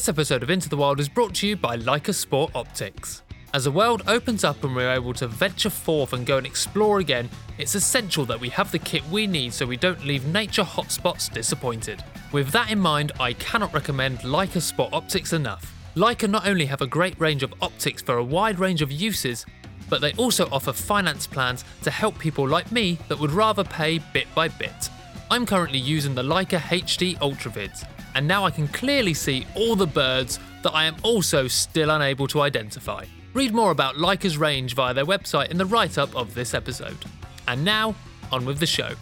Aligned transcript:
This 0.00 0.08
episode 0.08 0.42
of 0.42 0.48
Into 0.48 0.70
the 0.70 0.78
Wild 0.78 0.98
is 0.98 1.10
brought 1.10 1.34
to 1.34 1.46
you 1.46 1.56
by 1.56 1.76
Leica 1.76 2.14
Sport 2.14 2.52
Optics. 2.54 3.20
As 3.52 3.64
the 3.64 3.70
world 3.70 4.02
opens 4.06 4.44
up 4.44 4.64
and 4.64 4.74
we're 4.74 4.90
able 4.90 5.12
to 5.12 5.28
venture 5.28 5.68
forth 5.68 6.14
and 6.14 6.24
go 6.24 6.38
and 6.38 6.46
explore 6.46 7.00
again, 7.00 7.28
it's 7.58 7.74
essential 7.74 8.24
that 8.24 8.40
we 8.40 8.48
have 8.48 8.72
the 8.72 8.78
kit 8.78 9.06
we 9.10 9.26
need 9.26 9.52
so 9.52 9.66
we 9.66 9.76
don't 9.76 10.02
leave 10.02 10.24
nature 10.24 10.62
hotspots 10.62 11.30
disappointed. 11.30 12.02
With 12.32 12.50
that 12.52 12.70
in 12.70 12.80
mind, 12.80 13.12
I 13.20 13.34
cannot 13.34 13.74
recommend 13.74 14.20
Leica 14.20 14.62
Sport 14.62 14.94
Optics 14.94 15.34
enough. 15.34 15.70
Leica 15.94 16.30
not 16.30 16.48
only 16.48 16.64
have 16.64 16.80
a 16.80 16.86
great 16.86 17.20
range 17.20 17.42
of 17.42 17.52
optics 17.60 18.00
for 18.00 18.16
a 18.16 18.24
wide 18.24 18.58
range 18.58 18.80
of 18.80 18.90
uses, 18.90 19.44
but 19.90 20.00
they 20.00 20.14
also 20.14 20.48
offer 20.50 20.72
finance 20.72 21.26
plans 21.26 21.62
to 21.82 21.90
help 21.90 22.18
people 22.18 22.48
like 22.48 22.72
me 22.72 22.98
that 23.08 23.18
would 23.18 23.32
rather 23.32 23.64
pay 23.64 23.98
bit 24.14 24.34
by 24.34 24.48
bit. 24.48 24.88
I'm 25.30 25.44
currently 25.44 25.78
using 25.78 26.14
the 26.14 26.22
Leica 26.22 26.58
HD 26.58 27.18
Ultravids, 27.18 27.84
and 28.14 28.26
now 28.26 28.44
I 28.44 28.50
can 28.50 28.68
clearly 28.68 29.14
see 29.14 29.46
all 29.54 29.76
the 29.76 29.86
birds 29.86 30.38
that 30.62 30.74
I 30.74 30.84
am 30.84 30.96
also 31.02 31.48
still 31.48 31.90
unable 31.90 32.26
to 32.28 32.40
identify. 32.40 33.04
Read 33.32 33.54
more 33.54 33.70
about 33.70 33.96
Leica's 33.96 34.36
range 34.36 34.74
via 34.74 34.92
their 34.92 35.06
website 35.06 35.50
in 35.50 35.58
the 35.58 35.66
write 35.66 35.98
up 35.98 36.14
of 36.16 36.34
this 36.34 36.54
episode. 36.54 36.98
And 37.46 37.64
now, 37.64 37.94
on 38.32 38.44
with 38.44 38.58
the 38.58 38.66
show. 38.66 38.94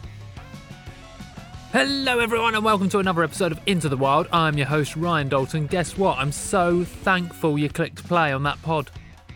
Hello, 1.73 2.19
everyone, 2.19 2.55
and 2.55 2.65
welcome 2.65 2.89
to 2.89 2.99
another 2.99 3.23
episode 3.23 3.53
of 3.53 3.61
Into 3.67 3.89
the 3.89 3.97
Wild. 3.97 4.27
I'm 4.33 4.57
your 4.57 4.67
host, 4.67 4.97
Ryan 4.97 5.29
Dalton. 5.29 5.67
Guess 5.67 5.99
what? 5.99 6.19
I'm 6.19 6.33
so 6.33 6.85
thankful 6.85 7.59
you 7.59 7.69
clicked 7.69 8.05
play 8.05 8.33
on 8.33 8.43
that 8.45 8.61
pod. 8.63 8.91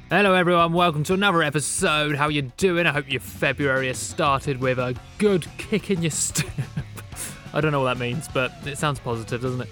Hello, 0.09 0.35
everyone. 0.35 0.73
Welcome 0.73 1.05
to 1.05 1.15
another 1.15 1.43
episode. 1.43 2.17
How 2.17 2.29
you 2.29 2.43
doing? 2.43 2.87
I 2.87 2.93
hope 2.93 3.11
your 3.11 3.21
February 3.21 3.89
has 3.89 3.99
started 3.99 4.61
with 4.61 4.79
a 4.79 4.95
good 5.19 5.47
kick 5.59 5.91
in 5.91 6.03
your 6.03 6.11
step. 6.11 6.47
I 7.55 7.61
don't 7.61 7.73
know 7.73 7.81
what 7.81 7.95
that 7.95 8.01
means, 8.01 8.29
but 8.29 8.53
it 8.65 8.79
sounds 8.79 8.99
positive, 8.99 9.43
doesn't 9.43 9.61
it? 9.61 9.69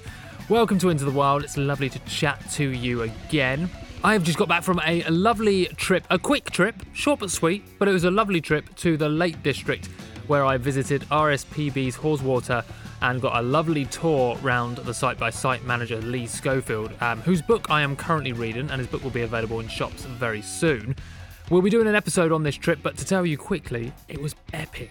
Welcome 0.50 0.78
to 0.80 0.90
Into 0.90 1.04
the 1.04 1.10
Wild. 1.10 1.44
It's 1.44 1.56
lovely 1.56 1.88
to 1.88 1.98
chat 2.00 2.38
to 2.52 2.68
you 2.68 3.02
again. 3.02 3.70
I 4.04 4.12
have 4.12 4.22
just 4.22 4.36
got 4.36 4.48
back 4.48 4.62
from 4.62 4.80
a 4.84 5.02
lovely 5.08 5.66
trip, 5.76 6.04
a 6.10 6.18
quick 6.18 6.50
trip, 6.50 6.74
short 6.92 7.20
but 7.20 7.30
sweet, 7.30 7.64
but 7.78 7.88
it 7.88 7.92
was 7.92 8.04
a 8.04 8.10
lovely 8.10 8.40
trip 8.40 8.74
to 8.76 8.96
the 8.96 9.08
Lake 9.08 9.42
District 9.42 9.86
where 10.26 10.44
I 10.44 10.58
visited 10.58 11.02
RSPB's 11.10 11.96
Haweswater 11.96 12.64
and 13.02 13.20
got 13.20 13.36
a 13.36 13.42
lovely 13.42 13.86
tour 13.86 14.36
round 14.42 14.76
the 14.78 14.92
site 14.94 15.18
by 15.18 15.30
site 15.30 15.64
manager 15.64 16.00
Lee 16.02 16.26
Schofield, 16.26 16.92
um, 17.00 17.20
whose 17.22 17.40
book 17.40 17.70
I 17.70 17.80
am 17.80 17.96
currently 17.96 18.32
reading, 18.32 18.70
and 18.70 18.78
his 18.78 18.86
book 18.86 19.02
will 19.02 19.10
be 19.10 19.22
available 19.22 19.60
in 19.60 19.68
shops 19.68 20.04
very 20.04 20.42
soon. 20.42 20.94
We'll 21.50 21.62
be 21.62 21.70
doing 21.70 21.86
an 21.86 21.94
episode 21.94 22.30
on 22.30 22.42
this 22.42 22.56
trip, 22.56 22.80
but 22.82 22.96
to 22.98 23.04
tell 23.04 23.24
you 23.24 23.38
quickly, 23.38 23.92
it 24.08 24.20
was 24.20 24.34
epic. 24.52 24.90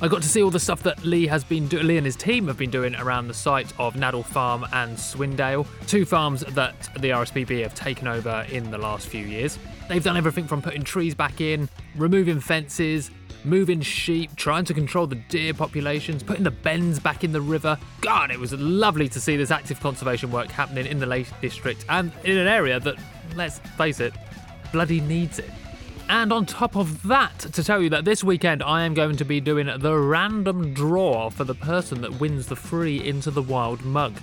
I 0.00 0.06
got 0.06 0.22
to 0.22 0.28
see 0.28 0.44
all 0.44 0.50
the 0.50 0.60
stuff 0.60 0.84
that 0.84 1.04
Lee 1.04 1.26
has 1.26 1.42
been 1.42 1.66
doing, 1.66 1.88
Lee 1.88 1.96
and 1.96 2.06
his 2.06 2.14
team 2.14 2.46
have 2.46 2.56
been 2.56 2.70
doing 2.70 2.94
around 2.94 3.26
the 3.26 3.34
site 3.34 3.72
of 3.80 3.96
Naddle 3.96 4.24
Farm 4.24 4.64
and 4.72 4.96
Swindale, 4.96 5.66
two 5.88 6.04
farms 6.04 6.42
that 6.42 6.88
the 7.00 7.10
RSPB 7.10 7.64
have 7.64 7.74
taken 7.74 8.06
over 8.06 8.46
in 8.48 8.70
the 8.70 8.78
last 8.78 9.08
few 9.08 9.26
years. 9.26 9.58
They've 9.88 10.02
done 10.02 10.16
everything 10.16 10.46
from 10.46 10.62
putting 10.62 10.84
trees 10.84 11.16
back 11.16 11.40
in, 11.40 11.68
removing 11.96 12.38
fences, 12.38 13.10
moving 13.42 13.80
sheep, 13.80 14.36
trying 14.36 14.64
to 14.66 14.74
control 14.74 15.08
the 15.08 15.16
deer 15.16 15.52
populations, 15.52 16.22
putting 16.22 16.44
the 16.44 16.52
bends 16.52 17.00
back 17.00 17.24
in 17.24 17.32
the 17.32 17.40
river. 17.40 17.76
God, 18.00 18.30
it 18.30 18.38
was 18.38 18.52
lovely 18.52 19.08
to 19.08 19.20
see 19.20 19.36
this 19.36 19.50
active 19.50 19.80
conservation 19.80 20.30
work 20.30 20.48
happening 20.48 20.86
in 20.86 21.00
the 21.00 21.06
Lake 21.06 21.26
District 21.40 21.84
and 21.88 22.12
in 22.22 22.38
an 22.38 22.46
area 22.46 22.78
that, 22.78 22.94
let's 23.34 23.58
face 23.76 23.98
it, 23.98 24.14
bloody 24.70 25.00
needs 25.00 25.40
it. 25.40 25.50
And 26.10 26.32
on 26.32 26.46
top 26.46 26.74
of 26.74 27.02
that, 27.08 27.38
to 27.38 27.62
tell 27.62 27.82
you 27.82 27.90
that 27.90 28.06
this 28.06 28.24
weekend 28.24 28.62
I 28.62 28.84
am 28.84 28.94
going 28.94 29.16
to 29.16 29.24
be 29.26 29.40
doing 29.40 29.66
the 29.78 29.98
random 29.98 30.72
draw 30.72 31.28
for 31.28 31.44
the 31.44 31.54
person 31.54 32.00
that 32.00 32.18
wins 32.18 32.46
the 32.46 32.56
free 32.56 33.06
Into 33.06 33.30
the 33.30 33.42
Wild 33.42 33.84
mug. 33.84 34.14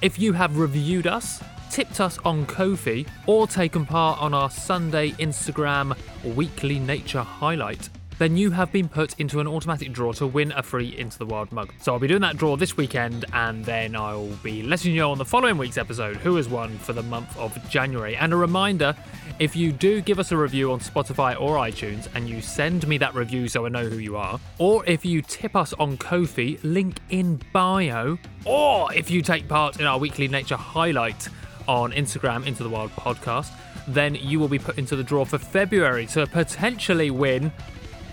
If 0.00 0.18
you 0.18 0.32
have 0.34 0.58
reviewed 0.58 1.08
us, 1.08 1.42
tipped 1.70 1.98
us 2.00 2.18
on 2.24 2.46
Ko-fi, 2.46 3.04
or 3.26 3.48
taken 3.48 3.84
part 3.84 4.22
on 4.22 4.32
our 4.32 4.48
Sunday 4.48 5.10
Instagram 5.12 5.96
weekly 6.36 6.78
nature 6.78 7.22
highlight, 7.22 7.88
then 8.18 8.36
you 8.36 8.50
have 8.50 8.70
been 8.72 8.88
put 8.88 9.18
into 9.18 9.40
an 9.40 9.46
automatic 9.46 9.92
draw 9.92 10.12
to 10.12 10.26
win 10.26 10.52
a 10.52 10.62
free 10.62 10.96
Into 10.96 11.18
the 11.18 11.26
Wild 11.26 11.52
mug. 11.52 11.72
So 11.80 11.92
I'll 11.92 11.98
be 11.98 12.06
doing 12.06 12.20
that 12.20 12.36
draw 12.36 12.56
this 12.56 12.76
weekend, 12.76 13.24
and 13.32 13.64
then 13.64 13.96
I'll 13.96 14.28
be 14.42 14.62
letting 14.62 14.92
you 14.92 15.00
know 15.00 15.10
on 15.10 15.18
the 15.18 15.24
following 15.24 15.58
week's 15.58 15.78
episode 15.78 16.16
who 16.18 16.36
has 16.36 16.48
won 16.48 16.78
for 16.78 16.92
the 16.92 17.02
month 17.02 17.36
of 17.36 17.56
January. 17.68 18.16
And 18.16 18.32
a 18.32 18.36
reminder 18.36 18.94
if 19.40 19.56
you 19.56 19.72
do 19.72 20.00
give 20.00 20.18
us 20.18 20.30
a 20.30 20.36
review 20.36 20.70
on 20.70 20.80
Spotify 20.80 21.40
or 21.40 21.56
iTunes 21.56 22.08
and 22.14 22.28
you 22.28 22.40
send 22.40 22.86
me 22.86 22.98
that 22.98 23.14
review 23.14 23.48
so 23.48 23.66
I 23.66 23.68
know 23.68 23.84
who 23.88 23.98
you 23.98 24.16
are, 24.16 24.38
or 24.58 24.84
if 24.86 25.04
you 25.04 25.22
tip 25.22 25.56
us 25.56 25.72
on 25.74 25.96
Ko-fi, 25.96 26.58
link 26.62 26.98
in 27.10 27.40
bio, 27.52 28.18
or 28.44 28.92
if 28.94 29.10
you 29.10 29.22
take 29.22 29.48
part 29.48 29.80
in 29.80 29.86
our 29.86 29.98
weekly 29.98 30.28
nature 30.28 30.56
highlight 30.56 31.28
on 31.66 31.92
Instagram, 31.92 32.46
Into 32.46 32.62
the 32.62 32.68
Wild 32.68 32.92
podcast, 32.92 33.50
then 33.88 34.14
you 34.14 34.38
will 34.38 34.48
be 34.48 34.58
put 34.58 34.78
into 34.78 34.96
the 34.96 35.02
draw 35.02 35.24
for 35.24 35.38
February 35.38 36.06
to 36.06 36.26
potentially 36.26 37.10
win. 37.10 37.52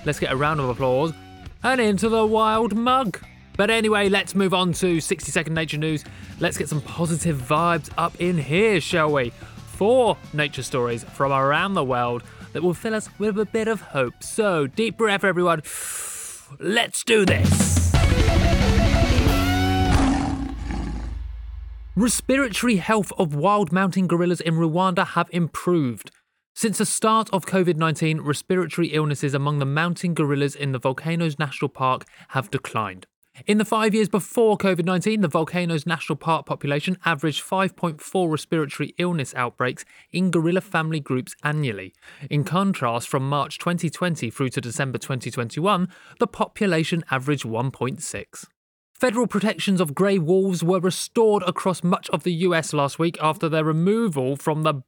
Let's 0.05 0.19
get 0.19 0.31
a 0.31 0.35
round 0.35 0.59
of 0.59 0.69
applause. 0.69 1.13
And 1.63 1.79
into 1.79 2.09
the 2.09 2.25
wild 2.25 2.75
mug. 2.75 3.19
But 3.57 3.69
anyway, 3.69 4.09
let's 4.09 4.33
move 4.33 4.53
on 4.53 4.73
to 4.73 4.99
60 4.99 5.31
second 5.31 5.53
nature 5.53 5.77
news. 5.77 6.03
Let's 6.39 6.57
get 6.57 6.69
some 6.69 6.81
positive 6.81 7.37
vibes 7.37 7.89
up 7.97 8.19
in 8.19 8.37
here, 8.37 8.81
shall 8.81 9.11
we? 9.11 9.29
Four 9.67 10.17
nature 10.33 10.63
stories 10.63 11.03
from 11.03 11.31
around 11.31 11.75
the 11.75 11.83
world 11.83 12.23
that 12.53 12.63
will 12.63 12.73
fill 12.73 12.95
us 12.95 13.09
with 13.19 13.37
a 13.39 13.45
bit 13.45 13.67
of 13.67 13.81
hope. 13.81 14.23
So, 14.23 14.67
deep 14.67 14.97
breath, 14.97 15.23
everyone. 15.23 15.61
Let's 16.59 17.03
do 17.03 17.25
this. 17.25 17.91
Respiratory 21.95 22.77
health 22.77 23.11
of 23.17 23.35
wild 23.35 23.71
mountain 23.71 24.07
gorillas 24.07 24.41
in 24.41 24.55
Rwanda 24.55 25.05
have 25.05 25.29
improved. 25.31 26.09
Since 26.53 26.79
the 26.79 26.85
start 26.85 27.29
of 27.31 27.45
COVID 27.45 27.77
19, 27.77 28.21
respiratory 28.21 28.89
illnesses 28.89 29.33
among 29.33 29.59
the 29.59 29.65
mountain 29.65 30.13
gorillas 30.13 30.55
in 30.55 30.73
the 30.73 30.79
Volcanoes 30.79 31.39
National 31.39 31.69
Park 31.69 32.05
have 32.29 32.51
declined. 32.51 33.07
In 33.47 33.57
the 33.57 33.65
five 33.65 33.95
years 33.95 34.09
before 34.09 34.57
COVID 34.57 34.85
19, 34.85 35.21
the 35.21 35.29
Volcanoes 35.29 35.85
National 35.85 36.17
Park 36.17 36.45
population 36.45 36.97
averaged 37.05 37.41
5.4 37.43 38.29
respiratory 38.29 38.93
illness 38.97 39.33
outbreaks 39.33 39.85
in 40.11 40.29
gorilla 40.29 40.61
family 40.61 40.99
groups 40.99 41.35
annually. 41.41 41.93
In 42.29 42.43
contrast, 42.43 43.07
from 43.07 43.27
March 43.27 43.57
2020 43.57 44.29
through 44.29 44.49
to 44.49 44.61
December 44.61 44.97
2021, 44.97 45.87
the 46.19 46.27
population 46.27 47.03
averaged 47.09 47.45
1.6. 47.45 48.45
Federal 48.93 49.25
protections 49.25 49.81
of 49.81 49.95
grey 49.95 50.19
wolves 50.19 50.63
were 50.63 50.79
restored 50.81 51.41
across 51.47 51.81
much 51.81 52.09
of 52.09 52.23
the 52.23 52.33
US 52.33 52.73
last 52.73 52.99
week 52.99 53.17
after 53.21 53.47
their 53.47 53.63
removal 53.63 54.35
from 54.35 54.61
the 54.61 54.83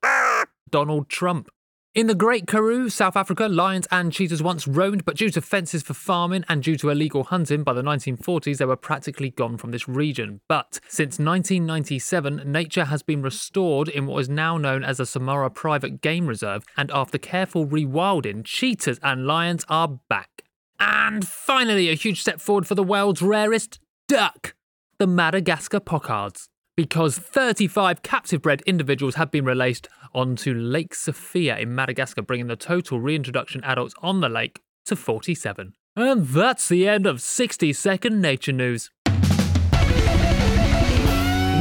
Donald 0.73 1.07
Trump. 1.07 1.50
In 1.94 2.07
the 2.07 2.16
Great 2.16 2.47
Karoo, 2.47 2.89
South 2.89 3.16
Africa, 3.16 3.47
lions 3.47 3.88
and 3.91 4.11
cheetahs 4.11 4.41
once 4.41 4.67
roamed, 4.67 5.06
but 5.06 5.16
due 5.16 5.29
to 5.29 5.39
fences 5.39 5.84
for 5.84 5.94
farming 5.94 6.44
and 6.50 6.63
due 6.63 6.75
to 6.78 6.89
illegal 6.89 7.25
hunting 7.25 7.61
by 7.61 7.73
the 7.73 7.84
1940s, 7.84 8.57
they 8.57 8.66
were 8.66 8.75
practically 8.75 9.29
gone 9.29 9.59
from 9.59 9.69
this 9.69 9.88
region. 9.88 10.41
But 10.50 10.79
since 10.88 11.19
1997, 11.19 12.51
nature 12.51 12.85
has 12.85 13.03
been 13.03 13.22
restored 13.22 13.88
in 13.88 14.07
what 14.07 14.22
is 14.22 14.29
now 14.29 14.57
known 14.57 14.83
as 14.83 14.97
the 14.97 15.06
Samara 15.06 15.51
Private 15.51 16.01
Game 16.01 16.25
Reserve, 16.25 16.63
and 16.75 16.89
after 16.89 17.19
careful 17.19 17.67
rewilding, 17.67 18.44
cheetahs 18.44 19.00
and 19.03 19.28
lions 19.28 19.63
are 19.69 20.00
back. 20.09 20.41
And 20.79 21.28
finally, 21.28 21.91
a 21.91 21.94
huge 21.94 22.19
step 22.19 22.41
forward 22.41 22.66
for 22.66 22.73
the 22.73 22.81
world's 22.81 23.22
rarest 23.22 23.79
duck, 24.07 24.56
the 24.97 25.06
Madagascar 25.06 25.79
pochards 25.79 26.50
because 26.75 27.18
35 27.18 28.01
captive 28.01 28.42
bred 28.42 28.62
individuals 28.65 29.15
have 29.15 29.31
been 29.31 29.45
released 29.45 29.88
onto 30.13 30.53
Lake 30.53 30.95
Sofia 30.95 31.57
in 31.57 31.75
Madagascar, 31.75 32.21
bringing 32.21 32.47
the 32.47 32.56
total 32.56 33.00
reintroduction 33.00 33.63
adults 33.63 33.94
on 34.01 34.21
the 34.21 34.30
lake 34.30 34.62
to 34.86 34.95
47. 34.95 35.74
And 35.95 36.27
that's 36.27 36.68
the 36.68 36.88
end 36.88 37.06
of 37.06 37.21
60 37.21 37.74
second 37.74 38.21
nature 38.21 38.51
news. 38.51 38.89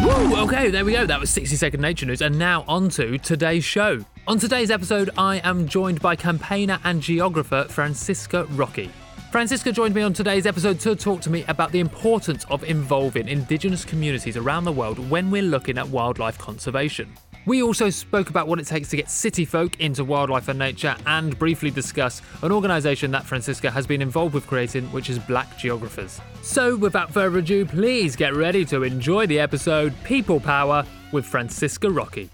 Woo! 0.03 0.37
Okay, 0.43 0.71
there 0.71 0.85
we 0.85 0.93
go. 0.93 1.07
That 1.07 1.21
was 1.21 1.31
60 1.31 1.57
second 1.57 1.81
nature 1.81 2.07
news. 2.07 2.23
And 2.23 2.39
now 2.39 2.65
on 2.67 2.89
to 2.91 3.19
today's 3.19 3.65
show. 3.65 4.05
On 4.27 4.39
today's 4.39 4.71
episode, 4.71 5.11
I 5.19 5.37
am 5.39 5.69
joined 5.69 6.01
by 6.01 6.17
campaigner 6.17 6.79
and 6.85 7.03
geographer 7.03 7.67
Francisca 7.69 8.45
Rockey. 8.51 8.91
Francisca 9.33 9.73
joined 9.73 9.95
me 9.95 10.03
on 10.03 10.13
today's 10.13 10.45
episode 10.45 10.79
to 10.81 10.95
talk 10.95 11.23
to 11.23 11.31
me 11.31 11.43
about 11.49 11.73
the 11.73 11.81
importance 11.81 12.45
of 12.51 12.63
involving 12.65 13.29
Indigenous 13.29 13.83
communities 13.83 14.37
around 14.37 14.65
the 14.65 14.73
world 14.73 14.99
when 15.09 15.31
we're 15.31 15.41
looking 15.41 15.79
at 15.79 15.89
wildlife 15.89 16.37
conservation. 16.37 17.11
We 17.47 17.63
also 17.63 17.89
spoke 17.89 18.29
about 18.29 18.47
what 18.47 18.61
it 18.61 18.67
takes 18.67 18.91
to 18.91 18.97
get 18.97 19.09
city 19.09 19.47
folk 19.47 19.81
into 19.81 20.05
wildlife 20.05 20.49
and 20.49 20.59
nature 20.59 20.95
and 21.07 21.39
briefly 21.39 21.71
discuss 21.71 22.21
an 22.43 22.53
organisation 22.53 23.11
that 23.13 23.25
Francisca 23.25 23.71
has 23.71 23.87
been 23.87 24.03
involved 24.03 24.35
with 24.35 24.47
creating, 24.47 24.85
which 24.93 25.09
is 25.09 25.19
Black 25.19 25.57
Geographers. 25.57 26.21
So, 26.43 26.77
without 26.77 27.11
further 27.11 27.39
ado, 27.39 27.65
please 27.65 28.15
get 28.15 28.35
ready 28.35 28.67
to 28.67 28.83
enjoy 28.83 29.27
the 29.27 29.41
episode 29.41 29.95
People 30.05 30.41
Power 30.41 30.85
with 31.11 31.25
Francisca 31.25 31.89
Rockey. 31.89 32.29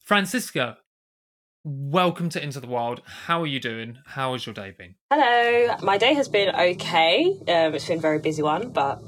Francisca, 0.00 0.78
welcome 1.64 2.28
to 2.30 2.42
Into 2.42 2.60
the 2.60 2.66
Wild. 2.66 3.02
How 3.04 3.42
are 3.42 3.46
you 3.46 3.60
doing? 3.60 3.98
How 4.06 4.32
has 4.32 4.46
your 4.46 4.54
day 4.54 4.74
been? 4.76 4.94
Hello, 5.10 5.76
my 5.82 5.98
day 5.98 6.14
has 6.14 6.28
been 6.28 6.54
okay. 6.54 7.24
Um, 7.48 7.74
it's 7.74 7.86
been 7.86 7.98
a 7.98 8.00
very 8.00 8.18
busy 8.18 8.42
one, 8.42 8.70
but 8.70 9.00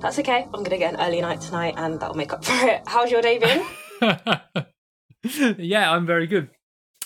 That's 0.00 0.18
okay. 0.20 0.46
I'm 0.54 0.62
gonna 0.62 0.78
get 0.78 0.94
an 0.94 1.00
early 1.00 1.20
night 1.20 1.40
tonight, 1.40 1.74
and 1.76 1.98
that'll 2.00 2.16
make 2.16 2.32
up 2.32 2.44
for 2.44 2.66
it. 2.66 2.82
How's 2.86 3.10
your 3.10 3.22
day 3.22 3.38
been? 3.38 3.64
yeah, 5.58 5.90
I'm 5.90 6.06
very 6.06 6.26
good. 6.26 6.50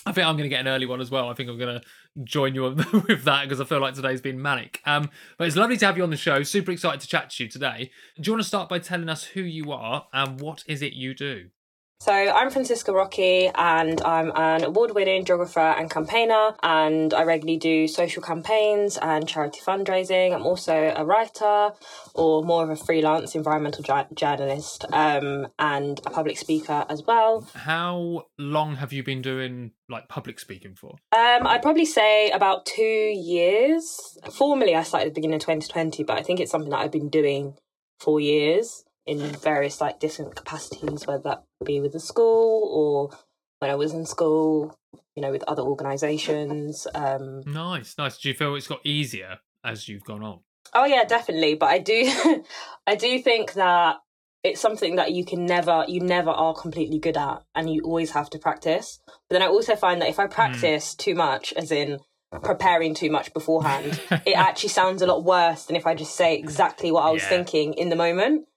I 0.05 0.11
think 0.11 0.27
I'm 0.27 0.35
going 0.35 0.43
to 0.43 0.49
get 0.49 0.59
an 0.59 0.67
early 0.67 0.85
one 0.85 0.99
as 0.99 1.09
well. 1.09 1.29
I 1.29 1.33
think 1.33 1.49
I'm 1.49 1.57
going 1.57 1.79
to 1.79 2.23
join 2.25 2.53
you 2.53 2.63
with 3.07 3.23
that 3.23 3.43
because 3.43 3.61
I 3.61 3.63
feel 3.63 3.79
like 3.79 3.93
today's 3.93 4.19
been 4.19 4.41
manic. 4.41 4.81
Um, 4.85 5.09
but 5.37 5.47
it's 5.47 5.55
lovely 5.55 5.77
to 5.77 5.85
have 5.85 5.95
you 5.95 6.03
on 6.03 6.09
the 6.09 6.17
show. 6.17 6.43
Super 6.43 6.71
excited 6.71 6.99
to 6.99 7.07
chat 7.07 7.29
to 7.29 7.43
you 7.43 7.49
today. 7.49 7.89
Do 8.17 8.23
you 8.27 8.33
want 8.33 8.41
to 8.41 8.47
start 8.47 8.67
by 8.67 8.79
telling 8.79 9.07
us 9.07 9.23
who 9.23 9.39
you 9.39 9.71
are 9.71 10.07
and 10.11 10.41
what 10.41 10.65
is 10.67 10.81
it 10.81 10.91
you 10.91 11.13
do? 11.15 11.51
So 12.03 12.11
I'm 12.11 12.49
Francisca 12.49 12.91
Rockey 12.91 13.49
and 13.55 14.01
I'm 14.01 14.29
an 14.35 14.65
award-winning 14.65 15.23
geographer 15.23 15.61
and 15.61 15.89
campaigner 15.89 16.53
and 16.61 17.13
I 17.13 17.23
regularly 17.23 17.55
do 17.55 17.87
social 17.87 18.21
campaigns 18.21 18.97
and 18.97 19.25
charity 19.25 19.61
fundraising. 19.65 20.35
I'm 20.35 20.45
also 20.45 20.93
a 20.93 21.05
writer 21.05 21.71
or 22.13 22.43
more 22.43 22.61
of 22.61 22.69
a 22.69 22.75
freelance 22.75 23.35
environmental 23.35 23.85
journalist 24.13 24.83
um, 24.91 25.47
and 25.57 26.01
a 26.05 26.09
public 26.09 26.37
speaker 26.37 26.85
as 26.89 27.03
well. 27.07 27.47
How 27.53 28.25
long 28.37 28.75
have 28.75 28.91
you 28.91 29.01
been 29.01 29.21
doing 29.21 29.71
like 29.87 30.09
public 30.09 30.41
speaking 30.41 30.75
for? 30.75 30.97
Um, 31.13 31.47
I'd 31.47 31.61
probably 31.61 31.85
say 31.85 32.31
about 32.31 32.65
two 32.65 32.83
years. 32.83 34.17
Formally, 34.29 34.75
I 34.75 34.83
started 34.83 35.07
at 35.07 35.13
the 35.13 35.21
beginning 35.21 35.35
of 35.35 35.41
2020, 35.43 36.03
but 36.03 36.17
I 36.17 36.21
think 36.21 36.41
it's 36.41 36.51
something 36.51 36.71
that 36.71 36.79
I've 36.79 36.91
been 36.91 37.07
doing 37.07 37.55
for 37.97 38.19
years 38.19 38.83
in 39.05 39.19
various 39.19 39.81
like 39.81 39.99
different 39.99 40.35
capacities, 40.35 41.05
whether 41.05 41.23
that 41.23 41.43
be 41.63 41.79
with 41.79 41.93
the 41.93 41.99
school 41.99 42.69
or 42.71 43.17
when 43.59 43.71
I 43.71 43.75
was 43.75 43.93
in 43.93 44.05
school, 44.05 44.77
you 45.15 45.21
know, 45.21 45.31
with 45.31 45.43
other 45.43 45.63
organisations. 45.63 46.87
Um, 46.93 47.41
nice, 47.45 47.97
nice. 47.97 48.17
Do 48.17 48.29
you 48.29 48.35
feel 48.35 48.55
it's 48.55 48.67
got 48.67 48.85
easier 48.85 49.39
as 49.63 49.87
you've 49.87 50.03
gone 50.03 50.23
on? 50.23 50.39
Oh 50.73 50.85
yeah, 50.85 51.03
definitely. 51.03 51.55
But 51.55 51.67
I 51.67 51.79
do, 51.79 52.43
I 52.87 52.95
do 52.95 53.19
think 53.19 53.53
that 53.53 53.97
it's 54.43 54.59
something 54.59 54.97
that 54.97 55.13
you 55.13 55.23
can 55.23 55.45
never, 55.45 55.85
you 55.87 56.01
never 56.01 56.29
are 56.29 56.53
completely 56.53 56.99
good 56.99 57.17
at, 57.17 57.43
and 57.55 57.69
you 57.69 57.81
always 57.83 58.11
have 58.11 58.29
to 58.31 58.39
practice. 58.39 58.99
But 59.07 59.15
then 59.29 59.41
I 59.41 59.47
also 59.47 59.75
find 59.75 60.01
that 60.01 60.09
if 60.09 60.19
I 60.19 60.25
hmm. 60.25 60.31
practice 60.31 60.93
mm. 60.93 60.97
too 60.97 61.15
much, 61.15 61.53
as 61.53 61.71
in 61.71 61.99
preparing 62.41 62.93
too 62.93 63.11
much 63.11 63.33
beforehand, 63.33 64.01
it 64.25 64.33
actually 64.35 64.69
sounds 64.69 65.01
a 65.01 65.07
lot 65.07 65.23
worse 65.23 65.65
than 65.65 65.75
if 65.75 65.85
I 65.85 65.95
just 65.95 66.15
say 66.15 66.35
exactly 66.35 66.91
what 66.91 67.03
I 67.03 67.11
was 67.11 67.21
yeah. 67.23 67.29
thinking 67.29 67.73
in 67.73 67.89
the 67.89 67.95
moment. 67.95 68.47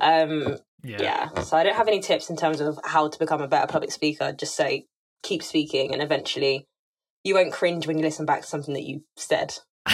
Um, 0.00 0.58
yeah. 0.82 1.02
yeah. 1.02 1.42
So 1.42 1.56
I 1.56 1.64
don't 1.64 1.76
have 1.76 1.88
any 1.88 2.00
tips 2.00 2.30
in 2.30 2.36
terms 2.36 2.60
of 2.60 2.78
how 2.84 3.08
to 3.08 3.18
become 3.18 3.40
a 3.40 3.48
better 3.48 3.66
public 3.66 3.90
speaker. 3.90 4.32
Just 4.32 4.54
say 4.54 4.86
keep 5.22 5.42
speaking, 5.42 5.92
and 5.92 6.02
eventually 6.02 6.66
you 7.24 7.34
won't 7.34 7.52
cringe 7.52 7.86
when 7.86 7.98
you 7.98 8.04
listen 8.04 8.26
back 8.26 8.42
to 8.42 8.46
something 8.46 8.74
that 8.74 8.84
you 8.84 9.02
said. 9.16 9.54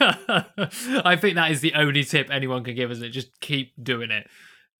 I 0.00 1.16
think 1.20 1.36
that 1.36 1.50
is 1.50 1.60
the 1.60 1.74
only 1.74 2.04
tip 2.04 2.28
anyone 2.30 2.64
can 2.64 2.74
give, 2.74 2.90
isn't 2.90 3.04
it? 3.04 3.10
Just 3.10 3.40
keep 3.40 3.72
doing 3.82 4.10
it, 4.10 4.26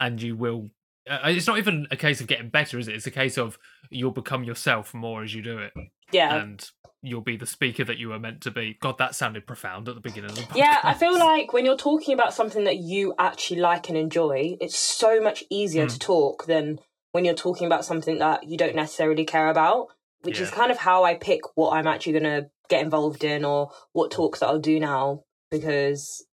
and 0.00 0.20
you 0.20 0.36
will. 0.36 0.70
Uh, 1.08 1.18
it's 1.24 1.46
not 1.46 1.58
even 1.58 1.86
a 1.90 1.96
case 1.96 2.20
of 2.20 2.26
getting 2.26 2.48
better, 2.48 2.78
is 2.78 2.88
it? 2.88 2.94
It's 2.94 3.06
a 3.06 3.10
case 3.10 3.36
of 3.36 3.58
you'll 3.90 4.10
become 4.10 4.42
yourself 4.42 4.94
more 4.94 5.22
as 5.22 5.34
you 5.34 5.42
do 5.42 5.58
it. 5.58 5.72
Yeah. 6.12 6.34
And 6.34 6.64
you'll 7.02 7.20
be 7.20 7.36
the 7.36 7.46
speaker 7.46 7.84
that 7.84 7.98
you 7.98 8.08
were 8.08 8.18
meant 8.18 8.40
to 8.42 8.50
be. 8.50 8.76
God, 8.80 8.98
that 8.98 9.14
sounded 9.14 9.46
profound 9.46 9.88
at 9.88 9.94
the 9.94 10.00
beginning 10.00 10.30
of 10.30 10.36
the 10.36 10.42
podcast. 10.42 10.56
Yeah, 10.56 10.78
I 10.82 10.94
feel 10.94 11.18
like 11.18 11.52
when 11.52 11.64
you're 11.64 11.76
talking 11.76 12.14
about 12.14 12.34
something 12.34 12.64
that 12.64 12.78
you 12.78 13.14
actually 13.18 13.60
like 13.60 13.88
and 13.88 13.98
enjoy, 13.98 14.56
it's 14.60 14.78
so 14.78 15.20
much 15.20 15.44
easier 15.50 15.86
mm. 15.86 15.92
to 15.92 15.98
talk 15.98 16.46
than 16.46 16.78
when 17.12 17.24
you're 17.24 17.34
talking 17.34 17.66
about 17.66 17.84
something 17.84 18.18
that 18.18 18.48
you 18.48 18.56
don't 18.56 18.74
necessarily 18.74 19.24
care 19.24 19.48
about, 19.48 19.88
which 20.22 20.38
yeah. 20.38 20.44
is 20.44 20.50
kind 20.50 20.70
of 20.70 20.78
how 20.78 21.04
I 21.04 21.14
pick 21.14 21.42
what 21.54 21.72
I'm 21.72 21.86
actually 21.86 22.12
going 22.18 22.24
to 22.24 22.50
get 22.68 22.82
involved 22.82 23.22
in 23.22 23.44
or 23.44 23.70
what 23.92 24.10
talks 24.10 24.40
that 24.40 24.46
I'll 24.46 24.58
do 24.58 24.80
now 24.80 25.22
because 25.50 26.24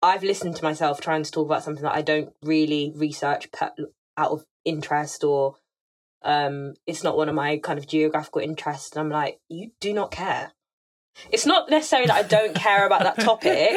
I've 0.00 0.22
listened 0.22 0.56
to 0.56 0.64
myself 0.64 1.00
trying 1.00 1.22
to 1.24 1.30
talk 1.30 1.46
about 1.46 1.64
something 1.64 1.82
that 1.82 1.94
I 1.94 2.02
don't 2.02 2.32
really 2.42 2.92
research 2.94 3.48
out 4.16 4.30
of 4.30 4.44
interest 4.64 5.24
or 5.24 5.56
um, 6.24 6.74
it's 6.86 7.04
not 7.04 7.16
one 7.16 7.28
of 7.28 7.34
my 7.34 7.58
kind 7.58 7.78
of 7.78 7.86
geographical 7.86 8.40
interests. 8.40 8.96
And 8.96 9.00
I'm 9.00 9.10
like, 9.10 9.38
you 9.48 9.70
do 9.80 9.92
not 9.92 10.10
care. 10.10 10.52
It's 11.30 11.46
not 11.46 11.70
necessarily 11.70 12.08
that 12.08 12.24
I 12.24 12.26
don't 12.26 12.54
care 12.54 12.86
about 12.86 13.02
that 13.02 13.20
topic. 13.20 13.70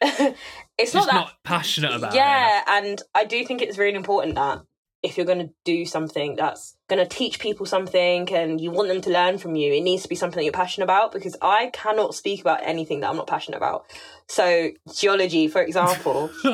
it's 0.78 0.94
not 0.94 1.06
that 1.06 1.14
not 1.14 1.32
passionate 1.44 1.94
about 1.94 2.14
yeah, 2.14 2.60
it. 2.60 2.64
Yeah, 2.66 2.78
and 2.78 3.02
I 3.14 3.24
do 3.24 3.44
think 3.44 3.60
it's 3.60 3.76
really 3.76 3.96
important 3.96 4.36
that 4.36 4.62
if 5.02 5.16
you're 5.16 5.26
going 5.26 5.40
to 5.40 5.52
do 5.64 5.84
something 5.84 6.36
that's 6.36 6.76
going 6.88 7.02
to 7.02 7.08
teach 7.08 7.40
people 7.40 7.66
something 7.66 8.32
and 8.32 8.60
you 8.60 8.70
want 8.70 8.88
them 8.88 9.00
to 9.02 9.10
learn 9.10 9.36
from 9.36 9.56
you, 9.56 9.72
it 9.72 9.82
needs 9.82 10.04
to 10.04 10.08
be 10.08 10.14
something 10.14 10.38
that 10.38 10.44
you're 10.44 10.52
passionate 10.52 10.84
about 10.84 11.12
because 11.12 11.36
I 11.42 11.70
cannot 11.74 12.14
speak 12.14 12.40
about 12.40 12.60
anything 12.62 13.00
that 13.00 13.10
I'm 13.10 13.16
not 13.16 13.26
passionate 13.26 13.56
about. 13.56 13.84
So, 14.28 14.70
geology, 14.94 15.48
for 15.48 15.60
example, 15.60 16.30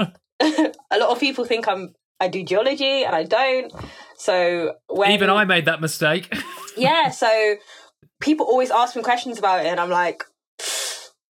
a 0.41 0.99
lot 0.99 1.11
of 1.11 1.21
people 1.21 1.45
think 1.45 1.69
I'm 1.69 1.95
I 2.21 2.29
do 2.29 2.43
geology 2.43 3.05
and 3.05 3.15
I 3.15 3.25
don't. 3.25 3.73
So 4.19 4.75
when 4.89 5.13
even 5.13 5.31
I 5.31 5.45
made 5.45 5.67
that 5.67 5.81
mistake. 5.81 6.33
yeah, 6.77 7.11
so 7.11 7.57
people 8.21 8.47
always 8.47 8.71
ask 8.71 8.97
me 8.97 9.03
questions 9.03 9.39
about 9.39 9.65
it, 9.65 9.69
and 9.69 9.81
I'm 9.81 9.91
like, 9.91 10.25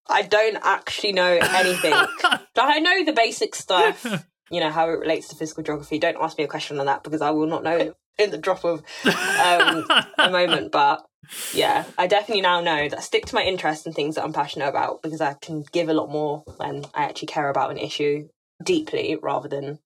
I 0.09 0.23
don't 0.23 0.57
actually 0.63 1.13
know 1.13 1.39
anything. 1.41 1.93
I 2.57 2.81
know 2.81 3.05
the 3.05 3.13
basic 3.13 3.55
stuff. 3.55 4.05
You 4.51 4.61
know 4.61 4.71
how 4.71 4.89
it 4.89 4.99
relates 4.99 5.29
to 5.29 5.37
physical 5.37 5.63
geography. 5.63 5.99
Don't 5.99 6.17
ask 6.19 6.39
me 6.39 6.45
a 6.45 6.49
question 6.49 6.81
on 6.81 6.87
that 6.87 7.05
because 7.05 7.21
I 7.21 7.33
will 7.33 7.47
not 7.47 7.63
know 7.63 7.93
in 8.17 8.31
the 8.31 8.39
drop 8.39 8.65
of 8.65 8.83
um, 9.05 9.87
a 10.17 10.31
moment. 10.31 10.73
But 10.73 11.05
yeah, 11.53 11.85
I 11.99 12.07
definitely 12.07 12.41
now 12.41 12.63
know 12.63 12.89
that 12.89 12.99
I 12.99 13.03
stick 13.03 13.27
to 13.27 13.35
my 13.35 13.43
interests 13.43 13.85
and 13.85 13.95
things 13.95 14.15
that 14.15 14.25
I'm 14.25 14.33
passionate 14.33 14.71
about 14.71 15.03
because 15.03 15.21
I 15.21 15.35
can 15.35 15.67
give 15.71 15.91
a 15.91 15.93
lot 15.93 16.09
more 16.09 16.45
when 16.57 16.87
I 16.95 17.05
actually 17.05 17.27
care 17.27 17.51
about 17.51 17.71
an 17.71 17.77
issue 17.77 18.29
deeply 18.65 19.19
rather 19.23 19.51
than 19.51 19.81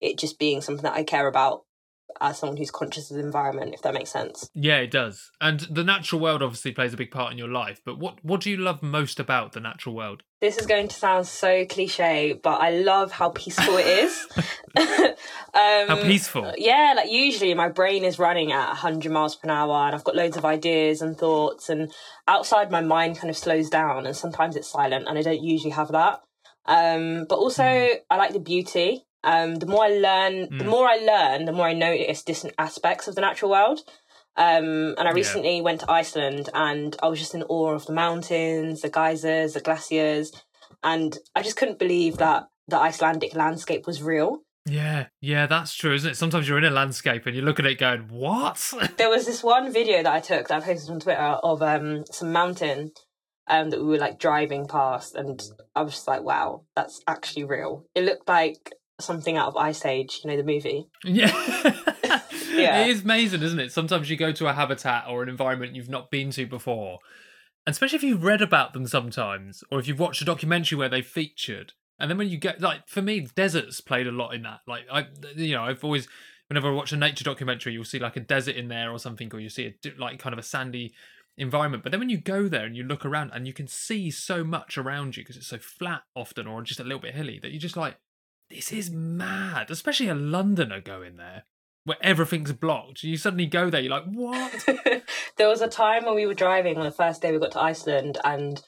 it 0.00 0.16
just 0.16 0.38
being 0.38 0.62
something 0.62 0.84
that 0.84 0.94
I 0.94 1.04
care 1.04 1.28
about 1.28 1.65
as 2.20 2.38
someone 2.38 2.56
who's 2.56 2.70
conscious 2.70 3.10
of 3.10 3.16
the 3.16 3.22
environment, 3.22 3.74
if 3.74 3.82
that 3.82 3.94
makes 3.94 4.10
sense. 4.10 4.50
Yeah, 4.54 4.78
it 4.78 4.90
does. 4.90 5.30
And 5.40 5.60
the 5.60 5.84
natural 5.84 6.20
world 6.20 6.42
obviously 6.42 6.72
plays 6.72 6.94
a 6.94 6.96
big 6.96 7.10
part 7.10 7.32
in 7.32 7.38
your 7.38 7.48
life. 7.48 7.80
But 7.84 7.98
what 7.98 8.24
what 8.24 8.40
do 8.40 8.50
you 8.50 8.56
love 8.56 8.82
most 8.82 9.20
about 9.20 9.52
the 9.52 9.60
natural 9.60 9.94
world? 9.94 10.22
This 10.40 10.58
is 10.58 10.66
going 10.66 10.88
to 10.88 10.94
sound 10.94 11.26
so 11.26 11.64
cliche, 11.66 12.38
but 12.42 12.60
I 12.60 12.70
love 12.70 13.12
how 13.12 13.30
peaceful 13.30 13.76
it 13.76 13.86
is. 13.86 14.26
um, 14.76 15.88
how 15.88 16.02
peaceful? 16.02 16.52
Yeah, 16.58 16.94
like 16.96 17.10
usually 17.10 17.54
my 17.54 17.68
brain 17.68 18.04
is 18.04 18.18
running 18.18 18.52
at 18.52 18.68
100 18.68 19.10
miles 19.10 19.36
per 19.36 19.50
hour 19.50 19.86
and 19.86 19.94
I've 19.94 20.04
got 20.04 20.16
loads 20.16 20.36
of 20.36 20.44
ideas 20.44 21.00
and 21.02 21.16
thoughts, 21.16 21.68
and 21.68 21.92
outside 22.28 22.70
my 22.70 22.82
mind 22.82 23.18
kind 23.18 23.30
of 23.30 23.36
slows 23.36 23.70
down, 23.70 24.06
and 24.06 24.16
sometimes 24.16 24.56
it's 24.56 24.68
silent, 24.68 25.06
and 25.08 25.18
I 25.18 25.22
don't 25.22 25.42
usually 25.42 25.70
have 25.70 25.92
that. 25.92 26.20
Um, 26.66 27.26
but 27.28 27.36
also, 27.36 27.62
mm. 27.62 27.94
I 28.10 28.16
like 28.16 28.32
the 28.32 28.40
beauty. 28.40 29.06
Um, 29.26 29.56
the 29.56 29.66
more 29.66 29.84
I 29.84 29.88
learn, 29.88 30.46
mm. 30.46 30.58
the 30.58 30.64
hmm. 30.64 30.70
more 30.70 30.86
I 30.86 30.96
learn, 30.96 31.46
the 31.46 31.52
more 31.52 31.66
I 31.66 31.72
notice 31.72 32.22
different 32.22 32.54
aspects 32.58 33.08
of 33.08 33.16
the 33.16 33.20
natural 33.20 33.50
world. 33.50 33.80
Um, 34.36 34.94
and 34.96 35.08
I 35.08 35.10
recently 35.10 35.56
yeah. 35.56 35.62
went 35.62 35.80
to 35.80 35.90
Iceland 35.90 36.48
and 36.54 36.94
I 37.02 37.08
was 37.08 37.18
just 37.18 37.34
in 37.34 37.42
awe 37.44 37.72
of 37.72 37.86
the 37.86 37.92
mountains, 37.92 38.82
the 38.82 38.88
geysers, 38.88 39.54
the 39.54 39.60
glaciers, 39.60 40.30
and 40.84 41.18
I 41.34 41.42
just 41.42 41.56
couldn't 41.56 41.80
believe 41.80 42.18
that 42.18 42.44
the 42.68 42.78
Icelandic 42.78 43.34
landscape 43.34 43.86
was 43.86 44.02
real. 44.02 44.42
Yeah, 44.64 45.06
yeah, 45.20 45.46
that's 45.46 45.74
true, 45.74 45.94
isn't 45.94 46.10
it? 46.10 46.16
Sometimes 46.16 46.48
you're 46.48 46.58
in 46.58 46.64
a 46.64 46.70
landscape 46.70 47.26
and 47.26 47.34
you 47.34 47.42
look 47.42 47.58
at 47.58 47.66
it 47.66 47.78
going, 47.78 48.08
"What?" 48.08 48.72
there 48.96 49.08
was 49.08 49.24
this 49.24 49.42
one 49.42 49.72
video 49.72 50.02
that 50.02 50.12
I 50.12 50.20
took 50.20 50.48
that 50.48 50.62
I 50.62 50.64
posted 50.64 50.90
on 50.90 51.00
Twitter 51.00 51.20
of 51.20 51.62
um, 51.62 52.04
some 52.10 52.32
mountain 52.32 52.90
um, 53.46 53.70
that 53.70 53.80
we 53.80 53.86
were 53.86 53.98
like 53.98 54.18
driving 54.18 54.66
past, 54.66 55.14
and 55.14 55.40
I 55.76 55.82
was 55.82 55.94
just 55.94 56.08
like, 56.08 56.24
"Wow, 56.24 56.64
that's 56.74 57.00
actually 57.06 57.44
real." 57.44 57.86
It 57.94 58.04
looked 58.04 58.28
like 58.28 58.72
something 59.00 59.36
out 59.36 59.48
of 59.48 59.56
Ice 59.56 59.84
Age, 59.84 60.20
you 60.22 60.30
know, 60.30 60.36
the 60.36 60.44
movie. 60.44 60.86
Yeah. 61.04 61.32
yeah. 62.52 62.84
It 62.84 62.88
is 62.88 63.02
amazing, 63.02 63.42
isn't 63.42 63.58
it? 63.58 63.72
Sometimes 63.72 64.08
you 64.08 64.16
go 64.16 64.32
to 64.32 64.46
a 64.46 64.52
habitat 64.52 65.04
or 65.08 65.22
an 65.22 65.28
environment 65.28 65.74
you've 65.74 65.88
not 65.88 66.10
been 66.10 66.30
to 66.32 66.46
before. 66.46 66.98
And 67.66 67.72
especially 67.72 67.96
if 67.96 68.02
you've 68.02 68.24
read 68.24 68.42
about 68.42 68.72
them 68.72 68.86
sometimes, 68.86 69.64
or 69.70 69.78
if 69.78 69.88
you've 69.88 69.98
watched 69.98 70.22
a 70.22 70.24
documentary 70.24 70.78
where 70.78 70.88
they 70.88 71.02
featured. 71.02 71.72
And 71.98 72.10
then 72.10 72.18
when 72.18 72.28
you 72.28 72.38
get 72.38 72.60
like 72.60 72.86
for 72.86 73.02
me, 73.02 73.26
deserts 73.34 73.80
played 73.80 74.06
a 74.06 74.12
lot 74.12 74.34
in 74.34 74.42
that. 74.42 74.60
Like 74.66 74.84
I 74.90 75.06
you 75.34 75.54
know, 75.54 75.64
I've 75.64 75.82
always 75.82 76.08
whenever 76.48 76.68
I 76.68 76.72
watch 76.72 76.92
a 76.92 76.96
nature 76.96 77.24
documentary, 77.24 77.72
you'll 77.72 77.84
see 77.84 77.98
like 77.98 78.16
a 78.16 78.20
desert 78.20 78.56
in 78.56 78.68
there 78.68 78.92
or 78.92 78.98
something, 78.98 79.30
or 79.32 79.40
you 79.40 79.48
see 79.48 79.66
a 79.66 79.74
like 79.98 80.18
kind 80.18 80.32
of 80.32 80.38
a 80.38 80.42
sandy 80.42 80.94
environment. 81.38 81.82
But 81.82 81.92
then 81.92 82.00
when 82.00 82.10
you 82.10 82.18
go 82.18 82.48
there 82.48 82.64
and 82.64 82.76
you 82.76 82.84
look 82.84 83.04
around 83.04 83.30
and 83.34 83.46
you 83.46 83.52
can 83.52 83.66
see 83.66 84.10
so 84.10 84.44
much 84.44 84.78
around 84.78 85.16
you 85.16 85.22
because 85.22 85.36
it's 85.36 85.48
so 85.48 85.58
flat 85.58 86.02
often 86.14 86.46
or 86.46 86.62
just 86.62 86.80
a 86.80 86.84
little 86.84 87.00
bit 87.00 87.14
hilly 87.14 87.38
that 87.42 87.50
you 87.50 87.58
just 87.58 87.76
like 87.76 87.96
this 88.50 88.72
is 88.72 88.90
mad, 88.90 89.70
especially 89.70 90.08
a 90.08 90.14
Londoner 90.14 90.80
going 90.80 91.16
there 91.16 91.44
where 91.84 91.96
everything's 92.00 92.52
blocked. 92.52 93.04
You 93.04 93.16
suddenly 93.16 93.46
go 93.46 93.70
there, 93.70 93.80
you're 93.80 93.90
like, 93.90 94.06
what? 94.06 94.68
there 95.36 95.48
was 95.48 95.60
a 95.60 95.68
time 95.68 96.04
when 96.04 96.16
we 96.16 96.26
were 96.26 96.34
driving 96.34 96.76
on 96.76 96.84
the 96.84 96.90
first 96.90 97.22
day 97.22 97.32
we 97.32 97.38
got 97.38 97.52
to 97.52 97.60
Iceland 97.60 98.18
and 98.24 98.60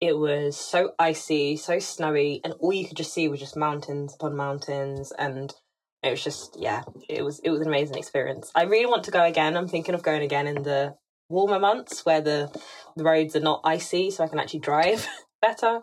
it 0.00 0.18
was 0.18 0.56
so 0.56 0.92
icy, 0.98 1.56
so 1.56 1.78
snowy, 1.78 2.40
and 2.44 2.52
all 2.54 2.72
you 2.72 2.86
could 2.86 2.96
just 2.96 3.14
see 3.14 3.28
was 3.28 3.40
just 3.40 3.56
mountains 3.56 4.14
upon 4.14 4.36
mountains 4.36 5.12
and 5.18 5.54
it 6.02 6.10
was 6.10 6.22
just 6.22 6.56
yeah, 6.58 6.82
it 7.08 7.22
was 7.24 7.40
it 7.40 7.50
was 7.50 7.60
an 7.60 7.68
amazing 7.68 7.96
experience. 7.96 8.50
I 8.54 8.64
really 8.64 8.86
want 8.86 9.04
to 9.04 9.10
go 9.10 9.24
again. 9.24 9.56
I'm 9.56 9.68
thinking 9.68 9.94
of 9.94 10.02
going 10.02 10.22
again 10.22 10.46
in 10.46 10.62
the 10.62 10.94
warmer 11.28 11.58
months 11.58 12.04
where 12.04 12.20
the 12.20 12.50
the 12.96 13.04
roads 13.04 13.34
are 13.34 13.40
not 13.40 13.62
icy 13.64 14.10
so 14.10 14.22
I 14.22 14.28
can 14.28 14.38
actually 14.38 14.60
drive 14.60 15.08
better. 15.42 15.80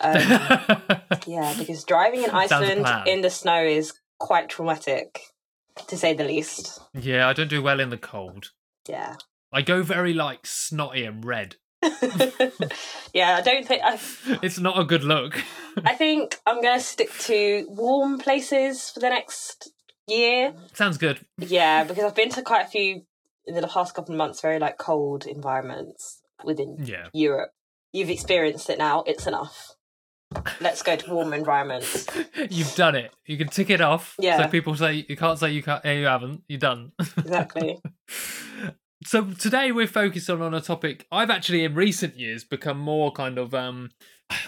Um, 0.00 0.16
Yeah, 1.26 1.54
because 1.56 1.84
driving 1.84 2.22
in 2.22 2.30
Iceland 2.30 2.86
in 3.06 3.20
the 3.22 3.30
snow 3.30 3.62
is 3.62 3.94
quite 4.18 4.48
traumatic, 4.48 5.20
to 5.88 5.96
say 5.96 6.14
the 6.14 6.24
least. 6.24 6.80
Yeah, 6.92 7.28
I 7.28 7.32
don't 7.32 7.48
do 7.48 7.62
well 7.62 7.80
in 7.80 7.90
the 7.90 7.98
cold. 7.98 8.50
Yeah. 8.88 9.16
I 9.52 9.62
go 9.62 9.82
very 9.82 10.12
like 10.12 10.46
snotty 10.46 11.04
and 11.04 11.24
red. 11.24 11.56
yeah, 13.12 13.36
I 13.36 13.42
don't 13.42 13.66
think 13.66 13.82
I. 13.84 13.98
It's 14.42 14.58
not 14.58 14.78
a 14.78 14.84
good 14.84 15.04
look. 15.04 15.42
I 15.84 15.94
think 15.94 16.38
I'm 16.46 16.60
going 16.62 16.78
to 16.78 16.84
stick 16.84 17.10
to 17.20 17.66
warm 17.68 18.18
places 18.18 18.90
for 18.90 19.00
the 19.00 19.10
next 19.10 19.70
year. 20.08 20.54
Sounds 20.72 20.98
good. 20.98 21.20
Yeah, 21.38 21.84
because 21.84 22.04
I've 22.04 22.14
been 22.14 22.30
to 22.30 22.42
quite 22.42 22.66
a 22.66 22.68
few 22.68 23.02
in 23.46 23.54
the 23.54 23.66
past 23.68 23.94
couple 23.94 24.14
of 24.14 24.18
months, 24.18 24.40
very 24.40 24.58
like 24.58 24.78
cold 24.78 25.26
environments 25.26 26.22
within 26.44 26.76
yeah. 26.80 27.08
Europe. 27.12 27.50
You've 27.92 28.10
experienced 28.10 28.70
it 28.70 28.78
now. 28.78 29.04
It's 29.06 29.26
enough. 29.26 29.74
Let's 30.60 30.82
go 30.82 30.96
to 30.96 31.10
warm 31.10 31.32
environments. 31.32 32.06
You've 32.50 32.74
done 32.74 32.94
it. 32.94 33.12
You 33.26 33.36
can 33.36 33.48
tick 33.48 33.70
it 33.70 33.80
off. 33.80 34.14
Yeah. 34.18 34.42
So 34.42 34.48
people 34.48 34.74
say 34.74 35.04
you 35.08 35.16
can't 35.16 35.38
say 35.38 35.52
you 35.52 35.62
can't. 35.62 35.84
You 35.84 36.06
haven't. 36.06 36.42
You're 36.48 36.58
done. 36.58 36.92
Exactly. 36.98 37.80
so 39.04 39.24
today 39.38 39.72
we're 39.72 39.86
focused 39.86 40.30
on 40.30 40.40
on 40.40 40.54
a 40.54 40.60
topic 40.60 41.06
I've 41.12 41.30
actually 41.30 41.64
in 41.64 41.74
recent 41.74 42.18
years 42.18 42.44
become 42.44 42.78
more 42.78 43.12
kind 43.12 43.38
of 43.38 43.54
um 43.54 43.90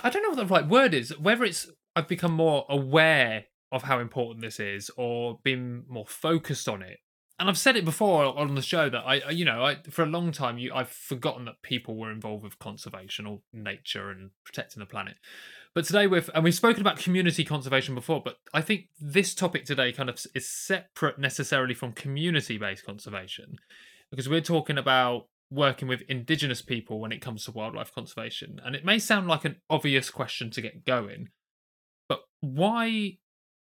I 0.03 0.11
don't 0.11 0.23
know 0.23 0.31
what 0.31 0.39
the 0.39 0.47
right 0.47 0.67
word 0.67 0.95
is. 0.95 1.17
Whether 1.19 1.45
it's 1.45 1.71
I've 1.95 2.09
become 2.09 2.33
more 2.33 2.67
aware 2.69 3.45
of 3.73 3.83
how 3.83 3.99
important 3.99 4.43
this 4.43 4.61
is 4.61 4.91
or 4.97 5.41
been 5.43 5.85
more 5.89 6.07
focused 6.07 6.69
on 6.69 6.83
it. 6.83 6.99
And 7.39 7.51
I've 7.51 7.59
said 7.59 7.77
it 7.77 7.85
before 7.85 8.39
on 8.39 8.55
the 8.55 8.63
show 8.63 8.89
that 8.89 9.03
I, 9.05 9.31
you 9.31 9.45
know, 9.45 9.63
I 9.63 9.77
for 9.91 10.03
a 10.03 10.07
long 10.07 10.33
time 10.33 10.57
you 10.59 10.73
I've 10.73 10.89
forgotten 10.89 11.45
that 11.47 11.63
people 11.63 11.97
were 11.97 12.11
involved 12.11 12.45
with 12.45 12.59
conservation 12.59 13.27
or 13.27 13.41
nature 13.53 14.11
and 14.11 14.31
protecting 14.45 14.81
the 14.81 14.87
planet. 14.87 15.17
But 15.77 15.85
today 15.85 16.07
we've 16.07 16.31
and 16.35 16.43
we've 16.43 16.55
spoken 16.55 16.81
about 16.81 16.97
community 16.97 17.45
conservation 17.45 17.95
before, 17.95 18.23
but 18.25 18.39
I 18.55 18.63
think 18.63 18.87
this 18.99 19.35
topic 19.35 19.67
today 19.67 19.93
kind 19.93 20.09
of 20.09 20.19
is 20.35 20.49
separate 20.49 21.19
necessarily 21.19 21.75
from 21.75 21.93
community-based 21.93 22.83
conservation 22.83 23.57
because 24.11 24.27
we're 24.27 24.41
talking 24.41 24.79
about 24.79 25.27
working 25.51 25.87
with 25.87 26.01
indigenous 26.09 26.63
people 26.63 26.99
when 26.99 27.13
it 27.13 27.21
comes 27.21 27.45
to 27.45 27.51
wildlife 27.51 27.95
conservation. 27.95 28.59
And 28.65 28.75
it 28.75 28.87
may 28.87 28.99
sound 28.99 29.29
like 29.29 29.45
an 29.45 29.57
obvious 29.69 30.09
question 30.09 30.51
to 30.53 30.63
get 30.63 30.87
going, 30.87 31.29
but 32.09 32.21
why 32.41 33.19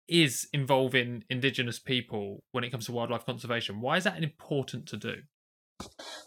is 0.09 0.49
involving 0.51 1.23
indigenous 1.29 1.79
people 1.79 2.43
when 2.51 2.65
it 2.65 2.71
comes 2.71 2.87
to 2.87 2.91
wildlife 2.91 3.25
conservation? 3.25 3.79
Why 3.79 3.95
is 3.95 4.03
that 4.03 4.21
important 4.21 4.85
to 4.89 4.97
do? 4.97 5.15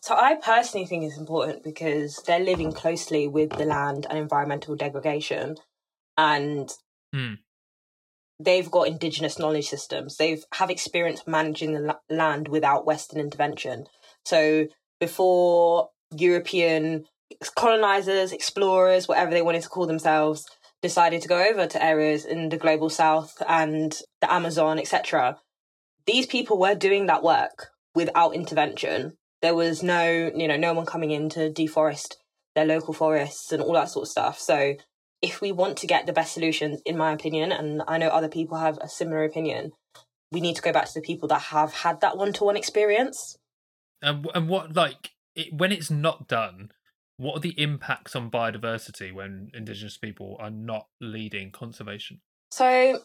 So 0.00 0.14
I 0.16 0.36
personally 0.36 0.86
think 0.86 1.04
it's 1.04 1.18
important 1.18 1.62
because 1.62 2.22
they're 2.26 2.40
living 2.40 2.72
closely 2.72 3.28
with 3.28 3.50
the 3.50 3.66
land 3.66 4.06
and 4.08 4.18
environmental 4.18 4.76
degradation 4.76 5.56
and 6.16 6.71
hmm. 7.12 7.35
they've 8.38 8.71
got 8.71 8.88
indigenous 8.88 9.38
knowledge 9.38 9.68
systems. 9.68 10.16
They've 10.16 10.44
have 10.54 10.71
experience 10.71 11.23
managing 11.26 11.75
the 11.75 11.80
la- 11.80 11.94
land 12.09 12.49
without 12.49 12.87
Western 12.87 13.21
intervention. 13.21 13.87
So 14.25 14.68
before 15.00 15.90
European 16.16 17.04
colonizers, 17.56 18.33
explorers, 18.33 19.09
whatever 19.09 19.30
they 19.30 19.42
wanted 19.42 19.62
to 19.62 19.68
call 19.68 19.87
themselves, 19.87 20.47
decided 20.83 21.23
to 21.23 21.28
go 21.28 21.42
over 21.42 21.66
to 21.66 21.83
areas 21.83 22.25
in 22.25 22.50
the 22.50 22.59
global 22.59 22.90
south 22.90 23.42
and 23.49 23.99
the 24.21 24.33
Amazon, 24.33 24.78
etc. 24.78 25.38
These 26.06 26.26
people 26.26 26.59
were 26.59 26.75
doing 26.75 27.06
that 27.06 27.23
work 27.23 27.68
without 27.94 28.35
intervention. 28.35 29.14
There 29.40 29.54
was 29.54 29.83
no, 29.83 30.30
you 30.35 30.47
know, 30.47 30.56
no 30.56 30.75
one 30.75 30.87
coming 30.87 31.11
in 31.11 31.28
to 31.30 31.50
deforest 31.50 32.16
their 32.54 32.66
local 32.66 32.94
forests 32.94 33.50
and 33.52 33.62
all 33.62 33.73
that 33.73 33.88
sort 33.88 34.04
of 34.04 34.11
stuff. 34.11 34.38
So 34.38 34.75
if 35.24 35.40
we 35.40 35.52
want 35.52 35.78
to 35.78 35.86
get 35.86 36.04
the 36.04 36.12
best 36.12 36.34
solutions, 36.34 36.82
in 36.84 36.98
my 36.98 37.10
opinion, 37.10 37.50
and 37.50 37.82
I 37.88 37.96
know 37.96 38.08
other 38.08 38.28
people 38.28 38.58
have 38.58 38.76
a 38.82 38.88
similar 38.88 39.24
opinion, 39.24 39.72
we 40.30 40.42
need 40.42 40.54
to 40.56 40.62
go 40.62 40.70
back 40.70 40.84
to 40.84 40.92
the 40.94 41.00
people 41.00 41.26
that 41.28 41.40
have 41.40 41.72
had 41.72 42.02
that 42.02 42.18
one 42.18 42.34
to 42.34 42.44
one 42.44 42.58
experience. 42.58 43.38
And, 44.02 44.28
and 44.34 44.50
what, 44.50 44.76
like, 44.76 45.12
it, 45.34 45.54
when 45.54 45.72
it's 45.72 45.90
not 45.90 46.28
done, 46.28 46.72
what 47.16 47.38
are 47.38 47.40
the 47.40 47.58
impacts 47.58 48.14
on 48.14 48.30
biodiversity 48.30 49.14
when 49.14 49.50
Indigenous 49.54 49.96
people 49.96 50.36
are 50.38 50.50
not 50.50 50.88
leading 51.00 51.50
conservation? 51.50 52.20
So, 52.50 53.00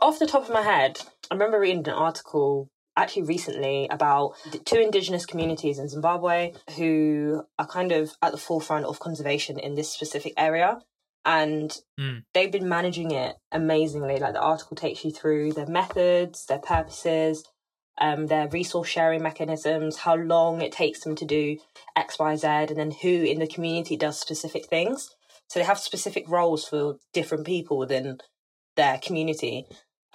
off 0.00 0.18
the 0.18 0.26
top 0.26 0.44
of 0.44 0.50
my 0.50 0.62
head, 0.62 1.02
I 1.30 1.34
remember 1.34 1.60
reading 1.60 1.86
an 1.86 1.94
article 1.94 2.70
actually 2.96 3.24
recently 3.24 3.88
about 3.90 4.32
two 4.64 4.76
indigenous 4.76 5.26
communities 5.26 5.78
in 5.78 5.88
Zimbabwe 5.88 6.52
who 6.76 7.42
are 7.58 7.66
kind 7.66 7.92
of 7.92 8.12
at 8.22 8.32
the 8.32 8.38
forefront 8.38 8.86
of 8.86 9.00
conservation 9.00 9.58
in 9.58 9.74
this 9.74 9.92
specific 9.92 10.32
area 10.38 10.78
and 11.24 11.76
mm. 11.98 12.22
they've 12.34 12.52
been 12.52 12.68
managing 12.68 13.10
it 13.12 13.36
amazingly. 13.50 14.18
Like 14.18 14.34
the 14.34 14.40
article 14.40 14.76
takes 14.76 15.04
you 15.04 15.10
through 15.10 15.52
their 15.52 15.66
methods, 15.66 16.46
their 16.46 16.58
purposes, 16.58 17.44
um, 18.00 18.26
their 18.26 18.48
resource 18.48 18.88
sharing 18.88 19.22
mechanisms, 19.22 19.98
how 19.98 20.16
long 20.16 20.60
it 20.60 20.72
takes 20.72 21.00
them 21.00 21.14
to 21.16 21.24
do 21.24 21.58
X, 21.96 22.18
Y, 22.18 22.36
Z, 22.36 22.46
and 22.46 22.76
then 22.76 22.90
who 22.90 23.08
in 23.08 23.38
the 23.38 23.46
community 23.46 23.96
does 23.96 24.18
specific 24.18 24.66
things. 24.66 25.10
So 25.48 25.60
they 25.60 25.66
have 25.66 25.78
specific 25.78 26.28
roles 26.28 26.66
for 26.66 26.96
different 27.12 27.46
people 27.46 27.78
within 27.78 28.18
their 28.74 28.98
community, 28.98 29.66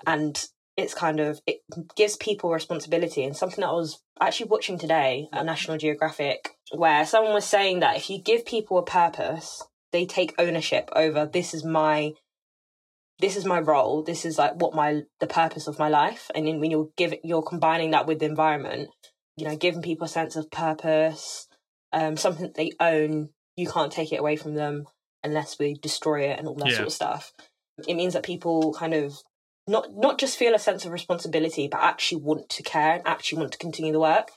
and 0.06 0.44
it's 0.76 0.96
kind 0.96 1.20
of 1.20 1.40
it 1.46 1.60
gives 1.96 2.18
people 2.18 2.52
responsibility. 2.52 3.24
And 3.24 3.38
something 3.38 3.62
that 3.62 3.70
I 3.70 3.74
was 3.74 4.02
actually 4.20 4.50
watching 4.50 4.80
today 4.80 5.30
at 5.32 5.46
National 5.46 5.78
Geographic, 5.78 6.56
where 6.72 7.06
someone 7.06 7.34
was 7.34 7.46
saying 7.46 7.82
that 7.82 7.98
if 7.98 8.10
you 8.10 8.20
give 8.20 8.46
people 8.46 8.80
a 8.80 8.84
purpose 8.84 9.64
they 9.92 10.06
take 10.06 10.36
ownership 10.38 10.90
over 10.96 11.26
this 11.26 11.54
is 11.54 11.64
my 11.64 12.14
this 13.20 13.36
is 13.36 13.46
my 13.46 13.60
role. 13.60 14.04
This 14.04 14.26
is 14.26 14.38
like 14.38 14.62
what 14.62 14.76
my 14.76 15.02
the 15.20 15.28
purpose 15.28 15.68
of 15.68 15.80
my 15.80 15.90
life. 15.90 16.30
And 16.36 16.48
then 16.48 16.60
when 16.60 16.72
you're 16.72 16.90
giving 16.98 17.20
you're 17.24 17.42
combining 17.42 17.92
that 17.92 18.08
with 18.08 18.20
the 18.20 18.26
environment 18.26 18.90
you 19.38 19.46
know 19.48 19.56
giving 19.56 19.82
people 19.82 20.06
a 20.06 20.10
sense 20.10 20.36
of 20.36 20.52
purpose 20.52 21.48
um 21.94 22.18
something 22.18 22.52
they 22.56 22.72
own 22.80 23.30
you 23.56 23.70
can't 23.70 23.92
take 23.92 24.12
it 24.12 24.20
away 24.20 24.36
from 24.36 24.56
them 24.56 24.86
unless 25.24 25.58
we 25.58 25.76
destroy 25.76 26.30
it 26.30 26.38
and 26.38 26.48
all 26.48 26.56
that 26.56 26.70
yeah. 26.70 26.76
sort 26.76 26.88
of 26.88 26.94
stuff. 26.94 27.34
It 27.88 27.96
means 27.96 28.14
that 28.14 28.24
people 28.24 28.74
kind 28.74 28.94
of 28.94 29.18
not 29.68 29.96
not 29.96 30.20
just 30.20 30.38
feel 30.38 30.54
a 30.54 30.60
sense 30.60 30.86
of 30.86 30.92
responsibility 30.92 31.68
but 31.68 31.82
actually 31.82 32.22
want 32.22 32.50
to 32.50 32.64
care 32.64 32.96
and 32.96 33.08
actually 33.08 33.40
want 33.40 33.52
to 33.54 33.58
continue 33.58 33.94
the 33.94 34.00
work. 34.00 34.30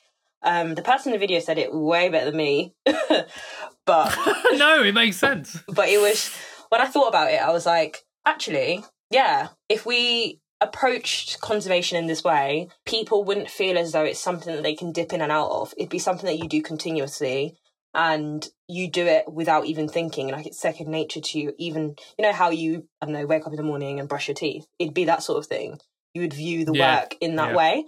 Um, 0.43 0.75
the 0.75 0.83
person 0.83 1.13
in 1.13 1.21
the 1.21 1.27
video 1.27 1.39
said 1.41 1.59
it 1.59 1.75
way 1.75 2.09
better 2.09 2.31
than 2.31 2.37
me, 2.39 2.75
but 3.87 4.17
no, 4.53 4.83
it 4.83 4.95
makes 4.95 5.17
sense. 5.17 5.59
But 5.69 5.89
it 5.89 6.01
was 6.01 6.35
when 6.69 6.81
I 6.81 6.87
thought 6.87 7.09
about 7.09 7.33
it, 7.33 7.41
I 7.41 7.51
was 7.51 7.67
like, 7.67 7.99
actually, 8.25 8.85
yeah, 9.11 9.49
if 9.69 9.87
we 9.87 10.41
approached 10.61 11.41
conservation 11.41 11.97
in 11.97 12.07
this 12.07 12.23
way, 12.23 12.69
people 12.85 13.25
wouldn't 13.25 13.51
feel 13.51 13.79
as 13.79 13.93
though 13.93 14.05
it's 14.05 14.21
something 14.21 14.55
that 14.55 14.63
they 14.63 14.75
can 14.75 14.93
dip 14.93 15.13
in 15.13 15.23
and 15.23 15.33
out 15.33 15.51
of. 15.51 15.75
It'd 15.77 15.91
be 15.91 15.99
something 15.99 16.27
that 16.27 16.39
you 16.39 16.49
do 16.49 16.63
continuously 16.63 17.57
and 17.93 18.47
you 18.69 18.89
do 18.89 19.07
it 19.07 19.25
without 19.33 19.67
even 19.67 19.89
thinking 19.89 20.29
like 20.29 20.47
it's 20.47 20.61
second 20.61 20.89
nature 20.89 21.21
to 21.21 21.41
you 21.41 21.53
even 21.59 21.97
you 22.17 22.23
know 22.23 22.33
how 22.33 22.49
you 22.49 22.87
i 23.03 23.05
don't 23.05 23.13
know 23.13 23.27
wake 23.27 23.45
up 23.45 23.53
in 23.53 23.57
the 23.57 23.65
morning 23.65 23.99
and 23.99 24.09
brush 24.09 24.29
your 24.29 24.35
teeth 24.37 24.65
it'd 24.79 24.95
be 24.95 25.07
that 25.07 25.25
sort 25.25 25.39
of 25.39 25.47
thing 25.47 25.77
you 26.15 26.23
would 26.23 26.33
view 26.33 26.65
the 26.65 26.73
yeah. 26.73 27.01
work 27.01 27.17
in 27.21 27.37
that 27.37 27.51
yeah. 27.51 27.57
way 27.57 27.85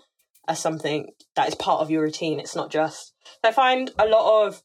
as 0.48 0.58
something 0.58 1.10
that 1.36 1.48
is 1.48 1.54
part 1.54 1.80
of 1.80 1.90
your 1.90 2.02
routine. 2.02 2.40
It's 2.40 2.56
not 2.56 2.70
just. 2.70 3.12
I 3.44 3.52
find 3.52 3.90
a 3.98 4.06
lot 4.06 4.46
of 4.46 4.62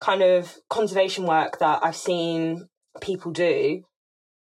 kind 0.00 0.22
of 0.22 0.56
conservation 0.68 1.24
work 1.24 1.58
that 1.58 1.80
I've 1.82 1.96
seen 1.96 2.68
people 3.00 3.32
do 3.32 3.82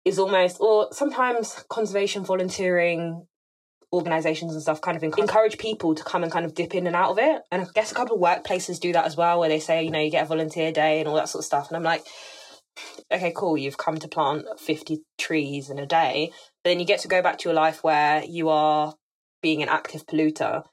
is 0.06 0.20
almost, 0.20 0.58
or 0.60 0.88
sometimes 0.92 1.64
conservation 1.70 2.24
volunteering 2.24 3.26
organizations 3.94 4.54
and 4.54 4.62
stuff 4.62 4.82
kind 4.82 4.98
of 4.98 5.04
encourage 5.04 5.58
people 5.58 5.96
to 5.96 6.04
come 6.04 6.24
and 6.24 6.32
kind 6.32 6.46
of 6.46 6.54
dip 6.54 6.76
in 6.76 6.88
and 6.88 6.96
out 6.96 7.12
of 7.12 7.20
it. 7.20 7.42
And 7.52 7.62
I 7.62 7.66
guess 7.74 7.92
a 7.92 7.96
couple 7.96 8.16
of 8.16 8.22
workplaces 8.22 8.80
do 8.80 8.94
that 8.94 9.06
as 9.06 9.16
well, 9.16 9.40
where 9.40 9.50
they 9.50 9.60
say, 9.60 9.84
you 9.84 9.92
know, 9.92 10.00
you 10.00 10.12
get 10.12 10.24
a 10.24 10.28
volunteer 10.28 10.72
day 10.72 11.00
and 11.00 11.08
all 11.08 11.16
that 11.16 11.30
sort 11.30 11.42
of 11.42 11.46
stuff. 11.46 11.68
And 11.70 11.78
I'm 11.78 11.84
like, 11.84 12.06
okay, 13.12 13.34
cool, 13.36 13.58
you've 13.58 13.78
come 13.78 13.98
to 13.98 14.08
plant 14.08 14.46
50 14.60 15.02
trees 15.18 15.70
in 15.70 15.80
a 15.80 15.86
day. 15.86 16.32
But 16.64 16.72
then 16.72 16.80
you 16.80 16.86
get 16.86 17.00
to 17.02 17.08
go 17.08 17.22
back 17.22 17.38
to 17.40 17.50
your 17.50 17.56
life 17.56 17.84
where 17.84 18.24
you 18.24 18.50
are 18.50 18.94
being 19.42 19.64
an 19.64 19.70
active 19.70 20.06
polluter. 20.06 20.64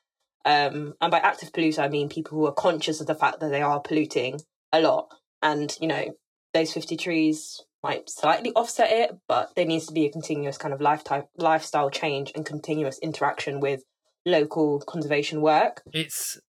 Um, 0.44 0.94
and 1.00 1.11
by 1.11 1.18
active 1.18 1.52
polluter, 1.52 1.80
I 1.80 1.88
mean 1.88 2.09
people 2.09 2.37
who 2.37 2.47
are 2.47 2.52
conscious 2.52 3.00
of 3.00 3.06
the 3.06 3.14
fact 3.14 3.40
that 3.40 3.50
they 3.50 3.62
are 3.62 3.80
polluting 3.80 4.40
a 4.75 4.81
lot. 4.81 5.09
And, 5.43 5.76
you 5.81 5.88
know, 5.88 6.16
those 6.52 6.73
50 6.73 6.97
trees 6.97 7.61
might 7.83 8.09
slightly 8.09 8.50
offset 8.52 8.90
it, 8.90 9.19
but 9.28 9.54
there 9.54 9.66
needs 9.66 9.87
to 9.87 9.93
be 9.93 10.07
a 10.07 10.11
continuous 10.11 10.59
kind 10.59 10.73
of 10.75 10.81
lifetime, 10.81 11.25
lifestyle 11.37 11.90
change 11.90 12.33
and 12.35 12.45
continuous 12.45 12.99
interaction 13.00 13.61
with 13.61 13.83
local 14.26 14.81
conservation 14.81 15.40
work. 15.40 15.83
It's. 15.93 16.40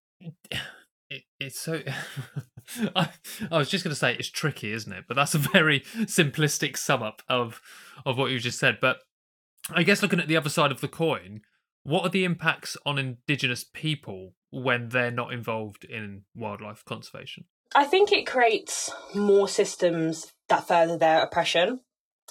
It, 1.10 1.24
it's 1.40 1.60
so. 1.60 1.82
I, 2.96 3.10
I 3.52 3.58
was 3.58 3.70
just 3.70 3.84
going 3.84 3.92
to 3.92 4.00
say 4.00 4.16
it's 4.16 4.30
tricky, 4.30 4.72
isn't 4.72 4.92
it? 4.92 5.06
But 5.08 5.16
that's 5.16 5.36
a 5.36 5.40
very 5.40 5.82
simplistic 5.82 6.78
sum 6.78 7.04
up 7.04 7.22
of 7.30 7.62
of 8.06 8.18
what 8.18 8.32
you 8.32 8.40
just 8.40 8.58
said. 8.58 8.80
But 8.82 8.98
I 9.70 9.84
guess 9.84 10.02
looking 10.02 10.20
at 10.20 10.28
the 10.28 10.38
other 10.38 10.50
side 10.50 10.72
of 10.72 10.82
the 10.82 10.88
coin, 10.88 11.42
what 11.84 12.04
are 12.04 12.10
the 12.10 12.24
impacts 12.24 12.76
on 12.86 12.98
indigenous 12.98 13.64
people 13.64 14.34
when 14.50 14.90
they're 14.90 15.12
not 15.12 15.32
involved 15.32 15.84
in 15.84 16.24
wildlife 16.34 16.84
conservation? 16.86 17.46
I 17.76 17.84
think 17.84 18.12
it 18.12 18.26
creates 18.26 18.90
more 19.14 19.48
systems 19.50 20.32
that 20.48 20.68
further 20.68 20.98
their 20.98 21.22
oppression. 21.22 21.82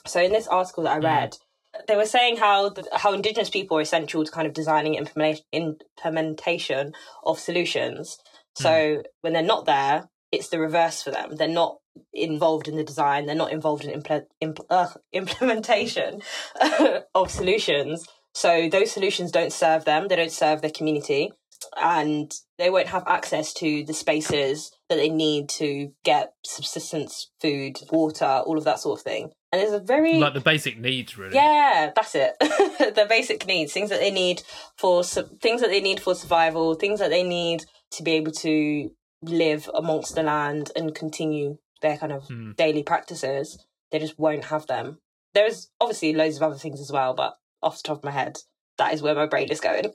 So 0.06 0.22
in 0.22 0.32
this 0.32 0.48
article 0.48 0.84
that 0.84 0.96
I 0.96 1.00
mm. 1.00 1.04
read, 1.04 1.32
mm. 1.32 1.86
they 1.86 1.96
were 1.96 2.06
saying 2.06 2.38
how 2.38 2.70
the, 2.70 2.88
how 2.92 3.12
indigenous 3.12 3.50
people 3.50 3.76
are 3.76 3.82
essential 3.82 4.24
to 4.24 4.32
kind 4.32 4.46
of 4.46 4.54
designing 4.54 4.94
implementation 5.52 6.94
of 7.24 7.38
solutions. 7.38 8.18
So 8.56 8.70
mm. 8.70 9.02
when 9.20 9.34
they're 9.34 9.42
not 9.42 9.66
there, 9.66 10.08
it's 10.32 10.48
the 10.48 10.58
reverse 10.58 11.02
for 11.02 11.10
them. 11.10 11.36
They're 11.36 11.48
not 11.48 11.76
involved 12.12 12.66
in 12.66 12.76
the 12.76 12.84
design. 12.84 13.26
They're 13.26 13.36
not 13.36 13.52
involved 13.52 13.84
in 13.84 14.00
impl- 14.00 14.26
impl- 14.42 14.66
uh, 14.70 14.88
implementation 15.12 16.22
of 17.14 17.30
solutions. 17.30 18.08
So 18.32 18.68
those 18.68 18.90
solutions 18.90 19.30
don't 19.30 19.52
serve 19.52 19.84
them. 19.84 20.08
They 20.08 20.16
don't 20.16 20.32
serve 20.32 20.60
their 20.60 20.70
community, 20.70 21.32
and 21.76 22.32
they 22.58 22.70
won't 22.70 22.88
have 22.88 23.04
access 23.06 23.52
to 23.54 23.84
the 23.84 23.94
spaces 23.94 24.70
that 24.88 24.96
they 24.96 25.08
need 25.08 25.48
to 25.48 25.92
get 26.04 26.32
subsistence, 26.44 27.30
food, 27.40 27.78
water, 27.90 28.42
all 28.46 28.58
of 28.58 28.64
that 28.64 28.80
sort 28.80 28.98
of 28.98 29.04
thing. 29.04 29.30
And 29.52 29.62
it's 29.62 29.72
a 29.72 29.80
very 29.80 30.18
like 30.18 30.34
the 30.34 30.40
basic 30.40 30.78
needs, 30.78 31.16
really. 31.16 31.34
Yeah, 31.34 31.92
that's 31.94 32.14
it. 32.14 32.34
the 32.40 33.06
basic 33.08 33.46
needs, 33.46 33.72
things 33.72 33.90
that 33.90 34.00
they 34.00 34.10
need 34.10 34.42
for 34.76 35.04
things 35.04 35.60
that 35.60 35.70
they 35.70 35.80
need 35.80 36.00
for 36.00 36.14
survival, 36.14 36.74
things 36.74 36.98
that 37.00 37.10
they 37.10 37.22
need 37.22 37.64
to 37.92 38.02
be 38.02 38.12
able 38.12 38.32
to 38.32 38.90
live 39.22 39.70
amongst 39.74 40.14
the 40.14 40.22
land 40.22 40.70
and 40.74 40.94
continue 40.94 41.58
their 41.82 41.96
kind 41.96 42.12
of 42.12 42.26
mm. 42.28 42.56
daily 42.56 42.82
practices, 42.82 43.64
they 43.92 43.98
just 43.98 44.18
won't 44.18 44.46
have 44.46 44.66
them. 44.66 44.98
There's 45.34 45.70
obviously 45.80 46.14
loads 46.14 46.36
of 46.36 46.42
other 46.42 46.56
things 46.56 46.80
as 46.80 46.90
well, 46.90 47.14
but 47.14 47.34
off 47.62 47.82
the 47.82 47.88
top 47.88 47.98
of 47.98 48.04
my 48.04 48.10
head, 48.10 48.38
that 48.78 48.92
is 48.92 49.02
where 49.02 49.14
my 49.14 49.26
brain 49.26 49.48
is 49.50 49.60
going. 49.60 49.84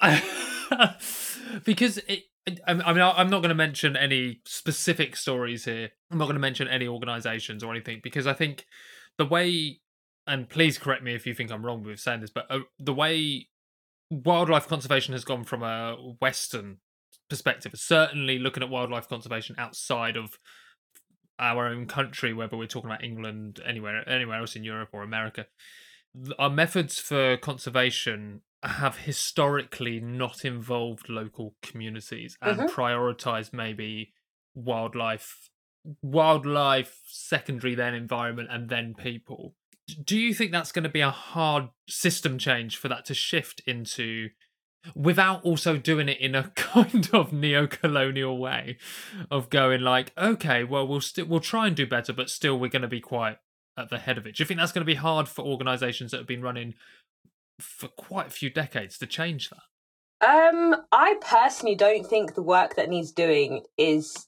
because 1.64 1.98
it, 2.08 2.24
I 2.66 2.74
mean, 2.74 2.82
I'm 3.02 3.30
not 3.30 3.40
going 3.40 3.48
to 3.48 3.54
mention 3.54 3.96
any 3.96 4.40
specific 4.44 5.16
stories 5.16 5.64
here. 5.64 5.90
I'm 6.10 6.18
not 6.18 6.26
going 6.26 6.36
to 6.36 6.40
mention 6.40 6.68
any 6.68 6.86
organisations 6.86 7.64
or 7.64 7.72
anything 7.72 8.00
because 8.02 8.26
I 8.26 8.34
think 8.34 8.66
the 9.18 9.26
way, 9.26 9.80
and 10.26 10.48
please 10.48 10.78
correct 10.78 11.02
me 11.02 11.14
if 11.14 11.26
you 11.26 11.34
think 11.34 11.50
I'm 11.50 11.66
wrong 11.66 11.82
with 11.82 11.98
saying 11.98 12.20
this, 12.20 12.30
but 12.30 12.46
uh, 12.50 12.60
the 12.78 12.94
way 12.94 13.48
wildlife 14.10 14.68
conservation 14.68 15.12
has 15.12 15.24
gone 15.24 15.42
from 15.42 15.64
a 15.64 15.96
Western 16.20 16.78
perspective, 17.28 17.72
certainly 17.74 18.38
looking 18.38 18.62
at 18.62 18.70
wildlife 18.70 19.08
conservation 19.08 19.56
outside 19.58 20.16
of 20.16 20.38
our 21.38 21.66
own 21.66 21.86
country, 21.86 22.32
whether 22.32 22.56
we're 22.56 22.66
talking 22.66 22.90
about 22.90 23.04
England, 23.04 23.60
anywhere, 23.66 24.08
anywhere 24.08 24.38
else 24.38 24.54
in 24.54 24.62
Europe 24.62 24.90
or 24.92 25.02
America, 25.02 25.46
our 26.38 26.50
methods 26.50 26.98
for 26.98 27.36
conservation 27.36 28.42
have 28.62 28.98
historically 28.98 30.00
not 30.00 30.44
involved 30.44 31.08
local 31.08 31.54
communities 31.62 32.36
and 32.40 32.58
mm-hmm. 32.58 32.80
prioritized 32.80 33.52
maybe 33.52 34.12
wildlife 34.54 35.50
wildlife 36.02 37.00
secondary 37.06 37.74
then 37.74 37.94
environment 37.94 38.48
and 38.50 38.68
then 38.68 38.94
people 38.94 39.54
do 40.04 40.18
you 40.18 40.34
think 40.34 40.50
that's 40.50 40.72
going 40.72 40.82
to 40.82 40.88
be 40.88 41.00
a 41.00 41.10
hard 41.10 41.68
system 41.88 42.38
change 42.38 42.76
for 42.76 42.88
that 42.88 43.04
to 43.04 43.14
shift 43.14 43.60
into 43.66 44.30
without 44.94 45.42
also 45.44 45.76
doing 45.76 46.08
it 46.08 46.18
in 46.18 46.34
a 46.34 46.50
kind 46.56 47.08
of 47.12 47.32
neo-colonial 47.32 48.38
way 48.38 48.76
of 49.30 49.50
going 49.50 49.80
like 49.80 50.12
okay 50.18 50.64
well 50.64 50.86
we'll 50.86 51.00
still 51.00 51.26
we'll 51.26 51.40
try 51.40 51.66
and 51.66 51.76
do 51.76 51.86
better 51.86 52.12
but 52.12 52.30
still 52.30 52.58
we're 52.58 52.68
going 52.68 52.82
to 52.82 52.88
be 52.88 53.00
quite 53.00 53.36
at 53.78 53.90
the 53.90 53.98
head 53.98 54.18
of 54.18 54.26
it 54.26 54.34
do 54.34 54.42
you 54.42 54.46
think 54.46 54.58
that's 54.58 54.72
going 54.72 54.84
to 54.84 54.86
be 54.86 54.94
hard 54.94 55.28
for 55.28 55.44
organizations 55.44 56.10
that 56.10 56.18
have 56.18 56.26
been 56.26 56.42
running 56.42 56.74
for 57.60 57.88
quite 57.88 58.26
a 58.26 58.30
few 58.30 58.50
decades 58.50 58.98
to 58.98 59.06
change 59.06 59.50
that 59.50 60.26
um 60.26 60.76
i 60.92 61.16
personally 61.20 61.74
don't 61.74 62.06
think 62.06 62.34
the 62.34 62.42
work 62.42 62.76
that 62.76 62.88
needs 62.88 63.12
doing 63.12 63.62
is 63.76 64.26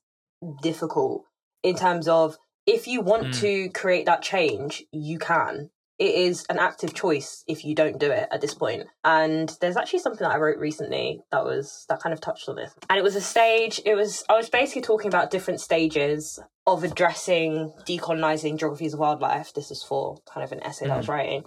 difficult 0.62 1.24
in 1.62 1.74
terms 1.74 2.08
of 2.08 2.36
if 2.66 2.86
you 2.86 3.00
want 3.00 3.28
mm. 3.28 3.40
to 3.40 3.70
create 3.70 4.06
that 4.06 4.22
change 4.22 4.84
you 4.92 5.18
can 5.18 5.70
it 5.98 6.14
is 6.14 6.46
an 6.48 6.58
active 6.58 6.94
choice 6.94 7.42
if 7.48 7.64
you 7.64 7.74
don't 7.74 7.98
do 7.98 8.10
it 8.10 8.28
at 8.30 8.40
this 8.40 8.54
point. 8.54 8.84
And 9.04 9.54
there's 9.60 9.76
actually 9.76 9.98
something 9.98 10.26
that 10.26 10.34
I 10.34 10.38
wrote 10.38 10.58
recently 10.58 11.20
that 11.32 11.44
was 11.44 11.86
that 11.88 12.00
kind 12.00 12.12
of 12.12 12.20
touched 12.20 12.48
on 12.48 12.56
this. 12.56 12.72
And 12.88 12.98
it 12.98 13.02
was 13.02 13.16
a 13.16 13.20
stage, 13.20 13.80
it 13.84 13.94
was 13.94 14.24
I 14.28 14.36
was 14.36 14.48
basically 14.48 14.82
talking 14.82 15.08
about 15.08 15.30
different 15.30 15.60
stages 15.60 16.38
of 16.66 16.84
addressing 16.84 17.72
decolonizing 17.86 18.58
geographies 18.58 18.94
of 18.94 19.00
wildlife. 19.00 19.52
This 19.54 19.70
is 19.70 19.82
for 19.82 20.18
kind 20.32 20.44
of 20.44 20.52
an 20.52 20.62
essay 20.62 20.84
mm. 20.84 20.88
that 20.88 20.94
I 20.94 20.98
was 20.98 21.06
mm. 21.06 21.10
writing. 21.10 21.44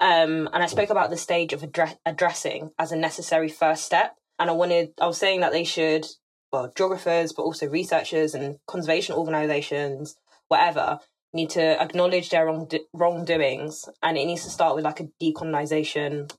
Um, 0.00 0.48
and 0.52 0.62
I 0.62 0.66
spoke 0.66 0.90
about 0.90 1.10
the 1.10 1.16
stage 1.16 1.52
of 1.52 1.62
address- 1.62 1.96
addressing 2.04 2.70
as 2.78 2.92
a 2.92 2.96
necessary 2.96 3.48
first 3.48 3.84
step. 3.84 4.16
And 4.38 4.50
I 4.50 4.52
wanted, 4.52 4.90
I 5.00 5.06
was 5.06 5.18
saying 5.18 5.40
that 5.40 5.52
they 5.52 5.64
should, 5.64 6.06
well, 6.52 6.72
geographers, 6.76 7.32
but 7.32 7.42
also 7.42 7.66
researchers 7.66 8.34
and 8.34 8.58
conservation 8.66 9.16
organizations, 9.16 10.16
whatever, 10.46 11.00
need 11.32 11.50
to 11.50 11.80
acknowledge 11.80 12.30
their 12.30 12.46
wrong 12.46 12.68
wrongdoings, 12.92 13.88
and 14.02 14.16
it 14.16 14.26
needs 14.26 14.44
to 14.44 14.50
start 14.50 14.74
with 14.74 14.84
like 14.84 15.00
a 15.00 15.08
decolonization 15.22 16.30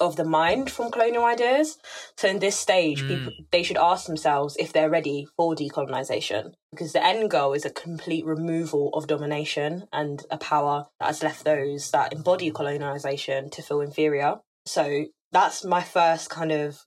of 0.00 0.14
the 0.14 0.24
mind 0.24 0.70
from 0.70 0.90
colonial 0.90 1.24
ideas. 1.24 1.76
So 2.16 2.28
in 2.28 2.38
this 2.38 2.56
stage, 2.56 3.02
mm. 3.02 3.08
people 3.08 3.32
they 3.50 3.62
should 3.62 3.76
ask 3.76 4.06
themselves 4.06 4.56
if 4.56 4.72
they're 4.72 4.90
ready 4.90 5.26
for 5.36 5.54
decolonization, 5.54 6.52
because 6.70 6.92
the 6.92 7.04
end 7.04 7.30
goal 7.30 7.54
is 7.54 7.64
a 7.64 7.70
complete 7.70 8.24
removal 8.24 8.90
of 8.94 9.08
domination 9.08 9.84
and 9.92 10.24
a 10.30 10.38
power 10.38 10.86
that 11.00 11.06
has 11.06 11.22
left 11.22 11.44
those 11.44 11.90
that 11.90 12.12
embody 12.12 12.50
colonization 12.50 13.50
to 13.50 13.62
feel 13.62 13.80
inferior. 13.80 14.36
So 14.64 15.06
that's 15.32 15.64
my 15.64 15.82
first 15.82 16.30
kind 16.30 16.52
of 16.52 16.80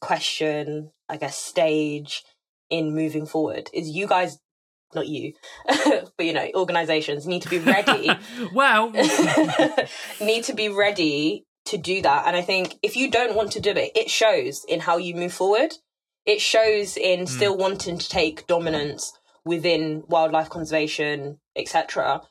question, 0.00 0.90
I 1.08 1.16
guess, 1.16 1.38
stage 1.38 2.22
in 2.68 2.94
moving 2.94 3.26
forward 3.26 3.70
is 3.72 3.88
you 3.88 4.06
guys 4.06 4.38
not 4.96 5.06
you, 5.06 5.32
but 5.66 6.26
you 6.26 6.32
know, 6.32 6.48
organizations 6.54 7.26
need 7.26 7.42
to 7.42 7.48
be 7.48 7.58
ready. 7.58 8.10
well, 8.52 8.90
need 10.20 10.44
to 10.44 10.54
be 10.54 10.68
ready 10.68 11.44
to 11.66 11.76
do 11.76 12.02
that. 12.02 12.26
And 12.26 12.36
I 12.36 12.42
think 12.42 12.76
if 12.82 12.96
you 12.96 13.10
don't 13.10 13.36
want 13.36 13.52
to 13.52 13.60
do 13.60 13.70
it, 13.70 13.92
it 13.94 14.10
shows 14.10 14.64
in 14.68 14.80
how 14.80 14.96
you 14.96 15.14
move 15.14 15.32
forward. 15.32 15.74
It 16.24 16.40
shows 16.40 16.96
in 16.96 17.20
mm. 17.20 17.28
still 17.28 17.56
wanting 17.56 17.98
to 17.98 18.08
take 18.08 18.48
dominance 18.48 19.12
within 19.44 20.02
wildlife 20.08 20.50
conservation, 20.50 21.38
etc. 21.54 22.22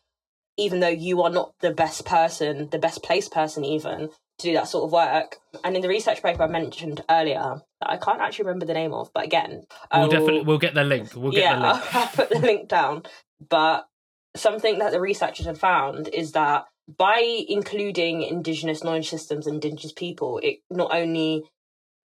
Even 0.57 0.81
though 0.81 0.87
you 0.87 1.21
are 1.21 1.29
not 1.29 1.53
the 1.61 1.71
best 1.71 2.05
person, 2.05 2.69
the 2.71 2.79
best 2.79 3.01
placed 3.03 3.31
person, 3.31 3.63
even 3.63 4.09
to 4.39 4.47
do 4.47 4.53
that 4.53 4.67
sort 4.67 4.85
of 4.85 4.91
work. 4.91 5.37
And 5.63 5.75
in 5.75 5.81
the 5.81 5.87
research 5.87 6.21
paper 6.21 6.43
I 6.43 6.47
mentioned 6.47 7.03
earlier, 7.09 7.61
that 7.81 7.89
I 7.89 7.97
can't 7.97 8.21
actually 8.21 8.45
remember 8.45 8.65
the 8.65 8.73
name 8.73 8.93
of, 8.93 9.11
but 9.13 9.25
again, 9.25 9.63
we'll 9.93 10.03
will, 10.03 10.09
definitely 10.09 10.41
we'll 10.41 10.57
get 10.57 10.73
the 10.73 10.83
link. 10.83 11.15
We'll 11.15 11.31
get 11.31 11.41
yeah, 11.41 11.55
the 11.55 11.73
link. 11.73 11.95
I'll 11.95 12.07
put 12.07 12.29
the 12.29 12.39
link 12.39 12.67
down. 12.67 13.03
But 13.49 13.87
something 14.35 14.79
that 14.79 14.91
the 14.91 15.01
researchers 15.01 15.45
had 15.45 15.57
found 15.57 16.09
is 16.09 16.33
that 16.33 16.65
by 16.97 17.43
including 17.47 18.21
indigenous 18.21 18.83
knowledge 18.83 19.09
systems 19.09 19.47
and 19.47 19.55
indigenous 19.55 19.93
people, 19.93 20.39
it 20.43 20.57
not 20.69 20.93
only 20.93 21.43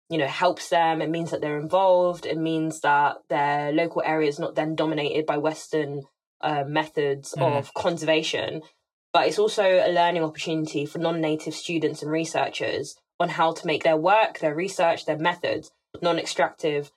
you 0.09 0.17
know 0.17 0.27
helps 0.27 0.69
them 0.69 1.01
it 1.01 1.09
means 1.09 1.29
that 1.31 1.39
they're 1.39 1.59
involved 1.59 2.25
it 2.25 2.37
means 2.37 2.81
that 2.81 3.17
their 3.29 3.71
local 3.71 4.01
area 4.03 4.27
is 4.27 4.39
not 4.39 4.55
then 4.55 4.75
dominated 4.75 5.25
by 5.25 5.37
western 5.37 6.01
uh, 6.41 6.63
methods 6.65 7.35
mm. 7.37 7.57
of 7.57 7.73
conservation 7.75 8.61
but 9.13 9.27
it's 9.27 9.39
also 9.39 9.63
a 9.63 9.91
learning 9.91 10.23
opportunity 10.23 10.85
for 10.85 10.99
non 10.99 11.21
native 11.21 11.53
students 11.53 12.01
and 12.01 12.11
researchers 12.11 12.95
on 13.19 13.29
how 13.29 13.51
to 13.51 13.67
make 13.67 13.83
their 13.83 13.97
work, 13.97 14.39
their 14.39 14.55
research, 14.55 15.05
their 15.05 15.17
methods 15.17 15.71
non 16.01 16.19
extractive 16.19 16.91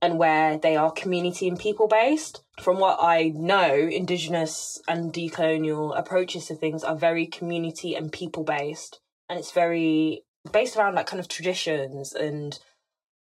and 0.00 0.18
where 0.18 0.58
they 0.58 0.76
are 0.76 0.90
community 0.92 1.48
and 1.48 1.58
people 1.58 1.88
based. 1.88 2.42
From 2.60 2.78
what 2.78 2.98
I 3.00 3.32
know, 3.34 3.74
Indigenous 3.74 4.80
and 4.86 5.12
decolonial 5.12 5.98
approaches 5.98 6.46
to 6.46 6.54
things 6.54 6.84
are 6.84 6.96
very 6.96 7.26
community 7.26 7.94
and 7.94 8.12
people 8.12 8.44
based. 8.44 9.00
And 9.28 9.38
it's 9.38 9.52
very 9.52 10.22
based 10.52 10.76
around 10.76 10.94
like 10.94 11.06
kind 11.06 11.20
of 11.20 11.28
traditions 11.28 12.12
and 12.12 12.58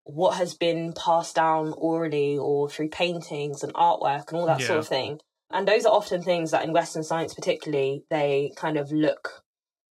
what 0.04 0.36
has 0.36 0.54
been 0.54 0.92
passed 0.92 1.34
down 1.34 1.74
orally 1.76 2.38
or 2.38 2.68
through 2.68 2.88
paintings 2.88 3.62
and 3.62 3.74
artwork 3.74 4.28
and 4.28 4.38
all 4.38 4.46
that 4.46 4.60
yeah. 4.60 4.66
sort 4.66 4.78
of 4.78 4.88
thing. 4.88 5.20
And 5.50 5.66
those 5.66 5.84
are 5.84 5.92
often 5.92 6.22
things 6.22 6.50
that 6.52 6.64
in 6.64 6.72
Western 6.72 7.02
science, 7.02 7.34
particularly, 7.34 8.04
they 8.10 8.52
kind 8.56 8.76
of 8.76 8.92
look 8.92 9.42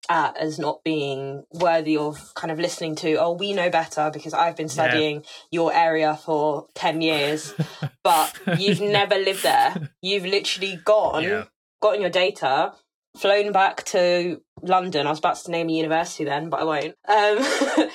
at 0.10 0.36
as 0.38 0.60
not 0.60 0.84
being 0.84 1.44
worthy 1.54 1.96
of 1.96 2.34
kind 2.36 2.52
of 2.52 2.60
listening 2.60 2.96
to, 2.96 3.16
oh, 3.16 3.34
we 3.34 3.54
know 3.54 3.70
better 3.70 4.10
because 4.12 4.34
I've 4.34 4.56
been 4.56 4.70
studying 4.70 5.18
yeah. 5.18 5.30
your 5.52 5.74
area 5.74 6.16
for 6.16 6.68
10 6.76 7.02
years, 7.02 7.54
but 8.04 8.38
you've 8.58 8.82
never 8.82 9.16
lived 9.16 9.44
there. 9.44 9.92
You've 10.02 10.26
literally 10.26 10.80
gone, 10.84 11.24
yeah. 11.24 11.46
gotten 11.82 12.02
your 12.02 12.10
data, 12.10 12.74
flown 13.18 13.52
back 13.52 13.84
to 13.86 14.42
London. 14.62 15.08
I 15.08 15.10
was 15.10 15.20
about 15.20 15.38
to 15.38 15.52
name 15.52 15.70
a 15.70 15.74
university 15.74 16.26
then, 16.26 16.50
but 16.50 16.60
I 16.60 16.64
won't. 16.64 16.96
Um, 17.08 17.90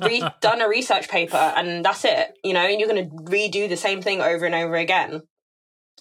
re- 0.02 0.22
done 0.40 0.60
a 0.60 0.68
research 0.68 1.08
paper, 1.08 1.36
and 1.36 1.84
that's 1.84 2.04
it. 2.04 2.38
You 2.44 2.54
know, 2.54 2.60
and 2.60 2.80
you're 2.80 2.88
going 2.88 3.08
to 3.08 3.16
redo 3.24 3.68
the 3.68 3.76
same 3.76 4.02
thing 4.02 4.20
over 4.20 4.44
and 4.44 4.54
over 4.54 4.76
again. 4.76 5.22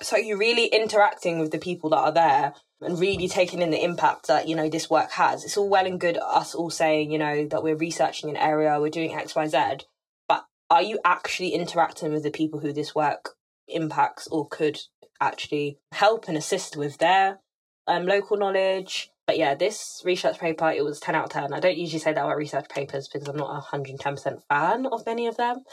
So 0.02 0.18
you're 0.18 0.38
really 0.38 0.66
interacting 0.66 1.40
with 1.40 1.52
the 1.52 1.60
people 1.60 1.92
that 1.92 1.98
are 1.98 2.12
there 2.12 2.54
and 2.82 3.00
really 3.00 3.28
taking 3.28 3.62
in 3.62 3.70
the 3.70 3.84
impact 3.84 4.28
that, 4.28 4.48
you 4.48 4.56
know, 4.56 4.70
this 4.70 4.90
work 4.90 5.12
has. 5.12 5.44
It's 5.44 5.58
all 5.58 5.70
well 5.70 5.86
and 5.86 6.00
good 6.00 6.18
us 6.18 6.56
all 6.56 6.70
saying, 6.70 7.12
you 7.12 7.20
know, 7.20 7.46
that 7.48 7.64
we're 7.64 7.76
researching 7.76 8.30
an 8.30 8.38
area, 8.38 8.80
we're 8.80 8.90
doing 8.90 9.14
X, 9.14 9.36
Y, 9.36 9.48
Z. 9.48 9.86
But 10.28 10.46
are 10.70 10.82
you 10.82 11.00
actually 11.06 11.50
interacting 11.50 12.12
with 12.12 12.24
the 12.24 12.32
people 12.32 12.60
who 12.60 12.74
this 12.74 12.96
work 12.96 13.36
impacts 13.68 14.28
or 14.28 14.48
could 14.48 14.80
actually 15.20 15.78
help 15.92 16.28
and 16.28 16.38
assist 16.38 16.76
with 16.76 16.98
their 16.98 17.40
um, 17.88 18.06
local 18.06 18.38
knowledge. 18.38 19.10
But 19.28 19.38
yeah, 19.38 19.56
this 19.56 20.02
research 20.04 20.40
paper, 20.40 20.70
it 20.72 20.84
was 20.84 21.00
10 21.00 21.16
out 21.16 21.26
of 21.26 21.30
10. 21.30 21.54
I 21.54 21.60
don't 21.60 21.78
usually 21.78 22.00
say 22.00 22.12
that 22.12 22.24
about 22.24 22.38
research 22.38 22.68
papers 22.70 23.08
because 23.08 23.28
I'm 23.28 23.38
not 23.38 23.56
a 23.56 23.78
110% 23.78 24.42
fan 24.50 24.86
of 24.88 25.06
many 25.06 25.28
of 25.28 25.38
them. 25.38 25.64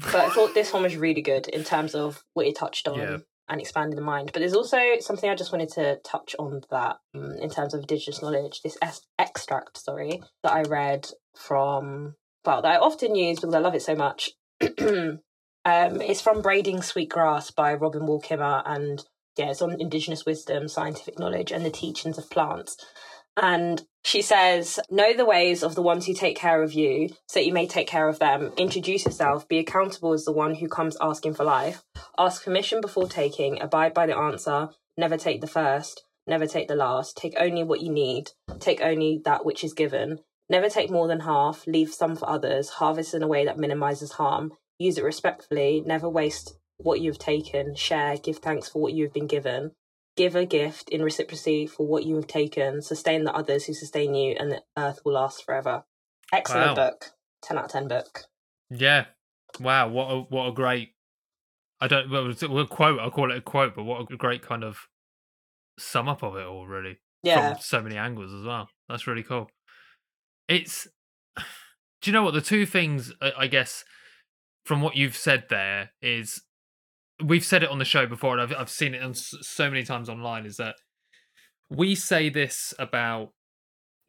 But 0.00 0.16
I 0.16 0.30
thought 0.30 0.54
this 0.54 0.72
one 0.72 0.82
was 0.82 0.96
really 0.96 1.22
good 1.22 1.48
in 1.48 1.64
terms 1.64 1.94
of 1.94 2.24
what 2.34 2.46
it 2.46 2.56
touched 2.56 2.88
on 2.88 2.98
yeah. 2.98 3.16
And 3.48 3.60
expanding 3.60 3.96
the 3.96 4.02
mind. 4.02 4.30
But 4.32 4.40
there's 4.40 4.54
also 4.54 4.78
something 4.98 5.30
I 5.30 5.36
just 5.36 5.52
wanted 5.52 5.68
to 5.74 5.98
touch 6.04 6.34
on 6.38 6.62
that 6.70 6.96
um, 7.14 7.32
in 7.40 7.48
terms 7.48 7.74
of 7.74 7.80
Indigenous 7.80 8.20
knowledge. 8.20 8.60
This 8.62 8.76
es- 8.82 9.06
extract, 9.18 9.78
sorry, 9.78 10.20
that 10.42 10.52
I 10.52 10.62
read 10.62 11.08
from, 11.36 12.16
well, 12.44 12.62
that 12.62 12.72
I 12.72 12.78
often 12.78 13.14
use 13.14 13.38
because 13.38 13.54
I 13.54 13.60
love 13.60 13.76
it 13.76 13.82
so 13.82 13.94
much. 13.94 14.32
um, 14.60 15.20
it's 15.64 16.20
from 16.20 16.42
Braiding 16.42 16.82
Sweet 16.82 17.08
Grass 17.08 17.52
by 17.52 17.74
Robin 17.74 18.04
Wall 18.04 18.20
Kimmerer 18.20 18.62
and 18.66 19.04
yeah, 19.36 19.50
it's 19.50 19.62
on 19.62 19.80
indigenous 19.80 20.24
wisdom, 20.24 20.66
scientific 20.66 21.18
knowledge, 21.18 21.52
and 21.52 21.64
the 21.64 21.70
teachings 21.70 22.18
of 22.18 22.30
plants. 22.30 22.76
And 23.36 23.84
she 24.02 24.22
says, 24.22 24.80
Know 24.90 25.14
the 25.14 25.26
ways 25.26 25.62
of 25.62 25.74
the 25.74 25.82
ones 25.82 26.06
who 26.06 26.14
take 26.14 26.36
care 26.36 26.62
of 26.62 26.72
you, 26.72 27.08
so 27.28 27.40
that 27.40 27.46
you 27.46 27.52
may 27.52 27.66
take 27.66 27.86
care 27.86 28.08
of 28.08 28.18
them. 28.18 28.52
Introduce 28.56 29.04
yourself, 29.04 29.46
be 29.48 29.58
accountable 29.58 30.12
as 30.12 30.24
the 30.24 30.32
one 30.32 30.54
who 30.54 30.68
comes 30.68 30.96
asking 31.00 31.34
for 31.34 31.44
life. 31.44 31.82
Ask 32.18 32.44
permission 32.44 32.80
before 32.80 33.08
taking, 33.08 33.60
abide 33.60 33.92
by 33.92 34.06
the 34.06 34.16
answer, 34.16 34.70
never 34.96 35.16
take 35.16 35.40
the 35.40 35.46
first, 35.46 36.04
never 36.26 36.46
take 36.46 36.68
the 36.68 36.74
last. 36.74 37.16
Take 37.16 37.34
only 37.38 37.62
what 37.62 37.82
you 37.82 37.92
need, 37.92 38.30
take 38.58 38.80
only 38.80 39.20
that 39.24 39.44
which 39.44 39.62
is 39.62 39.74
given. 39.74 40.20
Never 40.48 40.68
take 40.68 40.90
more 40.90 41.08
than 41.08 41.20
half, 41.20 41.66
leave 41.66 41.92
some 41.92 42.16
for 42.16 42.28
others, 42.30 42.68
harvest 42.70 43.12
in 43.14 43.22
a 43.22 43.28
way 43.28 43.44
that 43.44 43.58
minimizes 43.58 44.12
harm. 44.12 44.52
Use 44.78 44.96
it 44.96 45.04
respectfully, 45.04 45.82
never 45.84 46.08
waste 46.08 46.56
what 46.78 47.00
you've 47.00 47.18
taken, 47.18 47.74
share, 47.74 48.16
give 48.16 48.38
thanks 48.38 48.68
for 48.68 48.80
what 48.80 48.92
you 48.92 49.04
have 49.04 49.12
been 49.12 49.26
given, 49.26 49.72
give 50.16 50.34
a 50.34 50.46
gift 50.46 50.88
in 50.88 51.02
reciprocity 51.02 51.66
for 51.66 51.86
what 51.86 52.04
you 52.04 52.16
have 52.16 52.26
taken, 52.26 52.82
sustain 52.82 53.24
the 53.24 53.34
others 53.34 53.66
who 53.66 53.74
sustain 53.74 54.14
you, 54.14 54.34
and 54.38 54.50
the 54.50 54.62
earth 54.76 55.00
will 55.04 55.12
last 55.12 55.44
forever. 55.44 55.84
Excellent 56.32 56.76
wow. 56.76 56.90
book. 56.90 57.10
10 57.42 57.58
out 57.58 57.64
of 57.64 57.70
10 57.70 57.88
book. 57.88 58.24
Yeah. 58.70 59.06
Wow. 59.60 59.88
What 59.88 60.10
a, 60.10 60.20
what 60.22 60.48
a 60.48 60.52
great, 60.52 60.94
I 61.80 61.86
don't, 61.86 62.10
well, 62.10 62.30
a 62.30 62.66
quote, 62.66 62.98
I'll 62.98 63.10
call 63.10 63.30
it 63.30 63.38
a 63.38 63.42
quote, 63.42 63.74
but 63.74 63.84
what 63.84 64.10
a 64.10 64.16
great 64.16 64.42
kind 64.42 64.64
of 64.64 64.88
sum 65.78 66.08
up 66.08 66.22
of 66.22 66.36
it 66.36 66.46
all, 66.46 66.66
really. 66.66 66.98
Yeah. 67.22 67.52
From 67.52 67.60
so 67.60 67.82
many 67.82 67.96
angles 67.96 68.32
as 68.32 68.44
well. 68.44 68.68
That's 68.88 69.06
really 69.06 69.22
cool. 69.22 69.50
It's, 70.48 70.88
do 71.36 72.10
you 72.10 72.12
know 72.12 72.22
what? 72.22 72.34
The 72.34 72.40
two 72.40 72.66
things, 72.66 73.12
I 73.20 73.46
guess, 73.46 73.84
from 74.64 74.80
what 74.80 74.96
you've 74.96 75.16
said 75.16 75.44
there 75.48 75.90
is 76.00 76.42
we've 77.22 77.44
said 77.44 77.62
it 77.62 77.70
on 77.70 77.78
the 77.78 77.84
show 77.84 78.06
before, 78.06 78.38
and 78.38 78.40
I've 78.40 78.58
I've 78.58 78.70
seen 78.70 78.94
it 78.94 79.02
on 79.02 79.14
so 79.14 79.70
many 79.70 79.82
times 79.82 80.08
online. 80.08 80.46
Is 80.46 80.56
that 80.56 80.76
we 81.70 81.94
say 81.94 82.28
this 82.28 82.74
about 82.78 83.32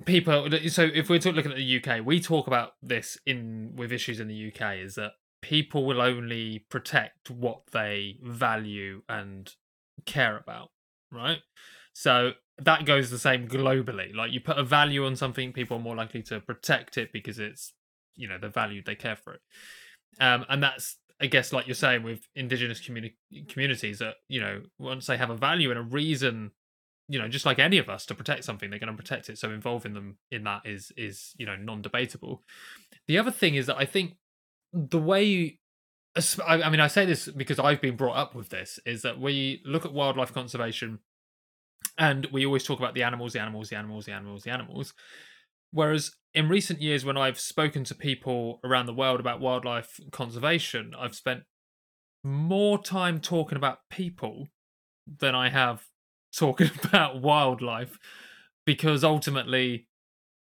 people? 0.05 0.49
So 0.69 0.89
if 0.93 1.09
we're 1.09 1.19
looking 1.19 1.51
at 1.51 1.57
the 1.57 1.83
UK, 1.83 2.05
we 2.05 2.19
talk 2.19 2.47
about 2.47 2.71
this 2.81 3.17
in 3.25 3.73
with 3.75 3.91
issues 3.91 4.19
in 4.19 4.27
the 4.27 4.51
UK. 4.53 4.77
Is 4.77 4.95
that 4.95 5.13
people 5.41 5.85
will 5.85 6.01
only 6.01 6.65
protect 6.69 7.29
what 7.29 7.61
they 7.71 8.17
value 8.23 9.01
and 9.07 9.53
care 10.05 10.37
about, 10.37 10.69
right? 11.11 11.39
So 11.93 12.33
that 12.59 12.85
goes 12.85 13.09
the 13.09 13.19
same 13.19 13.47
globally. 13.47 14.13
Like 14.15 14.31
you 14.31 14.39
put 14.39 14.57
a 14.57 14.63
value 14.63 15.05
on 15.05 15.15
something, 15.15 15.53
people 15.53 15.77
are 15.77 15.81
more 15.81 15.95
likely 15.95 16.23
to 16.23 16.39
protect 16.39 16.97
it 16.97 17.09
because 17.13 17.39
it's 17.39 17.73
you 18.15 18.27
know 18.27 18.37
the 18.39 18.49
value 18.49 18.81
they 18.83 18.95
care 18.95 19.15
for 19.15 19.33
it. 19.33 19.41
Um, 20.19 20.45
and 20.49 20.61
that's 20.61 20.97
I 21.19 21.27
guess, 21.27 21.51
like 21.51 21.67
you're 21.67 21.75
saying, 21.75 22.03
with 22.03 22.27
indigenous 22.35 22.79
communi- 22.79 23.15
communities, 23.49 23.99
that 23.99 24.15
you 24.27 24.39
know, 24.39 24.61
once 24.77 25.07
they 25.07 25.17
have 25.17 25.29
a 25.29 25.35
value 25.35 25.69
and 25.71 25.79
a 25.79 25.83
reason, 25.83 26.51
you 27.09 27.19
know, 27.19 27.27
just 27.27 27.45
like 27.45 27.59
any 27.59 27.77
of 27.77 27.89
us 27.89 28.05
to 28.07 28.15
protect 28.15 28.43
something, 28.43 28.69
they're 28.69 28.79
going 28.79 28.95
to 28.95 29.01
protect 29.01 29.29
it. 29.29 29.37
So 29.37 29.51
involving 29.51 29.93
them 29.93 30.17
in 30.31 30.43
that 30.43 30.61
is 30.65 30.91
is 30.95 31.33
you 31.37 31.45
know 31.45 31.55
non-debatable. 31.55 32.43
The 33.07 33.17
other 33.17 33.31
thing 33.31 33.55
is 33.55 33.65
that 33.67 33.77
I 33.77 33.85
think 33.85 34.13
the 34.73 34.99
way 34.99 35.59
I 36.45 36.69
mean, 36.69 36.79
I 36.79 36.87
say 36.87 37.05
this 37.05 37.27
because 37.27 37.59
I've 37.59 37.81
been 37.81 37.95
brought 37.95 38.17
up 38.17 38.35
with 38.35 38.49
this, 38.49 38.79
is 38.85 39.01
that 39.03 39.19
we 39.19 39.61
look 39.65 39.85
at 39.85 39.93
wildlife 39.93 40.33
conservation 40.33 40.99
and 41.97 42.27
we 42.31 42.45
always 42.45 42.63
talk 42.63 42.79
about 42.79 42.93
the 42.93 43.03
animals, 43.03 43.33
the 43.33 43.39
animals, 43.39 43.69
the 43.69 43.75
animals, 43.75 44.05
the 44.05 44.11
animals, 44.11 44.43
the 44.43 44.51
animals. 44.51 44.93
Whereas 45.77 46.15
in 46.33 46.49
recent 46.49 46.81
years, 46.81 47.05
when 47.05 47.17
I've 47.17 47.39
spoken 47.39 47.83
to 47.83 47.93
people 47.93 48.59
around 48.63 48.87
the 48.87 48.95
world 48.95 49.19
about 49.19 49.39
wildlife 49.39 49.99
conservation, 50.11 50.95
I've 50.97 51.13
spent 51.13 51.43
more 52.23 52.81
time 52.81 53.21
talking 53.21 53.59
about 53.59 53.81
people 53.91 54.47
than 55.05 55.35
I 55.35 55.49
have 55.49 55.83
talking 56.35 56.71
about 56.83 57.21
wildlife 57.21 57.99
because 58.65 59.03
ultimately 59.03 59.87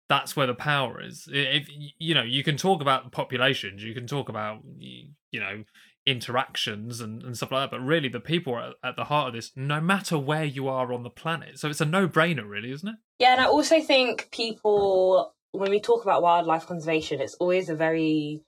that's 0.07 0.37
where 0.37 0.47
the 0.47 0.53
power 0.53 1.01
is. 1.01 1.27
If 1.29 1.67
you 1.99 2.13
know, 2.13 2.23
you 2.23 2.41
can 2.41 2.55
talk 2.55 2.81
about 2.81 3.11
populations, 3.11 3.83
you 3.83 3.93
can 3.93 4.07
talk 4.07 4.29
about 4.29 4.61
you 4.79 5.09
know 5.41 5.65
interactions 6.05 7.01
and, 7.01 7.23
and 7.23 7.35
stuff 7.35 7.51
like 7.51 7.63
that, 7.69 7.77
but 7.77 7.83
really 7.83 8.09
the 8.09 8.19
people 8.19 8.53
are 8.53 8.73
at 8.83 8.95
the 8.95 9.05
heart 9.05 9.29
of 9.29 9.33
this, 9.33 9.51
no 9.55 9.81
matter 9.81 10.17
where 10.17 10.45
you 10.45 10.67
are 10.67 10.93
on 10.93 11.03
the 11.03 11.09
planet. 11.09 11.57
So 11.59 11.69
it's 11.69 11.81
a 11.81 11.85
no-brainer, 11.85 12.47
really, 12.47 12.71
isn't 12.71 12.87
it? 12.87 12.95
Yeah, 13.19 13.33
and 13.33 13.41
I 13.41 13.45
also 13.45 13.81
think 13.81 14.29
people 14.31 15.33
when 15.51 15.71
we 15.71 15.79
talk 15.79 16.03
about 16.03 16.21
wildlife 16.21 16.67
conservation, 16.67 17.21
it's 17.21 17.35
always 17.35 17.69
a 17.69 17.75
very 17.75 18.41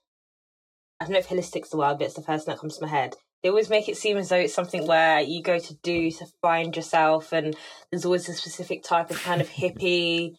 I 1.00 1.04
don't 1.04 1.12
know 1.12 1.20
if 1.20 1.28
holistic's 1.28 1.70
the 1.70 1.76
word, 1.76 1.98
but 1.98 2.06
it's 2.06 2.14
the 2.14 2.22
first 2.22 2.44
thing 2.44 2.54
that 2.54 2.60
comes 2.60 2.76
to 2.76 2.84
my 2.84 2.90
head. 2.90 3.14
They 3.42 3.50
always 3.50 3.70
make 3.70 3.88
it 3.88 3.96
seem 3.96 4.16
as 4.16 4.30
though 4.30 4.36
it's 4.36 4.54
something 4.54 4.84
where 4.86 5.20
you 5.20 5.42
go 5.42 5.58
to 5.58 5.74
do 5.82 6.10
to 6.10 6.26
find 6.42 6.74
yourself, 6.74 7.32
and 7.32 7.56
there's 7.90 8.04
always 8.04 8.28
a 8.28 8.34
specific 8.34 8.82
type 8.82 9.10
of 9.10 9.22
kind 9.22 9.40
of 9.40 9.48
hippie 9.48 10.34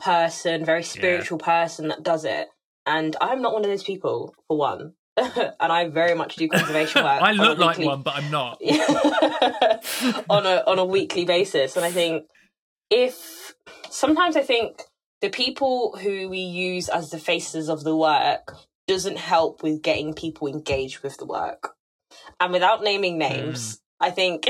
person, 0.00 0.64
very 0.64 0.82
spiritual 0.96 1.38
yeah. 1.40 1.46
person 1.46 1.88
that 1.88 2.02
does 2.02 2.24
it. 2.24 2.48
And 2.86 3.16
I'm 3.20 3.40
not 3.40 3.52
one 3.52 3.64
of 3.64 3.70
those 3.70 3.84
people, 3.84 4.34
for 4.48 4.58
one. 4.58 4.94
and 5.16 5.52
I 5.60 5.88
very 5.88 6.14
much 6.14 6.36
do 6.36 6.48
conservation 6.48 7.04
work. 7.04 7.22
I 7.22 7.32
look 7.32 7.58
like 7.58 7.78
one, 7.78 8.02
but 8.02 8.16
I'm 8.16 8.30
not. 8.30 8.60
on 10.30 10.46
a 10.46 10.62
on 10.66 10.78
a 10.78 10.84
weekly 10.84 11.24
basis, 11.24 11.76
and 11.76 11.84
I 11.84 11.90
think 11.90 12.26
if 12.90 13.54
sometimes 13.90 14.36
I 14.36 14.42
think 14.42 14.82
the 15.20 15.30
people 15.30 15.96
who 16.00 16.28
we 16.28 16.38
use 16.38 16.88
as 16.88 17.10
the 17.10 17.18
faces 17.18 17.68
of 17.68 17.84
the 17.84 17.96
work 17.96 18.54
doesn't 18.88 19.18
help 19.18 19.62
with 19.62 19.82
getting 19.82 20.14
people 20.14 20.48
engaged 20.48 21.02
with 21.02 21.16
the 21.18 21.26
work. 21.26 21.74
And 22.40 22.52
without 22.52 22.82
naming 22.82 23.18
names, 23.18 23.76
mm. 23.76 23.80
I 24.00 24.10
think 24.10 24.48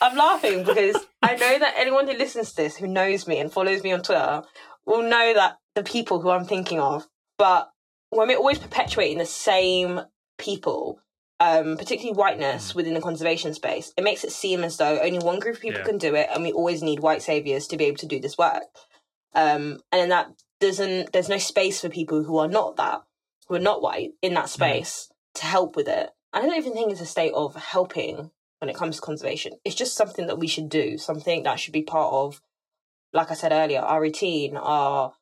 I'm 0.00 0.16
laughing 0.16 0.64
because 0.64 0.96
I 1.22 1.34
know 1.34 1.58
that 1.58 1.74
anyone 1.76 2.06
who 2.06 2.16
listens 2.16 2.50
to 2.50 2.56
this 2.56 2.76
who 2.76 2.86
knows 2.86 3.26
me 3.26 3.38
and 3.38 3.52
follows 3.52 3.82
me 3.82 3.92
on 3.92 4.02
Twitter 4.02 4.42
will 4.86 5.02
know 5.02 5.34
that 5.34 5.58
the 5.74 5.82
people 5.82 6.20
who 6.20 6.30
I'm 6.30 6.44
thinking 6.44 6.78
of. 6.78 7.06
But 7.36 7.70
when 8.10 8.28
we're 8.28 8.36
always 8.36 8.58
perpetuating 8.58 9.18
the 9.18 9.26
same 9.26 10.00
people, 10.38 11.00
um, 11.40 11.76
particularly 11.76 12.16
whiteness 12.16 12.72
mm. 12.72 12.76
within 12.76 12.94
the 12.94 13.00
conservation 13.00 13.54
space, 13.54 13.92
it 13.96 14.04
makes 14.04 14.24
it 14.24 14.32
seem 14.32 14.64
as 14.64 14.76
though 14.76 14.98
only 15.00 15.18
one 15.18 15.38
group 15.38 15.56
of 15.56 15.62
people 15.62 15.80
yeah. 15.80 15.86
can 15.86 15.98
do 15.98 16.14
it, 16.14 16.28
and 16.32 16.42
we 16.42 16.52
always 16.52 16.82
need 16.82 17.00
white 17.00 17.22
saviors 17.22 17.66
to 17.68 17.76
be 17.76 17.84
able 17.84 17.98
to 17.98 18.06
do 18.06 18.20
this 18.20 18.38
work. 18.38 18.62
Um, 19.34 19.80
and 19.92 20.00
then 20.00 20.08
that 20.08 20.28
doesn't, 20.60 21.12
there's 21.12 21.28
no 21.28 21.38
space 21.38 21.80
for 21.80 21.88
people 21.88 22.24
who 22.24 22.38
are 22.38 22.48
not 22.48 22.76
that, 22.76 23.02
who 23.46 23.54
are 23.54 23.60
not 23.60 23.82
white 23.82 24.12
in 24.22 24.34
that 24.34 24.46
mm. 24.46 24.50
space 24.50 25.08
mm. 25.10 25.40
to 25.40 25.46
help 25.46 25.76
with 25.76 25.88
it. 25.88 26.10
I 26.32 26.42
don't 26.42 26.56
even 26.56 26.72
think 26.72 26.90
it's 26.90 27.00
a 27.00 27.06
state 27.06 27.32
of 27.34 27.54
helping 27.54 28.30
when 28.58 28.68
it 28.68 28.76
comes 28.76 28.96
to 28.96 29.02
conservation. 29.02 29.52
It's 29.64 29.76
just 29.76 29.96
something 29.96 30.26
that 30.26 30.38
we 30.38 30.46
should 30.46 30.68
do, 30.68 30.98
something 30.98 31.44
that 31.44 31.60
should 31.60 31.72
be 31.72 31.82
part 31.82 32.12
of, 32.12 32.42
like 33.12 33.30
I 33.30 33.34
said 33.34 33.52
earlier, 33.52 33.80
our 33.80 34.00
routine, 34.00 34.56
our 34.56 35.12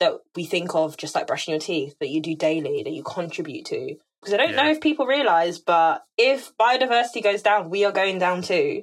that 0.00 0.14
we 0.34 0.44
think 0.44 0.74
of 0.74 0.96
just 0.96 1.14
like 1.14 1.26
brushing 1.26 1.52
your 1.52 1.60
teeth, 1.60 1.94
that 2.00 2.08
you 2.08 2.20
do 2.20 2.34
daily, 2.34 2.82
that 2.82 2.92
you 2.92 3.02
contribute 3.02 3.66
to. 3.66 3.96
Because 4.20 4.34
I 4.34 4.36
don't 4.38 4.50
yeah. 4.50 4.64
know 4.64 4.70
if 4.70 4.80
people 4.80 5.06
realize, 5.06 5.58
but 5.58 6.04
if 6.18 6.56
biodiversity 6.58 7.22
goes 7.22 7.42
down, 7.42 7.70
we 7.70 7.84
are 7.84 7.92
going 7.92 8.18
down 8.18 8.42
too. 8.42 8.82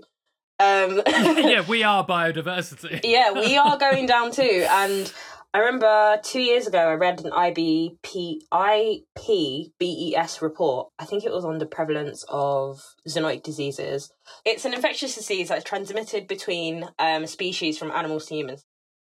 Um, 0.60 1.02
yeah, 1.08 1.64
we 1.68 1.84
are 1.84 2.06
biodiversity. 2.06 3.02
yeah, 3.04 3.32
we 3.32 3.58
are 3.58 3.78
going 3.80 4.06
down 4.06 4.32
too. 4.32 4.66
And 4.70 5.12
I 5.54 5.60
remember 5.60 6.20
two 6.24 6.42
years 6.42 6.68
ago, 6.68 6.80
I 6.80 6.94
read 6.94 7.24
an 7.24 7.32
IBP, 7.32 8.42
IPBES 8.52 10.42
report. 10.42 10.90
I 11.00 11.06
think 11.06 11.24
it 11.24 11.32
was 11.32 11.46
on 11.46 11.58
the 11.58 11.66
prevalence 11.66 12.26
of 12.28 12.84
zoonotic 13.08 13.44
diseases. 13.44 14.12
It's 14.46 14.66
an 14.66 14.74
infectious 14.74 15.16
disease 15.16 15.50
that's 15.50 15.64
transmitted 15.64 16.28
between 16.28 16.90
um, 17.00 17.26
species 17.28 17.78
from 17.78 17.92
animals 17.92 18.28
to 18.28 18.36
humans. 18.36 18.66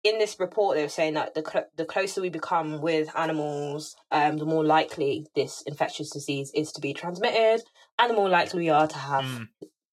In 0.04 0.20
this 0.20 0.38
report, 0.40 0.76
they 0.76 0.84
were 0.84 0.90
saying 0.90 1.14
that 1.14 1.34
the 1.34 1.44
cl- 1.50 1.70
the 1.78 1.86
closer 1.86 2.22
we 2.22 2.30
become 2.30 2.82
with 2.82 3.10
animals, 3.16 3.96
um, 4.12 4.38
the 4.38 4.46
more 4.46 4.66
likely 4.66 5.28
this 5.36 5.62
infectious 5.66 6.10
disease 6.10 6.52
is 6.54 6.72
to 6.74 6.82
be 6.82 6.94
transmitted, 6.94 7.64
and 7.98 8.10
the 8.10 8.16
more 8.16 8.30
likely 8.30 8.60
we 8.60 8.70
are 8.70 8.88
to 8.88 8.98
have 8.98 9.24
mm. 9.24 9.48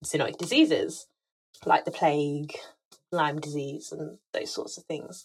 zoonotic 0.04 0.36
diseases 0.36 1.06
like 1.64 1.84
the 1.84 1.90
plague, 1.90 2.54
Lyme 3.12 3.38
disease, 3.38 3.92
and 3.92 4.18
those 4.32 4.50
sorts 4.52 4.78
of 4.78 4.84
things. 4.84 5.24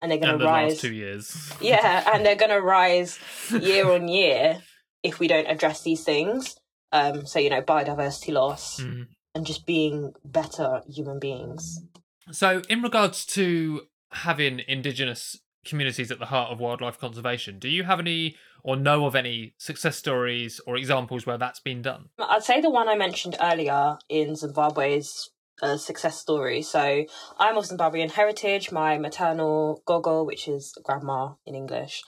And 0.00 0.10
they're 0.10 0.18
going 0.18 0.38
to 0.38 0.44
rise. 0.44 0.80
two 0.80 0.92
years. 0.92 1.52
yeah, 1.60 2.10
and 2.12 2.24
they're 2.24 2.34
going 2.34 2.50
to 2.50 2.60
rise 2.60 3.18
year 3.50 3.90
on 3.90 4.08
year 4.08 4.62
if 5.02 5.18
we 5.20 5.28
don't 5.28 5.46
address 5.46 5.82
these 5.82 6.04
things. 6.04 6.56
Um, 6.90 7.26
so 7.26 7.38
you 7.38 7.50
know, 7.50 7.62
biodiversity 7.62 8.32
loss 8.32 8.80
Mm. 8.80 9.06
and 9.34 9.46
just 9.46 9.66
being 9.66 10.12
better 10.24 10.82
human 10.88 11.18
beings. 11.18 11.80
So, 12.30 12.62
in 12.68 12.82
regards 12.82 13.24
to 13.26 13.82
having 14.12 14.60
indigenous 14.66 15.38
communities 15.64 16.10
at 16.10 16.18
the 16.18 16.26
heart 16.26 16.50
of 16.50 16.60
wildlife 16.60 16.98
conservation, 16.98 17.58
do 17.58 17.68
you 17.68 17.84
have 17.84 18.00
any 18.00 18.36
or 18.64 18.76
know 18.76 19.06
of 19.06 19.14
any 19.14 19.54
success 19.58 19.96
stories 19.96 20.60
or 20.66 20.76
examples 20.76 21.26
where 21.26 21.38
that's 21.38 21.60
been 21.60 21.82
done? 21.82 22.08
I'd 22.18 22.44
say 22.44 22.60
the 22.60 22.70
one 22.70 22.88
I 22.88 22.96
mentioned 22.96 23.36
earlier 23.40 23.98
in 24.08 24.34
Zimbabwe 24.36 24.98
is 24.98 25.30
a 25.62 25.66
uh, 25.66 25.76
success 25.76 26.18
story. 26.18 26.62
So 26.62 27.04
I'm 27.38 27.56
of 27.56 27.64
Zimbabwean 27.64 28.10
heritage. 28.10 28.72
My 28.72 28.98
maternal 28.98 29.82
gogo, 29.86 30.24
which 30.24 30.48
is 30.48 30.74
grandma 30.82 31.34
in 31.46 31.54
English, 31.54 32.02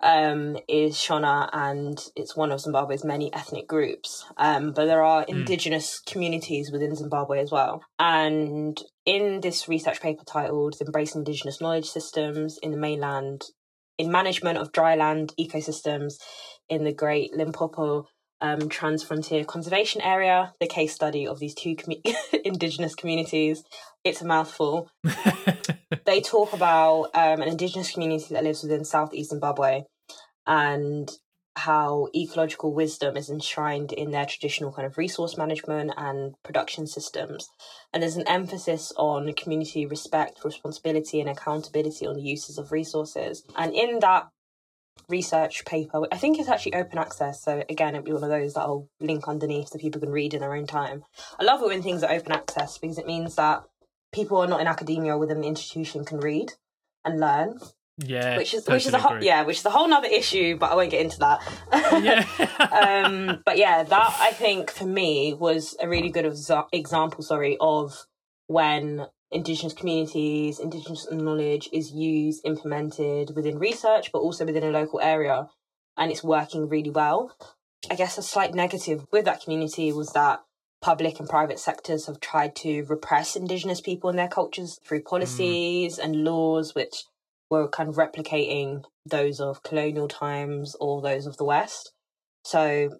um, 0.00 0.56
is 0.68 0.94
Shona, 0.94 1.48
and 1.52 1.98
it's 2.14 2.36
one 2.36 2.52
of 2.52 2.60
Zimbabwe's 2.60 3.04
many 3.04 3.32
ethnic 3.32 3.66
groups. 3.66 4.24
Um, 4.36 4.72
but 4.72 4.86
there 4.86 5.02
are 5.02 5.24
indigenous 5.24 6.00
communities 6.00 6.70
within 6.70 6.94
Zimbabwe 6.94 7.40
as 7.40 7.50
well. 7.50 7.82
And 7.98 8.80
in 9.04 9.40
this 9.40 9.68
research 9.68 10.00
paper 10.00 10.24
titled 10.24 10.76
Embracing 10.80 11.20
Indigenous 11.20 11.60
Knowledge 11.60 11.86
Systems 11.86 12.58
in 12.62 12.70
the 12.70 12.76
Mainland, 12.76 13.46
in 13.98 14.12
Management 14.12 14.58
of 14.58 14.72
Dryland 14.72 15.32
Ecosystems 15.38 16.14
in 16.68 16.84
the 16.84 16.92
Great 16.92 17.34
Limpopo 17.34 18.06
um, 18.40 18.60
Transfrontier 18.60 19.46
Conservation 19.46 20.00
Area, 20.00 20.52
the 20.60 20.66
case 20.66 20.94
study 20.94 21.26
of 21.26 21.40
these 21.40 21.54
two 21.54 21.74
commu- 21.74 22.02
indigenous 22.44 22.94
communities. 22.94 23.64
It's 24.04 24.22
a 24.22 24.26
mouthful. 24.26 24.90
They 26.04 26.20
talk 26.20 26.52
about 26.52 27.10
um, 27.14 27.40
an 27.40 27.48
indigenous 27.48 27.92
community 27.92 28.34
that 28.34 28.44
lives 28.44 28.62
within 28.62 28.84
southeast 28.84 29.30
Zimbabwe 29.30 29.82
and 30.46 31.10
how 31.56 32.08
ecological 32.14 32.72
wisdom 32.72 33.16
is 33.16 33.28
enshrined 33.28 33.92
in 33.92 34.10
their 34.10 34.26
traditional 34.26 34.72
kind 34.72 34.86
of 34.86 34.96
resource 34.96 35.36
management 35.36 35.92
and 35.96 36.34
production 36.44 36.86
systems. 36.86 37.48
And 37.92 38.02
there's 38.02 38.16
an 38.16 38.28
emphasis 38.28 38.92
on 38.96 39.32
community 39.32 39.84
respect, 39.84 40.44
responsibility, 40.44 41.20
and 41.20 41.28
accountability 41.28 42.06
on 42.06 42.14
the 42.14 42.22
uses 42.22 42.58
of 42.58 42.70
resources. 42.70 43.44
And 43.56 43.74
in 43.74 43.98
that 44.00 44.28
research 45.08 45.64
paper. 45.64 46.06
I 46.12 46.18
think 46.18 46.38
it's 46.38 46.48
actually 46.48 46.74
open 46.74 46.98
access, 46.98 47.42
so 47.42 47.64
again, 47.68 47.94
it'll 47.94 48.04
be 48.04 48.12
one 48.12 48.24
of 48.24 48.30
those 48.30 48.54
that 48.54 48.60
I'll 48.60 48.88
link 49.00 49.26
underneath 49.26 49.68
so 49.68 49.78
people 49.78 50.00
can 50.00 50.10
read 50.10 50.34
in 50.34 50.40
their 50.40 50.54
own 50.54 50.66
time. 50.66 51.04
I 51.38 51.44
love 51.44 51.62
it 51.62 51.68
when 51.68 51.82
things 51.82 52.02
are 52.02 52.12
open 52.12 52.32
access 52.32 52.78
because 52.78 52.98
it 52.98 53.06
means 53.06 53.34
that 53.36 53.62
people 54.12 54.36
who 54.36 54.44
are 54.44 54.48
not 54.48 54.60
in 54.60 54.66
academia 54.66 55.14
or 55.14 55.18
within 55.18 55.40
the 55.40 55.48
institution 55.48 56.04
can 56.04 56.18
read 56.18 56.52
and 57.04 57.20
learn, 57.20 57.58
yeah, 57.98 58.36
which 58.36 58.54
is 58.54 58.66
which 58.66 58.86
is 58.86 58.94
a 58.94 58.98
whole, 58.98 59.22
yeah, 59.22 59.42
which 59.42 59.58
is 59.58 59.64
a 59.64 59.70
whole 59.70 59.88
nother 59.88 60.08
issue, 60.08 60.56
but 60.56 60.70
I 60.70 60.76
won't 60.76 60.90
get 60.90 61.00
into 61.00 61.18
that. 61.18 61.40
yeah. 62.02 62.24
um, 63.04 63.42
but 63.44 63.58
yeah, 63.58 63.82
that 63.82 64.16
I 64.20 64.30
think 64.30 64.70
for 64.70 64.86
me 64.86 65.34
was 65.34 65.76
a 65.80 65.88
really 65.88 66.10
good 66.10 66.24
exa- 66.24 66.68
example. 66.72 67.22
Sorry, 67.22 67.56
of 67.60 68.06
when 68.46 69.06
indigenous 69.30 69.72
communities, 69.72 70.58
indigenous 70.60 71.06
knowledge 71.10 71.68
is 71.72 71.90
used, 71.90 72.46
implemented 72.46 73.34
within 73.34 73.58
research, 73.58 74.12
but 74.12 74.20
also 74.20 74.46
within 74.46 74.64
a 74.64 74.70
local 74.70 75.00
area, 75.00 75.48
and 75.96 76.10
it's 76.10 76.22
working 76.22 76.68
really 76.68 76.90
well. 76.90 77.36
I 77.90 77.94
guess 77.94 78.18
a 78.18 78.22
slight 78.22 78.54
negative 78.54 79.06
with 79.12 79.24
that 79.24 79.42
community 79.42 79.92
was 79.92 80.10
that 80.12 80.40
public 80.80 81.18
and 81.18 81.28
private 81.28 81.58
sectors 81.58 82.06
have 82.06 82.20
tried 82.20 82.54
to 82.56 82.82
repress 82.84 83.36
indigenous 83.36 83.80
people 83.80 84.10
and 84.10 84.18
their 84.18 84.28
cultures 84.28 84.78
through 84.84 85.00
hmm. 85.00 85.06
policies 85.06 85.98
and 85.98 86.24
laws 86.24 86.74
which 86.74 87.04
were 87.50 87.68
kind 87.68 87.88
of 87.88 87.96
replicating 87.96 88.84
those 89.06 89.40
of 89.40 89.62
colonial 89.62 90.08
times 90.08 90.76
or 90.80 91.00
those 91.00 91.26
of 91.26 91.36
the 91.38 91.44
West. 91.44 91.92
So, 92.44 92.90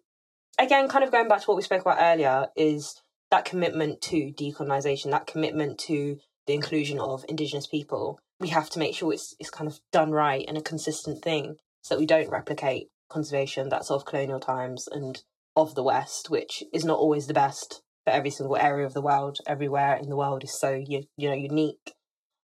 again, 0.59 0.89
kind 0.89 1.05
of 1.05 1.13
going 1.13 1.29
back 1.29 1.41
to 1.41 1.47
what 1.47 1.57
we 1.57 1.63
spoke 1.63 1.83
about 1.83 1.99
earlier, 2.01 2.49
is 2.57 3.03
that 3.31 3.45
commitment 3.45 4.01
to 4.03 4.33
decolonization, 4.33 5.11
that 5.11 5.27
commitment 5.27 5.79
to 5.79 6.19
the 6.47 6.55
inclusion 6.55 6.99
of 6.99 7.25
Indigenous 7.29 7.67
people. 7.67 8.19
We 8.41 8.49
have 8.49 8.71
to 8.71 8.79
make 8.79 8.95
sure 8.95 9.13
it's, 9.13 9.35
it's 9.39 9.51
kind 9.51 9.69
of 9.69 9.81
done 9.93 10.13
right 10.13 10.45
and 10.49 10.57
a 10.57 10.63
consistent 10.63 11.23
thing 11.23 11.57
so 11.83 11.95
that 11.95 12.01
we 12.01 12.07
don't 12.07 12.31
replicate 12.31 12.89
conservation 13.11 13.69
that's 13.69 13.91
of 13.91 14.05
colonial 14.05 14.41
times 14.41 14.89
and 14.91 15.23
of 15.59 15.75
the 15.75 15.83
West, 15.83 16.31
which 16.31 16.63
is 16.73 16.85
not 16.85 16.99
always 16.99 17.27
the 17.27 17.35
best 17.35 17.83
for 18.05 18.13
every 18.13 18.31
single 18.31 18.57
area 18.57 18.87
of 18.87 18.95
the 18.95 19.03
world. 19.03 19.39
Everywhere 19.47 19.97
in 19.97 20.09
the 20.09 20.17
world 20.17 20.45
is 20.45 20.59
so 20.59 20.71
you, 20.73 21.05
you 21.17 21.29
know 21.29 21.35
unique 21.35 21.95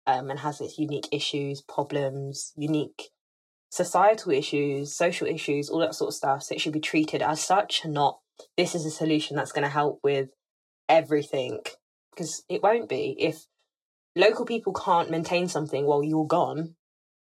um, 0.06 0.30
and 0.30 0.40
has 0.40 0.60
its 0.62 0.78
unique 0.78 1.08
issues, 1.12 1.62
problems, 1.62 2.54
unique 2.58 3.10
societal 3.70 4.32
issues, 4.32 4.96
social 4.96 5.28
issues, 5.28 5.70
all 5.70 5.80
that 5.80 5.96
sort 5.96 6.10
of 6.10 6.16
stuff. 6.16 6.44
So 6.44 6.56
it 6.56 6.62
should 6.62 6.74
be 6.74 6.80
treated 6.80 7.22
as 7.22 7.42
such 7.42 7.86
not 7.86 8.20
this 8.56 8.76
is 8.76 8.86
a 8.86 8.92
solution 8.92 9.36
that's 9.36 9.52
going 9.52 9.64
to 9.64 9.70
help 9.70 10.00
with 10.04 10.30
everything 10.88 11.60
because 12.12 12.44
it 12.50 12.62
won't 12.62 12.90
be. 12.90 13.16
If 13.18 13.46
local 14.16 14.46
people 14.46 14.74
can't 14.74 15.10
maintain 15.10 15.48
something 15.48 15.86
while 15.86 16.04
you're 16.04 16.28
gone, 16.28 16.76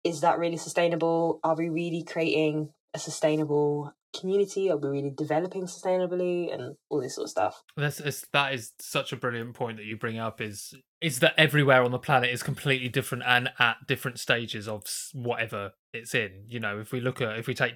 is 0.05 0.21
that 0.21 0.39
really 0.39 0.57
sustainable? 0.57 1.41
Are 1.43 1.57
we 1.57 1.69
really 1.69 2.05
creating 2.05 2.71
a 2.95 2.99
sustainable 2.99 3.93
community? 4.19 4.71
Are 4.71 4.77
we 4.77 4.89
really 4.89 5.13
developing 5.17 5.67
sustainably 5.67 6.53
and 6.53 6.77
all 6.89 7.01
this 7.01 7.15
sort 7.15 7.27
of 7.27 7.31
stuff? 7.31 7.63
That's 7.77 8.27
that 8.33 8.55
is 8.55 8.73
such 8.81 9.13
a 9.13 9.17
brilliant 9.17 9.55
point 9.55 9.77
that 9.79 9.87
you 9.87 9.97
bring 9.97 10.19
up. 10.19 10.41
Is 10.41 10.75
is 11.01 11.21
that 11.21 11.35
everywhere 11.39 11.83
on 11.83 11.91
the 11.91 11.99
planet 11.99 12.31
is 12.31 12.43
completely 12.43 12.89
different 12.89 13.25
and 13.27 13.51
at 13.59 13.77
different 13.87 14.19
stages 14.19 14.69
of 14.69 14.85
whatever 15.13 15.73
it's 15.93 16.15
in. 16.15 16.45
You 16.49 16.61
know, 16.61 16.81
if 16.81 16.93
we 16.93 17.01
look 17.01 17.21
at 17.21 17.39
if 17.39 17.47
we 17.47 17.55
take 17.55 17.75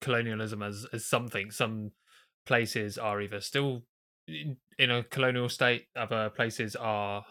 colonialism 0.00 0.62
as 0.62 0.86
as 0.92 1.06
something, 1.06 1.50
some 1.50 1.92
places 2.46 2.98
are 2.98 3.20
either 3.20 3.40
still 3.40 3.82
in, 4.78 4.90
a 4.90 5.02
colonial 5.04 5.48
state, 5.48 5.86
other 5.96 6.30
places 6.30 6.76
are 6.76 7.24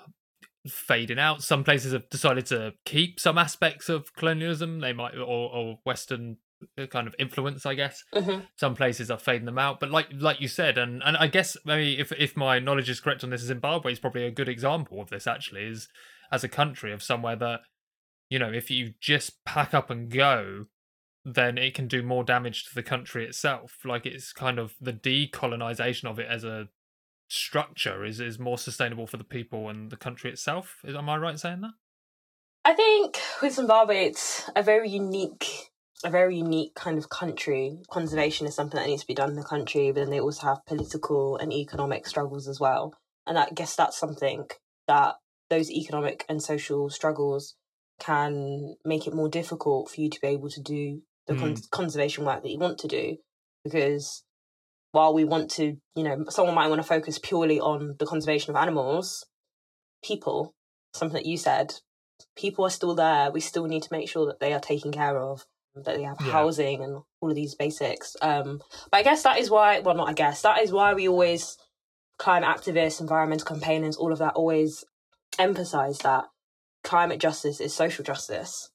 fading 0.67 1.19
out. 1.19 1.41
Some 1.41 1.63
places 1.63 1.93
have 1.93 2.09
decided 2.09 2.45
to 2.47 2.73
keep 2.85 3.19
some 3.19 3.37
aspects 3.37 3.89
of 3.89 4.13
colonialism. 4.15 4.79
They 4.79 4.93
might 4.93 5.15
or, 5.15 5.23
or 5.23 5.79
Western 5.85 6.37
kind 6.89 7.07
of 7.07 7.15
influence, 7.19 7.65
I 7.65 7.73
guess. 7.73 8.03
Mm-hmm. 8.13 8.41
some 8.55 8.75
places 8.75 9.09
are 9.09 9.17
fading 9.19 9.45
them 9.45 9.59
out 9.59 9.79
but 9.79 9.91
like 9.91 10.07
like 10.13 10.41
you 10.41 10.47
said 10.47 10.77
and 10.77 11.01
and 11.05 11.15
i 11.17 11.27
guess 11.27 11.55
maybe 11.65 11.99
if 11.99 12.11
if 12.13 12.35
my 12.35 12.59
knowledge 12.59 12.89
is 12.89 12.99
correct 12.99 13.23
on 13.23 13.29
this 13.29 13.41
zimbabwe 13.41 13.91
is 13.91 13.99
probably 13.99 14.25
a 14.25 14.31
good 14.31 14.49
example 14.49 14.99
of 15.01 15.09
this 15.09 15.27
actually 15.27 15.63
is 15.63 15.87
as 16.31 16.43
a 16.43 16.49
country 16.49 16.91
of 16.91 17.01
somewhere 17.03 17.35
that 17.35 17.61
you 18.29 18.39
know 18.39 18.51
if 18.51 18.69
you 18.69 18.93
just 18.99 19.43
pack 19.45 19.73
up 19.73 19.89
and 19.89 20.11
go 20.11 20.65
then 21.25 21.57
it 21.57 21.73
can 21.73 21.87
do 21.87 22.01
more 22.01 22.23
damage 22.23 22.65
to 22.65 22.75
the 22.75 22.83
country 22.83 23.25
itself. 23.25 23.79
Like 23.83 24.05
it's 24.05 24.33
kind 24.33 24.59
of 24.59 24.75
the 24.79 24.93
decolonization 24.93 26.05
of 26.05 26.19
it 26.19 26.27
as 26.29 26.43
a 26.43 26.69
structure 27.27 28.03
is 28.03 28.19
is 28.19 28.39
more 28.39 28.57
sustainable 28.57 29.05
for 29.05 29.17
the 29.17 29.23
people 29.23 29.69
and 29.69 29.91
the 29.91 29.97
country 29.97 30.31
itself. 30.31 30.77
Is 30.83 30.95
am 30.95 31.09
i 31.09 31.17
right 31.17 31.39
saying 31.39 31.61
that? 31.61 31.73
I 32.65 32.73
think 32.73 33.19
with 33.41 33.53
Zimbabwe, 33.53 34.05
it's 34.05 34.49
a 34.55 34.61
very 34.61 34.89
unique, 34.89 35.68
a 36.03 36.09
very 36.09 36.37
unique 36.37 36.75
kind 36.75 36.97
of 36.97 37.09
country. 37.09 37.77
Conservation 37.89 38.47
is 38.47 38.55
something 38.55 38.79
that 38.79 38.87
needs 38.87 39.01
to 39.01 39.07
be 39.07 39.13
done 39.13 39.31
in 39.31 39.35
the 39.35 39.43
country, 39.43 39.91
but 39.91 40.01
then 40.01 40.09
they 40.09 40.19
also 40.19 40.47
have 40.47 40.65
political 40.65 41.37
and 41.37 41.51
economic 41.51 42.07
struggles 42.07 42.47
as 42.47 42.59
well. 42.59 42.93
And 43.27 43.37
I 43.37 43.49
guess 43.53 43.75
that's 43.75 43.99
something 43.99 44.47
that 44.87 45.15
those 45.49 45.69
economic 45.69 46.25
and 46.29 46.41
social 46.41 46.89
struggles 46.89 47.55
can 47.99 48.75
make 48.85 49.07
it 49.07 49.13
more 49.13 49.29
difficult 49.29 49.89
for 49.89 50.01
you 50.01 50.09
to 50.09 50.19
be 50.21 50.27
able 50.27 50.49
to 50.49 50.61
do 50.61 51.01
the 51.27 51.33
mm. 51.33 51.39
con- 51.39 51.55
conservation 51.71 52.25
work 52.25 52.41
that 52.43 52.49
you 52.49 52.59
want 52.59 52.77
to 52.79 52.87
do. 52.87 53.17
Because 53.63 54.23
while 54.91 55.13
we 55.13 55.25
want 55.25 55.51
to, 55.51 55.77
you 55.95 56.03
know, 56.03 56.25
someone 56.29 56.55
might 56.55 56.69
want 56.69 56.81
to 56.81 56.87
focus 56.87 57.19
purely 57.19 57.59
on 57.59 57.95
the 57.99 58.05
conservation 58.05 58.51
of 58.51 58.61
animals, 58.61 59.25
people, 60.03 60.55
something 60.93 61.15
that 61.15 61.25
you 61.25 61.37
said, 61.37 61.73
people 62.37 62.65
are 62.65 62.71
still 62.71 62.95
there. 62.95 63.31
We 63.31 63.41
still 63.41 63.65
need 63.65 63.83
to 63.83 63.89
make 63.91 64.09
sure 64.09 64.25
that 64.27 64.39
they 64.39 64.53
are 64.53 64.59
taken 64.59 64.91
care 64.91 65.19
of, 65.19 65.45
that 65.85 65.95
they 65.97 66.03
have 66.03 66.17
Yeah. 66.19 66.31
housing 66.31 66.83
and 66.83 67.01
all 67.21 67.29
of 67.29 67.35
these 67.35 67.55
basics. 67.55 68.15
Um, 68.21 68.61
but 68.91 68.97
I 68.97 69.03
guess 69.03 69.23
that 69.23 69.39
is 69.39 69.49
why, 69.49 69.79
well, 69.79 69.95
not 69.95 70.09
I 70.09 70.13
guess, 70.13 70.41
that 70.41 70.61
is 70.61 70.71
why 70.71 70.93
we 70.93 71.07
always, 71.07 71.57
climate 72.17 72.49
activists, 72.49 72.99
environmental 73.01 73.45
campaigners, 73.47 73.95
all 73.97 74.11
of 74.11 74.19
that 74.19 74.33
always 74.35 74.83
emphasize 75.37 75.99
that 75.99 76.25
climate 76.83 77.19
justice 77.19 77.59
is 77.61 77.73
social 77.73 78.03
justice. 78.03 78.69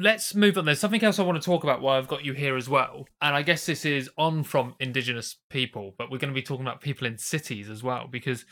let's 0.00 0.34
move 0.34 0.56
on. 0.56 0.64
There's 0.64 0.80
something 0.80 1.04
else 1.04 1.18
I 1.18 1.22
want 1.22 1.40
to 1.42 1.44
talk 1.44 1.64
about 1.64 1.82
while 1.82 1.98
I've 1.98 2.08
got 2.08 2.24
you 2.24 2.32
here 2.32 2.56
as 2.56 2.66
well. 2.68 3.04
And 3.20 3.36
I 3.36 3.42
guess 3.42 3.66
this 3.66 3.84
is 3.84 4.08
on 4.16 4.42
from 4.42 4.74
Indigenous 4.80 5.36
people, 5.50 5.94
but 5.98 6.10
we're 6.10 6.18
going 6.18 6.32
to 6.32 6.34
be 6.34 6.42
talking 6.42 6.64
about 6.64 6.80
people 6.80 7.06
in 7.06 7.18
cities 7.18 7.68
as 7.68 7.82
well, 7.82 8.08
because 8.10 8.46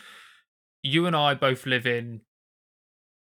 you 0.83 1.07
and 1.07 1.17
I 1.17 1.33
both 1.35 1.65
live 1.67 1.87
in 1.87 2.21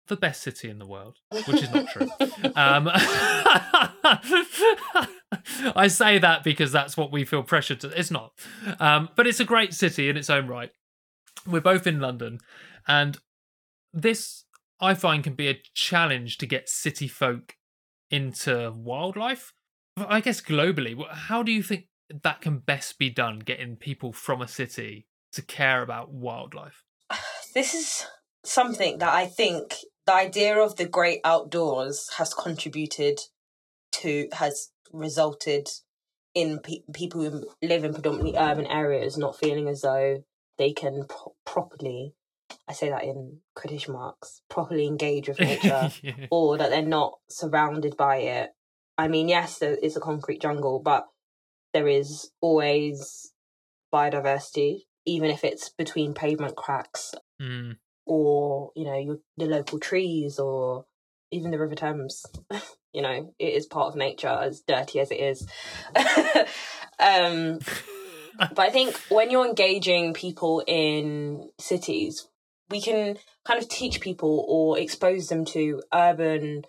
the 0.09 0.16
best 0.16 0.42
city 0.42 0.69
in 0.69 0.79
the 0.79 0.87
world, 0.87 1.19
which 1.31 1.62
is 1.62 1.71
not 1.71 1.87
true. 1.88 2.09
um, 2.57 2.88
I 5.75 5.88
say 5.88 6.19
that 6.19 6.45
because 6.45 6.73
that's 6.73 6.97
what 6.97 7.12
we 7.12 7.25
feel 7.25 7.42
pressured 7.42 7.81
to. 7.81 7.88
It's 7.88 8.11
not. 8.11 8.33
Um, 8.79 9.09
but 9.16 9.27
it's 9.27 9.40
a 9.40 9.45
great 9.45 9.75
city 9.75 10.09
in 10.09 10.16
its 10.16 10.31
own 10.31 10.47
right. 10.47 10.71
We're 11.47 11.61
both 11.61 11.87
in 11.87 12.01
London. 12.01 12.38
And 12.87 13.19
this, 13.92 14.45
I 14.81 14.95
find, 14.95 15.25
can 15.25 15.35
be 15.35 15.49
a 15.49 15.61
challenge 15.75 16.38
to 16.38 16.47
get 16.47 16.69
city 16.69 17.09
folk 17.09 17.57
into 18.11 18.73
wildlife. 18.77 19.53
I 19.97 20.21
guess 20.21 20.40
globally, 20.40 20.97
how 21.11 21.42
do 21.42 21.53
you 21.53 21.62
think 21.62 21.87
that 22.23 22.40
can 22.40 22.59
best 22.59 22.99
be 22.99 23.11
done 23.11 23.40
getting 23.40 23.77
people 23.77 24.12
from 24.12 24.42
a 24.42 24.49
city 24.49 25.07
to 25.33 25.42
care 25.42 25.83
about 25.83 26.12
wildlife? 26.12 26.85
This 27.55 27.73
is 27.73 28.07
something 28.45 28.99
that 28.99 29.14
I 29.14 29.25
think 29.25 29.77
the 30.07 30.14
idea 30.14 30.59
of 30.59 30.77
the 30.77 30.87
great 30.87 31.21
outdoors 31.25 32.11
has 32.16 32.33
contributed 32.33 33.21
to, 33.92 34.29
has 34.33 34.71
resulted 34.92 35.69
in 36.35 36.61
pe- 36.61 36.83
people 36.92 37.23
who 37.23 37.47
live 37.62 37.85
in 37.85 37.92
predominantly 37.92 38.37
urban 38.37 38.66
areas 38.66 39.16
not 39.16 39.38
feeling 39.38 39.69
as 39.69 39.83
though 39.83 40.23
they 40.59 40.73
can 40.73 41.05
pro- 41.09 41.35
properly, 41.45 42.14
I 42.69 42.73
say 42.73 42.90
that 42.90 43.05
in 43.05 43.38
quotation 43.55 43.95
marks, 43.95 44.42
properly 44.49 44.87
engage 44.87 45.29
with 45.29 45.40
nature 45.40 45.90
yeah. 46.03 46.27
or 46.31 46.59
that 46.59 46.71
they're 46.71 46.83
not 46.83 47.14
surrounded 47.29 47.97
by 47.97 48.19
it. 48.19 48.51
I 48.99 49.09
mean, 49.09 49.29
yes, 49.29 49.59
there 49.59 49.75
is 49.75 49.97
a 49.97 50.01
concrete 50.01 50.40
jungle, 50.40 50.81
but 50.81 51.07
there 51.75 51.88
is 51.88 52.31
always 52.40 53.33
biodiversity, 53.92 54.83
even 55.05 55.31
if 55.31 55.45
it's 55.45 55.71
between 55.71 56.14
pavement 56.14 56.57
cracks 56.57 57.14
Mm. 57.40 57.77
Or 58.07 58.73
you 58.75 58.85
know 58.85 58.97
your 58.97 59.19
the 59.37 59.47
local 59.47 59.79
trees 59.79 60.38
or 60.38 60.87
even 61.31 61.51
the 61.51 61.59
River 61.59 61.75
Thames. 61.75 62.25
you 62.92 63.03
know, 63.03 63.35
it 63.38 63.55
is 63.55 63.66
part 63.66 63.88
of 63.88 63.97
nature, 63.97 64.29
as 64.29 64.62
dirty 64.62 65.01
as 65.01 65.11
it 65.11 65.16
is. 65.21 65.47
um, 66.99 67.59
but 68.38 68.59
I 68.59 68.71
think 68.71 68.97
when 69.11 69.31
you're 69.31 69.47
engaging 69.47 70.14
people 70.14 70.62
in 70.66 71.51
cities, 71.59 72.27
we 72.71 72.81
can 72.81 73.19
kind 73.45 73.62
of 73.62 73.69
teach 73.69 74.01
people 74.01 74.45
or 74.49 74.79
expose 74.79 75.29
them 75.29 75.45
to 75.47 75.83
urban 75.92 76.64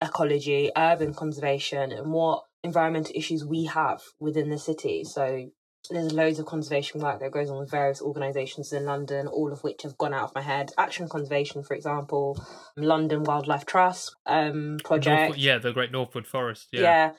ecology, 0.00 0.70
urban 0.76 1.12
conservation, 1.12 1.92
and 1.92 2.12
what 2.12 2.44
environmental 2.64 3.12
issues 3.14 3.44
we 3.44 3.64
have 3.64 4.00
within 4.18 4.50
the 4.50 4.58
city. 4.58 5.04
So 5.04 5.50
there's 5.90 6.12
loads 6.12 6.38
of 6.38 6.46
conservation 6.46 7.00
work 7.00 7.20
that 7.20 7.30
goes 7.30 7.50
on 7.50 7.58
with 7.58 7.70
various 7.70 8.02
organisations 8.02 8.72
in 8.72 8.84
London, 8.84 9.26
all 9.26 9.52
of 9.52 9.64
which 9.64 9.82
have 9.82 9.96
gone 9.96 10.12
out 10.12 10.24
of 10.24 10.34
my 10.34 10.42
head. 10.42 10.70
Action 10.76 11.08
Conservation, 11.08 11.62
for 11.62 11.74
example, 11.74 12.38
London 12.76 13.24
Wildlife 13.24 13.64
Trust 13.64 14.14
um, 14.26 14.78
project. 14.84 15.20
Northwood, 15.20 15.38
yeah, 15.38 15.58
the 15.58 15.72
Great 15.72 15.92
Northwood 15.92 16.26
Forest. 16.26 16.68
Yeah. 16.72 16.80
Yeah. 16.80 17.12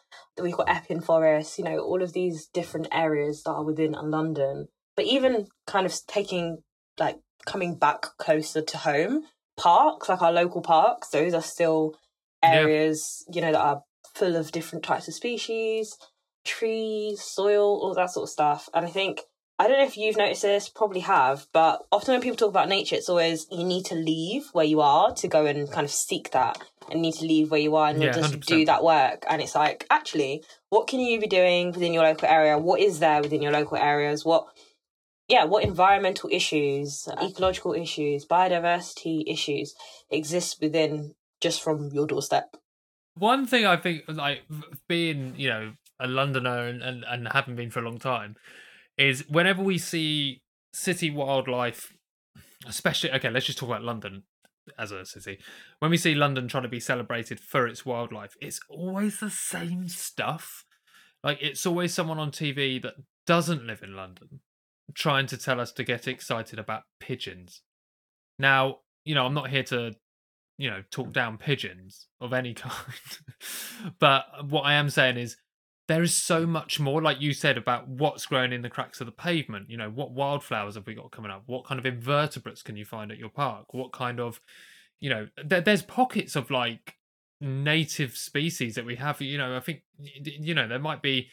We've 0.44 0.56
got 0.56 0.70
Epping 0.70 1.02
Forest, 1.02 1.58
you 1.58 1.64
know, 1.64 1.80
all 1.80 2.04
of 2.04 2.14
these 2.14 2.48
different 2.48 2.88
areas 2.92 3.44
that 3.44 3.52
are 3.52 3.64
within 3.64 3.94
London. 3.94 4.68
But 4.96 5.06
even 5.06 5.48
kind 5.66 5.86
of 5.86 5.94
taking, 6.08 6.60
like, 7.00 7.18
coming 7.46 7.76
back 7.76 8.02
closer 8.18 8.62
to 8.62 8.78
home, 8.78 9.24
parks, 9.58 10.10
like 10.10 10.22
our 10.22 10.32
local 10.32 10.62
parks, 10.62 11.10
those 11.10 11.34
are 11.34 11.42
still 11.42 11.96
Yeah. 12.44 12.54
areas, 12.54 13.26
you 13.34 13.42
know, 13.42 13.52
that 13.52 13.62
are 13.62 13.84
full 14.16 14.36
of 14.36 14.52
different 14.52 14.84
types 14.84 15.08
of 15.08 15.14
species, 15.14 15.98
trees, 16.46 17.22
soil, 17.22 17.80
all 17.82 17.94
that 17.96 18.12
sort 18.12 18.26
of 18.26 18.30
stuff. 18.30 18.70
And 18.74 18.86
I 18.86 18.90
think, 18.90 19.22
I 19.58 19.68
don't 19.68 19.78
know 19.78 19.86
if 19.86 19.98
you've 19.98 20.18
noticed 20.18 20.42
this, 20.42 20.70
probably 20.70 21.02
have, 21.02 21.48
but 21.54 21.82
often 21.92 22.14
when 22.14 22.22
people 22.22 22.38
talk 22.38 22.50
about 22.50 22.70
nature, 22.70 22.96
it's 22.96 23.10
always 23.10 23.46
you 23.52 23.64
need 23.64 23.86
to 23.86 23.96
leave 23.96 24.50
where 24.54 24.66
you 24.66 24.82
are 24.82 25.14
to 25.16 25.28
go 25.28 25.46
and 25.46 25.70
kind 25.72 25.86
of 25.86 25.92
seek 25.92 26.32
that 26.32 26.58
and 26.90 27.02
need 27.02 27.16
to 27.16 27.26
leave 27.26 27.52
where 27.52 27.60
you 27.60 27.76
are 27.76 27.90
and 27.90 28.02
Yeah, 28.02 28.12
just 28.12 28.34
100%. 28.34 28.46
do 28.46 28.66
that 28.66 28.84
work. 28.84 29.26
And 29.30 29.42
it's 29.42 29.56
like, 29.56 29.86
actually, 29.90 30.44
what 30.70 30.88
can 30.88 31.00
you 31.00 31.20
be 31.20 31.28
doing 31.28 31.72
within 31.72 31.94
your 31.94 32.04
local 32.04 32.28
area? 32.28 32.58
What 32.58 32.80
is 32.80 33.00
there 33.00 33.22
within 33.22 33.42
your 33.42 33.52
local 33.52 33.78
areas? 33.78 34.24
What 34.26 34.48
yeah, 35.28 35.46
what 35.46 35.64
environmental 35.64 36.28
issues, 36.34 37.08
ecological 37.22 37.74
issues, 37.74 38.26
biodiversity 38.26 39.24
issues 39.28 39.76
exist 40.10 40.58
within 40.60 41.14
just 41.40 41.62
from 41.62 41.92
your 41.94 42.08
doorstep? 42.08 42.58
One 43.14 43.46
thing 43.46 43.66
I 43.66 43.78
think, 43.78 44.06
like 44.08 44.42
being, 44.88 45.36
you 45.38 45.50
know, 45.50 45.74
a 46.00 46.08
Londoner 46.08 46.68
and, 46.68 46.82
and, 46.82 47.06
and 47.08 47.28
having 47.32 47.56
been 47.56 47.72
for 47.72 47.80
a 47.80 47.84
long 47.84 48.00
time, 48.00 48.36
is 48.98 49.28
whenever 49.30 49.64
we 49.64 49.78
see 49.78 50.42
city 50.74 51.10
wildlife, 51.10 51.94
especially, 52.68 53.12
okay, 53.12 53.30
let's 53.30 53.46
just 53.46 53.58
talk 53.58 53.70
about 53.70 53.84
London 53.84 54.24
as 54.78 54.92
a 54.92 55.06
city. 55.06 55.40
When 55.80 55.92
we 55.92 55.98
see 55.98 56.16
London 56.16 56.48
trying 56.48 56.64
to 56.64 56.70
be 56.70 56.80
celebrated 56.80 57.40
for 57.40 57.68
its 57.68 57.86
wildlife, 57.86 58.36
it's 58.42 58.60
always 58.70 59.20
the 59.20 59.30
same 59.30 59.88
stuff. 59.88 60.66
Like, 61.24 61.40
it's 61.42 61.66
always 61.66 61.94
someone 61.94 62.20
on 62.20 62.32
TV 62.32 62.82
that 62.82 62.96
doesn't 63.26 63.66
live 63.66 63.84
in 63.84 63.96
London 63.96 64.42
trying 64.96 65.28
to 65.28 65.38
tell 65.38 65.60
us 65.60 65.72
to 65.72 65.84
get 65.84 66.08
excited 66.08 66.58
about 66.58 66.84
pigeons. 67.00 67.62
Now, 68.38 68.78
you 69.06 69.16
know, 69.16 69.26
I'm 69.26 69.34
not 69.34 69.50
here 69.50 69.64
to 69.64 69.94
you 70.60 70.70
know 70.70 70.84
talk 70.92 71.12
down 71.12 71.38
pigeons 71.38 72.08
of 72.22 72.34
any 72.34 72.54
kind 72.66 73.18
but 73.98 74.26
what 74.48 74.62
i 74.62 74.74
am 74.74 74.90
saying 74.90 75.18
is 75.18 75.38
there 75.90 76.04
is 76.04 76.16
so 76.16 76.46
much 76.46 76.80
more 76.80 77.02
like 77.02 77.20
you 77.20 77.34
said 77.34 77.58
about 77.58 77.88
what's 77.88 78.28
growing 78.28 78.54
in 78.54 78.62
the 78.62 78.70
cracks 78.70 79.02
of 79.02 79.08
the 79.08 79.12
pavement. 79.12 79.72
You 79.72 79.78
know 79.78 79.90
what 79.90 80.12
wildflowers 80.12 80.76
have 80.76 80.86
we 80.86 80.94
got 80.94 81.10
coming 81.10 81.32
up? 81.32 81.42
What 81.48 81.66
kind 81.66 81.80
of 81.80 81.86
invertebrates 81.86 82.62
can 82.62 82.78
you 82.78 82.86
find 82.86 83.12
at 83.12 83.18
your 83.18 83.30
park? 83.30 83.74
What 83.74 83.92
kind 83.92 84.20
of 84.20 84.40
you 85.00 85.10
know 85.10 85.28
there, 85.44 85.62
there's 85.62 85.82
pockets 85.82 86.36
of 86.36 86.52
like 86.52 86.96
native 87.42 88.16
species 88.16 88.76
that 88.76 88.86
we 88.86 88.98
have. 88.98 89.20
You 89.20 89.40
know 89.40 89.58
i 89.58 89.60
think 89.60 89.82
you 89.98 90.54
know 90.54 90.68
there 90.68 90.78
might 90.78 91.02
be 91.02 91.30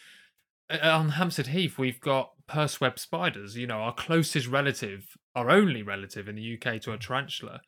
uh, 0.70 0.78
on 0.82 1.10
hampstead 1.10 1.48
heath 1.48 1.76
we've 1.76 2.00
got 2.00 2.32
purseweb 2.48 2.98
spiders. 2.98 3.58
You 3.58 3.66
know 3.66 3.80
our 3.80 3.92
closest 3.92 4.46
relative 4.46 5.18
our 5.34 5.50
only 5.50 5.82
relative 5.82 6.28
in 6.28 6.36
the 6.36 6.54
uk 6.54 6.80
to 6.80 6.92
a 6.92 6.96
tarantula 6.96 7.60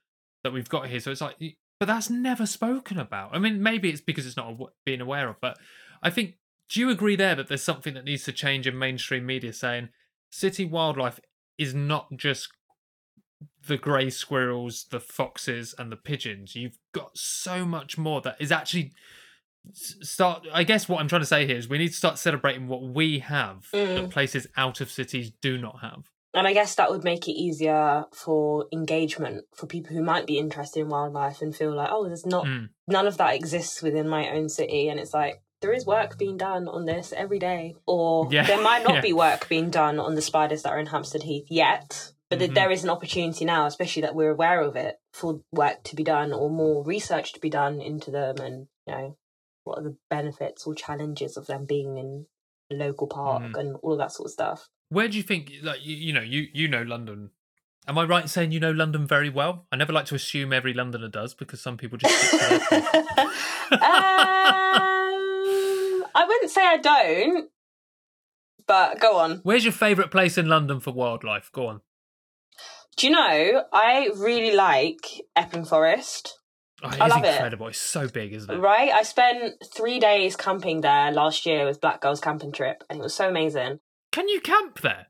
that 0.42 0.54
we've 0.54 0.70
got 0.70 0.86
here. 0.86 1.00
So 1.00 1.10
it's 1.10 1.20
like, 1.20 1.36
but 1.78 1.86
that's 1.86 2.08
never 2.08 2.46
spoken 2.46 2.98
about. 2.98 3.34
I 3.34 3.38
mean, 3.38 3.62
maybe 3.62 3.90
it's 3.90 4.00
because 4.00 4.26
it's 4.26 4.38
not 4.38 4.56
being 4.86 5.02
aware 5.02 5.28
of, 5.28 5.36
but 5.42 5.58
I 6.02 6.08
think, 6.08 6.36
do 6.68 6.80
you 6.80 6.90
agree 6.90 7.16
there 7.16 7.34
that 7.34 7.48
there's 7.48 7.62
something 7.62 7.94
that 7.94 8.04
needs 8.04 8.24
to 8.24 8.32
change 8.32 8.66
in 8.66 8.78
mainstream 8.78 9.24
media 9.26 9.52
saying 9.52 9.88
city 10.30 10.64
wildlife 10.64 11.18
is 11.56 11.74
not 11.74 12.16
just 12.16 12.48
the 13.66 13.76
grey 13.76 14.10
squirrels, 14.10 14.86
the 14.90 15.00
foxes, 15.00 15.74
and 15.78 15.90
the 15.92 15.96
pigeons? 15.96 16.54
You've 16.54 16.78
got 16.92 17.16
so 17.16 17.64
much 17.64 17.96
more 17.96 18.20
that 18.22 18.36
is 18.40 18.52
actually 18.52 18.92
start 19.74 20.46
i 20.52 20.62
guess 20.62 20.88
what 20.88 20.98
i'm 20.98 21.08
trying 21.08 21.20
to 21.20 21.26
say 21.26 21.46
here 21.46 21.56
is 21.56 21.68
we 21.68 21.76
need 21.76 21.88
to 21.88 21.94
start 21.94 22.16
celebrating 22.16 22.68
what 22.68 22.82
we 22.82 23.18
have 23.18 23.68
that 23.72 24.04
Mm. 24.04 24.10
places 24.10 24.46
out 24.56 24.80
of 24.80 24.90
cities 24.90 25.30
do 25.42 25.58
not 25.58 25.80
have 25.80 26.08
And 26.32 26.46
I 26.46 26.52
guess 26.52 26.74
that 26.76 26.90
would 26.90 27.04
make 27.04 27.26
it 27.26 27.32
easier 27.32 28.04
for 28.12 28.66
engagement 28.72 29.44
for 29.54 29.66
people 29.66 29.94
who 29.96 30.02
might 30.02 30.26
be 30.26 30.38
interested 30.38 30.80
in 30.80 30.88
wildlife 30.88 31.42
and 31.42 31.54
feel 31.54 31.74
like, 31.74 31.88
oh, 31.90 32.06
there's 32.06 32.24
not 32.26 32.46
Mm. 32.46 32.68
none 32.86 33.06
of 33.06 33.16
that 33.16 33.34
exists 33.34 33.82
within 33.82 34.08
my 34.08 34.30
own 34.30 34.48
city. 34.48 34.88
And 34.88 35.00
it's 35.00 35.12
like, 35.12 35.42
there 35.60 35.72
is 35.72 35.84
work 35.86 36.18
being 36.18 36.36
done 36.36 36.68
on 36.68 36.84
this 36.84 37.12
every 37.16 37.38
day. 37.38 37.74
Or 37.86 38.28
Yeah, 38.30 38.46
there 38.46 38.62
might 38.62 38.84
not 38.84 38.94
yeah. 38.96 39.00
be 39.00 39.12
work 39.12 39.48
being 39.48 39.70
done 39.70 39.98
on 39.98 40.14
the 40.14 40.22
spiders 40.22 40.62
that 40.62 40.70
are 40.70 40.78
in 40.78 40.86
Hampstead 40.86 41.22
Heath 41.24 41.46
yet. 41.50 42.12
But 42.30 42.40
Mhm. 42.40 42.54
there 42.54 42.70
is 42.70 42.84
an 42.84 42.90
opportunity 42.90 43.44
now, 43.46 43.64
especially 43.66 44.02
that 44.02 44.14
we're 44.14 44.30
aware 44.32 44.60
of 44.60 44.76
it, 44.76 45.00
for 45.14 45.40
work 45.50 45.82
to 45.84 45.96
be 45.96 46.04
done 46.04 46.32
or 46.32 46.50
more 46.50 46.84
research 46.84 47.32
to 47.32 47.40
be 47.40 47.48
done 47.50 47.80
into 47.80 48.10
them 48.10 48.36
and, 48.38 48.68
you 48.86 48.92
know, 48.94 49.16
what 49.64 49.78
are 49.78 49.82
the 49.82 49.96
benefits 50.10 50.66
or 50.66 50.74
challenges 50.74 51.36
of 51.36 51.46
them 51.46 51.64
being 51.64 51.96
in 51.98 52.26
a 52.70 52.74
local 52.74 53.06
park 53.06 53.42
Mm. 53.42 53.56
and 53.58 53.76
all 53.82 53.92
of 53.92 53.98
that 53.98 54.12
sort 54.12 54.26
of 54.26 54.32
stuff. 54.32 54.68
Where 54.90 55.08
do 55.08 55.16
you 55.16 55.22
think, 55.22 55.50
like 55.62 55.84
you, 55.84 55.96
you 55.96 56.12
know, 56.12 56.20
you 56.20 56.48
you 56.52 56.68
know 56.68 56.82
London? 56.82 57.30
Am 57.86 57.96
I 57.96 58.04
right 58.04 58.22
in 58.22 58.28
saying 58.28 58.52
you 58.52 58.60
know 58.60 58.70
London 58.72 59.06
very 59.06 59.30
well? 59.30 59.66
I 59.72 59.76
never 59.76 59.92
like 59.94 60.04
to 60.06 60.14
assume 60.14 60.52
every 60.52 60.74
Londoner 60.74 61.08
does 61.08 61.32
because 61.34 61.60
some 61.62 61.78
people 61.78 61.96
just. 61.96 62.14
stick 62.14 62.40
to 62.40 62.48
their 62.48 62.60
place. 62.60 63.82
um, 64.78 66.04
I 66.18 66.24
wouldn't 66.24 66.50
say 66.50 66.62
I 66.66 66.76
don't, 66.78 67.48
but 68.66 68.98
go 69.00 69.18
on. 69.18 69.40
Where's 69.44 69.64
your 69.64 69.72
favourite 69.72 70.10
place 70.10 70.36
in 70.36 70.46
London 70.48 70.80
for 70.80 70.92
wildlife? 70.92 71.50
Go 71.52 71.66
on. 71.68 71.80
Do 72.96 73.06
you 73.06 73.12
know, 73.12 73.62
I 73.72 74.10
really 74.16 74.54
like 74.56 75.06
Epping 75.36 75.64
Forest, 75.64 76.34
Oh, 76.82 76.88
it 76.90 77.00
I 77.00 77.06
love 77.08 77.24
it. 77.24 77.34
incredible. 77.34 77.68
It's 77.68 77.78
so 77.80 78.08
big, 78.08 78.32
isn't 78.32 78.52
it? 78.52 78.58
right? 78.58 78.90
I 78.92 79.02
spent 79.02 79.54
three 79.74 79.98
days 80.00 80.34
camping 80.36 80.80
there 80.80 81.10
last 81.12 81.44
year 81.46 81.64
with 81.66 81.80
Black 81.80 82.00
Girls 82.00 82.20
Camping 82.20 82.52
Trip, 82.52 82.82
and 82.90 82.98
it 82.98 83.02
was 83.02 83.14
so 83.14 83.28
amazing. 83.28 83.78
Can 84.12 84.28
you 84.28 84.40
camp 84.40 84.80
there? 84.80 85.06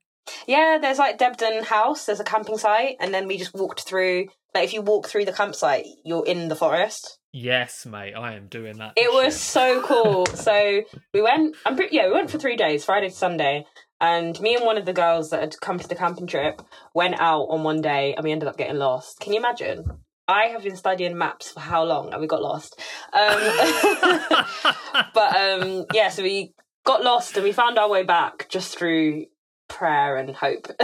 Yeah, 0.46 0.78
there's 0.80 0.98
like 0.98 1.18
Debden 1.18 1.64
House, 1.64 2.04
there's 2.06 2.20
a 2.20 2.24
camping 2.24 2.58
site, 2.58 2.96
and 3.00 3.12
then 3.14 3.26
we 3.26 3.38
just 3.38 3.54
walked 3.54 3.82
through. 3.82 4.26
Like, 4.54 4.64
if 4.64 4.72
you 4.72 4.82
walk 4.82 5.08
through 5.08 5.24
the 5.24 5.32
campsite, 5.32 5.86
you're 6.04 6.26
in 6.26 6.48
the 6.48 6.56
forest. 6.56 7.18
Yes, 7.32 7.84
mate. 7.84 8.14
I 8.14 8.34
am 8.34 8.46
doing 8.46 8.78
that. 8.78 8.94
It 8.96 9.12
was 9.12 9.38
so 9.38 9.82
cool. 9.82 10.26
so 10.34 10.82
we 11.12 11.22
went. 11.22 11.56
I'm 11.66 11.76
pretty. 11.76 11.96
Yeah, 11.96 12.06
we 12.06 12.12
went 12.12 12.30
for 12.30 12.38
three 12.38 12.56
days, 12.56 12.84
Friday 12.84 13.08
to 13.08 13.14
Sunday. 13.14 13.66
And 14.00 14.40
me 14.40 14.54
and 14.54 14.64
one 14.64 14.78
of 14.78 14.86
the 14.86 14.92
girls 14.92 15.30
that 15.30 15.40
had 15.40 15.60
come 15.60 15.78
to 15.78 15.88
the 15.88 15.96
camping 15.96 16.28
trip 16.28 16.62
went 16.94 17.20
out 17.20 17.46
on 17.50 17.64
one 17.64 17.80
day, 17.80 18.14
and 18.14 18.24
we 18.24 18.32
ended 18.32 18.48
up 18.48 18.56
getting 18.56 18.76
lost. 18.76 19.20
Can 19.20 19.32
you 19.32 19.40
imagine? 19.40 19.84
I 20.28 20.44
have 20.48 20.62
been 20.62 20.76
studying 20.76 21.16
maps 21.18 21.50
for 21.50 21.60
how 21.60 21.84
long, 21.84 22.12
and 22.12 22.20
we 22.20 22.26
got 22.26 22.42
lost. 22.42 22.78
Um, 23.12 23.40
but 25.14 25.36
um, 25.36 25.86
yeah, 25.92 26.10
so 26.10 26.22
we 26.22 26.52
got 26.84 27.02
lost, 27.02 27.36
and 27.36 27.44
we 27.44 27.52
found 27.52 27.78
our 27.78 27.88
way 27.88 28.04
back 28.04 28.48
just 28.48 28.78
through 28.78 29.26
prayer 29.68 30.16
and 30.16 30.34
hope. 30.34 30.66
but 30.78 30.80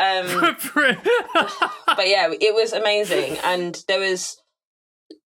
um, 0.00 0.56
but 0.74 2.08
yeah, 2.08 2.30
it 2.30 2.54
was 2.54 2.72
amazing, 2.72 3.38
and 3.44 3.82
there 3.88 4.00
was 4.00 4.36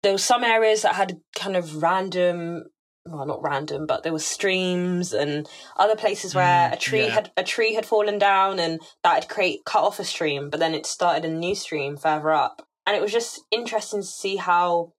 there 0.03 0.13
was 0.13 0.25
some 0.25 0.45
areas 0.45 0.83
that 0.83 0.95
had 0.95 1.21
kind 1.37 1.57
of 1.57 1.83
random 1.83 2.65
well 3.07 3.27
not 3.27 3.43
random 3.43 3.87
but 3.87 4.03
there 4.03 4.13
were 4.13 4.19
streams 4.19 5.13
and 5.13 5.49
other 5.77 5.97
places 5.97 6.35
where 6.35 6.69
mm, 6.69 6.73
a 6.73 6.77
tree 6.77 7.07
yeah. 7.07 7.15
had 7.15 7.33
a 7.37 7.43
tree 7.43 7.75
had 7.75 7.87
fallen 7.87 8.19
down 8.19 8.59
and 8.59 8.81
that 9.03 9.15
had 9.15 9.29
create 9.29 9.65
cut 9.65 9.83
off 9.83 9.99
a 9.99 10.05
stream 10.05 10.51
but 10.51 10.61
then 10.61 10.75
it 10.75 10.85
started 10.85 11.25
a 11.25 11.33
new 11.33 11.55
stream 11.55 11.97
further 11.97 12.31
up 12.31 12.67
and 12.87 12.97
it 12.97 13.03
was 13.03 13.13
just 13.13 13.41
interesting 13.51 14.01
to 14.01 14.07
see 14.07 14.37
how 14.37 14.93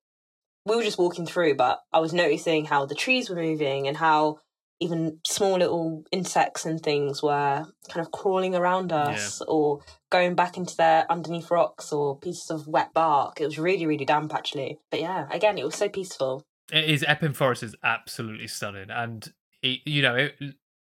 we 0.66 0.76
were 0.76 0.84
just 0.84 0.98
walking 0.98 1.28
through 1.28 1.56
but 1.56 1.80
i 1.94 2.00
was 2.00 2.14
noticing 2.14 2.66
how 2.66 2.86
the 2.86 2.96
trees 2.96 3.30
were 3.30 3.36
moving 3.36 3.88
and 3.88 3.98
how 3.98 4.38
even 4.82 5.20
small 5.26 5.60
little 5.60 6.04
insects 6.12 6.66
and 6.66 6.82
things 6.82 7.22
were 7.22 7.64
kind 7.88 8.06
of 8.06 8.12
crawling 8.12 8.56
around 8.56 8.92
us 8.92 9.40
yeah. 9.40 9.46
or 9.48 9.80
going 10.10 10.34
back 10.34 10.58
into 10.58 10.76
their 10.76 11.10
underneath 11.10 11.52
rocks 11.52 11.94
or 11.94 12.18
pieces 12.18 12.50
of 12.50 12.68
wet 12.68 12.92
bark. 12.94 13.40
It 13.40 13.46
was 13.46 13.60
really, 13.60 13.86
really 13.86 14.06
damp 14.06 14.34
actually. 14.34 14.80
But 14.90 15.00
yeah, 15.00 15.28
again, 15.32 15.60
it 15.60 15.64
was 15.64 15.76
so 15.76 15.88
peaceful. 15.88 16.44
It 16.74 16.86
is. 16.86 17.06
Epping 17.08 17.34
Forest 17.34 17.62
is 17.62 17.76
absolutely 17.84 18.48
stunning. 18.48 18.90
And, 18.90 19.32
it, 19.62 19.82
you 19.86 20.02
know, 20.02 20.16
it, 20.16 20.34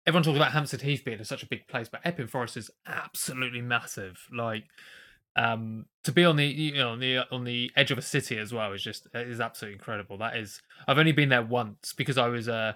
everyone 0.04 0.24
talks 0.24 0.36
about 0.36 0.52
Hampstead 0.52 0.82
Heath 0.82 1.04
being 1.04 1.22
such 1.22 1.44
a 1.44 1.48
big 1.48 1.68
place, 1.68 1.88
but 1.88 2.00
Epping 2.04 2.26
Forest 2.26 2.56
is 2.56 2.70
absolutely 2.86 3.62
massive. 3.62 4.26
Like, 4.32 4.64
um 5.36 5.84
to 6.02 6.12
be 6.12 6.24
on 6.24 6.36
the 6.36 6.46
you 6.46 6.74
know 6.78 6.88
on 6.88 6.98
the 6.98 7.18
on 7.30 7.44
the 7.44 7.70
edge 7.76 7.90
of 7.90 7.98
a 7.98 8.02
city 8.02 8.38
as 8.38 8.54
well 8.54 8.72
is 8.72 8.82
just 8.82 9.06
is 9.12 9.38
absolutely 9.38 9.74
incredible 9.74 10.16
that 10.16 10.34
is 10.34 10.62
i've 10.88 10.96
only 10.96 11.12
been 11.12 11.28
there 11.28 11.42
once 11.42 11.92
because 11.92 12.16
i 12.16 12.26
was 12.26 12.48
uh 12.48 12.72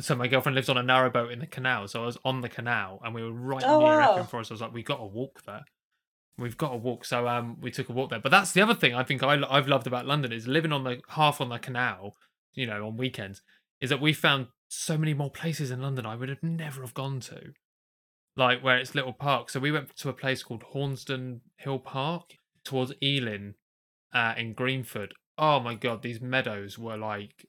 so 0.00 0.14
my 0.14 0.28
girlfriend 0.28 0.54
lives 0.54 0.68
on 0.68 0.78
a 0.78 0.82
narrowboat 0.82 1.32
in 1.32 1.40
the 1.40 1.46
canal, 1.46 1.88
so 1.88 2.02
I 2.02 2.06
was 2.06 2.18
on 2.24 2.40
the 2.40 2.48
canal 2.48 3.00
and 3.04 3.14
we 3.14 3.22
were 3.22 3.32
right 3.32 3.62
oh, 3.64 3.80
near 3.80 3.88
wow. 3.88 4.12
Epping 4.14 4.26
Forest. 4.26 4.50
I 4.50 4.54
was 4.54 4.60
like, 4.60 4.74
we 4.74 4.82
got 4.82 4.98
to 4.98 5.04
walk 5.04 5.42
there. 5.46 5.64
We've 6.36 6.56
got 6.56 6.70
to 6.70 6.76
walk, 6.76 7.04
so 7.04 7.28
um, 7.28 7.58
we 7.60 7.70
took 7.70 7.88
a 7.88 7.92
walk 7.92 8.10
there. 8.10 8.20
But 8.20 8.30
that's 8.30 8.52
the 8.52 8.62
other 8.62 8.74
thing 8.74 8.94
I 8.94 9.04
think 9.04 9.22
I, 9.22 9.40
I've 9.48 9.68
loved 9.68 9.86
about 9.86 10.06
London 10.06 10.32
is 10.32 10.48
living 10.48 10.72
on 10.72 10.84
the 10.84 11.00
half 11.10 11.40
on 11.40 11.48
the 11.48 11.58
canal, 11.58 12.16
you 12.54 12.66
know, 12.66 12.86
on 12.86 12.96
weekends, 12.96 13.42
is 13.80 13.90
that 13.90 14.00
we 14.00 14.12
found 14.12 14.48
so 14.68 14.98
many 14.98 15.14
more 15.14 15.30
places 15.30 15.70
in 15.70 15.82
London 15.82 16.06
I 16.06 16.16
would 16.16 16.28
have 16.28 16.42
never 16.42 16.80
have 16.80 16.94
gone 16.94 17.20
to, 17.20 17.52
like 18.36 18.62
where 18.62 18.78
it's 18.78 18.96
little 18.96 19.12
parks. 19.12 19.52
So 19.52 19.60
we 19.60 19.70
went 19.70 19.96
to 19.96 20.08
a 20.08 20.12
place 20.12 20.42
called 20.42 20.64
Horsenden 20.74 21.40
Hill 21.56 21.78
Park 21.78 22.34
towards 22.64 22.92
Ealing, 23.00 23.54
uh, 24.12 24.34
in 24.36 24.54
Greenford. 24.54 25.14
Oh 25.36 25.60
my 25.60 25.74
god, 25.74 26.02
these 26.02 26.20
meadows 26.20 26.78
were 26.78 26.96
like 26.96 27.46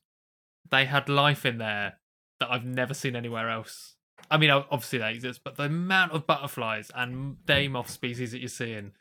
they 0.70 0.86
had 0.86 1.08
life 1.08 1.46
in 1.46 1.60
there 1.60 2.00
that 2.40 2.52
I've 2.52 2.66
never 2.66 2.94
seen 2.94 3.16
anywhere 3.16 3.50
else. 3.50 3.96
I 4.30 4.38
mean, 4.38 4.50
obviously 4.50 5.00
they 5.00 5.12
exist, 5.12 5.42
but 5.44 5.56
the 5.56 5.64
amount 5.64 6.12
of 6.12 6.26
butterflies 6.26 6.92
and 6.96 7.44
day 7.46 7.68
moth 7.68 7.90
species 7.90 8.32
that 8.32 8.40
you're 8.40 8.50
seeing, 8.50 8.94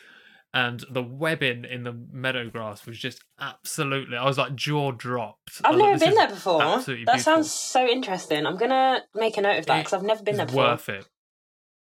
and 0.53 0.85
the 0.91 1.03
webbing 1.03 1.65
in 1.65 1.85
the 1.85 1.93
meadow 2.13 2.51
grass 2.51 2.87
was 2.87 2.99
just 2.99 3.23
absolutely. 3.41 4.17
I 4.17 4.25
was 4.25 4.39
like 4.39 4.55
jaw 4.55 4.93
dropped. 4.93 5.63
I've 5.65 5.77
never 5.77 5.93
like, 5.93 6.01
been 6.01 6.15
there 6.15 6.29
before. 6.29 6.59
That 6.59 6.87
beautiful. 6.87 7.19
sounds 7.19 7.51
so 7.51 7.87
interesting. 7.87 8.47
I'm 8.47 8.57
gonna 8.57 9.03
make 9.15 9.37
a 9.37 9.41
note 9.41 9.59
of 9.59 9.67
that 9.67 9.79
because 9.79 9.93
I've 9.93 10.03
never 10.03 10.23
been 10.23 10.37
there 10.37 10.47
before. 10.47 10.65
Worth 10.65 10.89
it. 10.89 11.09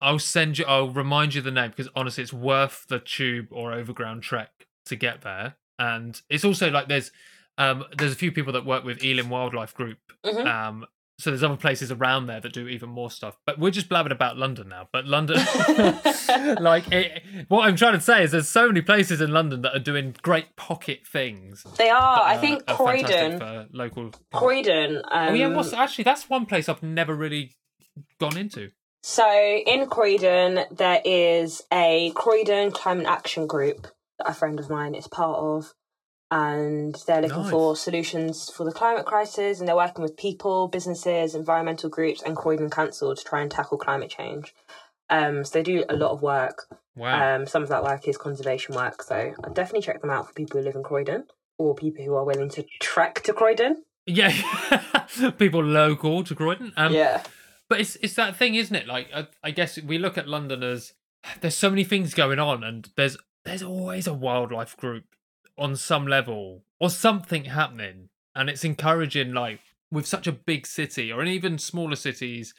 I'll 0.01 0.19
send 0.19 0.57
you. 0.57 0.65
I'll 0.65 0.89
remind 0.89 1.33
you 1.33 1.41
the 1.41 1.51
name 1.51 1.69
because 1.69 1.89
honestly, 1.95 2.23
it's 2.23 2.33
worth 2.33 2.85
the 2.87 2.99
tube 2.99 3.47
or 3.51 3.73
overground 3.73 4.23
trek 4.23 4.67
to 4.85 4.95
get 4.95 5.21
there. 5.21 5.55
And 5.79 6.21
it's 6.29 6.45
also 6.45 6.69
like 6.69 6.87
there's 6.87 7.11
um, 7.57 7.85
there's 7.97 8.11
a 8.11 8.15
few 8.15 8.31
people 8.31 8.53
that 8.53 8.65
work 8.65 8.83
with 8.83 9.03
Ealing 9.03 9.29
Wildlife 9.29 9.73
Group, 9.73 9.99
mm-hmm. 10.25 10.47
um, 10.47 10.85
so 11.23 11.29
there's 11.29 11.43
other 11.43 11.55
places 11.55 11.89
around 11.89 12.27
there 12.27 12.41
that 12.41 12.51
do 12.51 12.67
even 12.67 12.89
more 12.89 13.09
stuff. 13.09 13.37
But 13.45 13.57
we're 13.57 13.71
just 13.71 13.87
blabbing 13.87 14.11
about 14.11 14.37
London 14.37 14.67
now. 14.67 14.89
But 14.91 15.05
London, 15.05 15.37
like, 16.59 16.91
it, 16.91 17.23
what 17.47 17.65
I'm 17.65 17.77
trying 17.77 17.93
to 17.93 18.01
say 18.01 18.23
is 18.23 18.31
there's 18.31 18.49
so 18.49 18.67
many 18.67 18.81
places 18.81 19.21
in 19.21 19.31
London 19.31 19.61
that 19.61 19.73
are 19.73 19.79
doing 19.79 20.15
great 20.21 20.55
pocket 20.57 21.07
things. 21.07 21.63
They 21.77 21.89
are. 21.89 22.21
I 22.21 22.37
think 22.37 22.65
Croydon, 22.67 23.39
for 23.39 23.67
local. 23.71 24.11
Croydon. 24.33 24.97
Um, 25.09 25.29
oh 25.29 25.33
yeah, 25.33 25.47
what's 25.47 25.71
actually 25.71 26.03
that's 26.03 26.29
one 26.29 26.45
place 26.45 26.67
I've 26.67 26.83
never 26.83 27.15
really 27.15 27.55
gone 28.19 28.37
into. 28.37 28.71
So 29.01 29.25
in 29.29 29.87
Croydon, 29.87 30.65
there 30.71 31.01
is 31.03 31.61
a 31.71 32.11
Croydon 32.15 32.71
Climate 32.71 33.07
Action 33.07 33.47
Group 33.47 33.87
that 34.17 34.29
a 34.29 34.33
friend 34.33 34.59
of 34.59 34.69
mine 34.69 34.93
is 34.93 35.07
part 35.07 35.39
of 35.39 35.73
and 36.31 36.95
they're 37.05 37.21
looking 37.21 37.43
nice. 37.43 37.51
for 37.51 37.75
solutions 37.75 38.49
for 38.49 38.63
the 38.63 38.71
climate 38.71 39.05
crisis 39.05 39.59
and 39.59 39.67
they're 39.67 39.75
working 39.75 40.01
with 40.01 40.17
people, 40.17 40.67
businesses, 40.67 41.35
environmental 41.35 41.89
groups 41.89 42.23
and 42.23 42.35
Croydon 42.35 42.69
Council 42.69 43.15
to 43.15 43.23
try 43.23 43.41
and 43.41 43.51
tackle 43.51 43.77
climate 43.77 44.09
change. 44.09 44.53
Um, 45.09 45.43
so 45.43 45.59
they 45.59 45.63
do 45.63 45.83
a 45.89 45.95
lot 45.95 46.11
of 46.11 46.21
work. 46.21 46.65
Wow. 46.95 47.35
Um, 47.35 47.45
some 47.45 47.61
of 47.61 47.69
that 47.69 47.83
work 47.83 48.07
is 48.07 48.17
conservation 48.17 48.73
work. 48.75 49.03
So 49.03 49.15
I 49.15 49.49
definitely 49.49 49.81
check 49.81 50.01
them 50.01 50.09
out 50.09 50.27
for 50.27 50.33
people 50.33 50.59
who 50.59 50.65
live 50.65 50.75
in 50.75 50.83
Croydon 50.83 51.25
or 51.57 51.75
people 51.75 52.03
who 52.03 52.15
are 52.15 52.25
willing 52.25 52.49
to 52.49 52.65
trek 52.79 53.21
to 53.23 53.33
Croydon. 53.33 53.83
Yeah, 54.05 54.33
people 55.37 55.63
local 55.63 56.23
to 56.23 56.35
Croydon. 56.35 56.73
Um, 56.75 56.93
yeah. 56.93 57.23
But 57.69 57.79
it's 57.79 57.95
it's 57.97 58.15
that 58.15 58.35
thing, 58.35 58.55
isn't 58.55 58.75
it? 58.75 58.87
Like 58.87 59.09
I, 59.15 59.27
I 59.43 59.51
guess 59.51 59.81
we 59.81 59.97
look 59.97 60.17
at 60.17 60.27
London 60.27 60.61
as 60.63 60.93
there's 61.41 61.55
so 61.55 61.69
many 61.69 61.83
things 61.83 62.13
going 62.13 62.39
on, 62.39 62.63
and 62.63 62.89
there's 62.97 63.17
there's 63.45 63.63
always 63.63 64.05
a 64.07 64.13
wildlife 64.13 64.75
group 64.75 65.05
on 65.57 65.75
some 65.75 66.07
level 66.07 66.63
or 66.79 66.89
something 66.89 67.45
happening 67.45 68.09
and 68.35 68.49
it's 68.49 68.63
encouraging 68.63 69.33
like 69.33 69.59
with 69.91 70.07
such 70.07 70.25
a 70.25 70.31
big 70.31 70.65
city 70.65 71.11
or 71.11 71.21
in 71.21 71.27
even 71.27 71.57
smaller 71.57 71.95
cities 71.95 72.53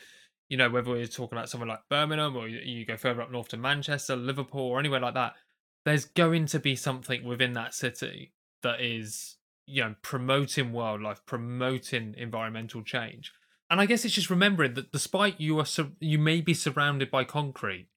you 0.48 0.56
know 0.56 0.70
whether 0.70 0.90
we're 0.90 1.06
talking 1.06 1.36
about 1.36 1.48
somewhere 1.48 1.68
like 1.68 1.80
birmingham 1.90 2.36
or 2.36 2.46
you 2.46 2.84
go 2.86 2.96
further 2.96 3.22
up 3.22 3.30
north 3.32 3.48
to 3.48 3.56
manchester 3.56 4.14
liverpool 4.14 4.60
or 4.68 4.78
anywhere 4.78 5.00
like 5.00 5.14
that 5.14 5.34
there's 5.84 6.04
going 6.04 6.46
to 6.46 6.58
be 6.58 6.76
something 6.76 7.24
within 7.24 7.52
that 7.52 7.74
city 7.74 8.32
that 8.62 8.80
is 8.80 9.36
you 9.66 9.82
know 9.82 9.94
promoting 10.02 10.72
wildlife 10.72 11.24
promoting 11.26 12.14
environmental 12.16 12.82
change. 12.82 13.32
And 13.70 13.80
i 13.80 13.86
guess 13.86 14.04
it's 14.04 14.14
just 14.14 14.30
remembering 14.30 14.74
that 14.74 14.92
despite 14.92 15.40
you 15.40 15.58
are 15.58 15.66
you 16.00 16.18
may 16.18 16.40
be 16.40 16.54
surrounded 16.54 17.10
by 17.10 17.24
concrete 17.24 17.88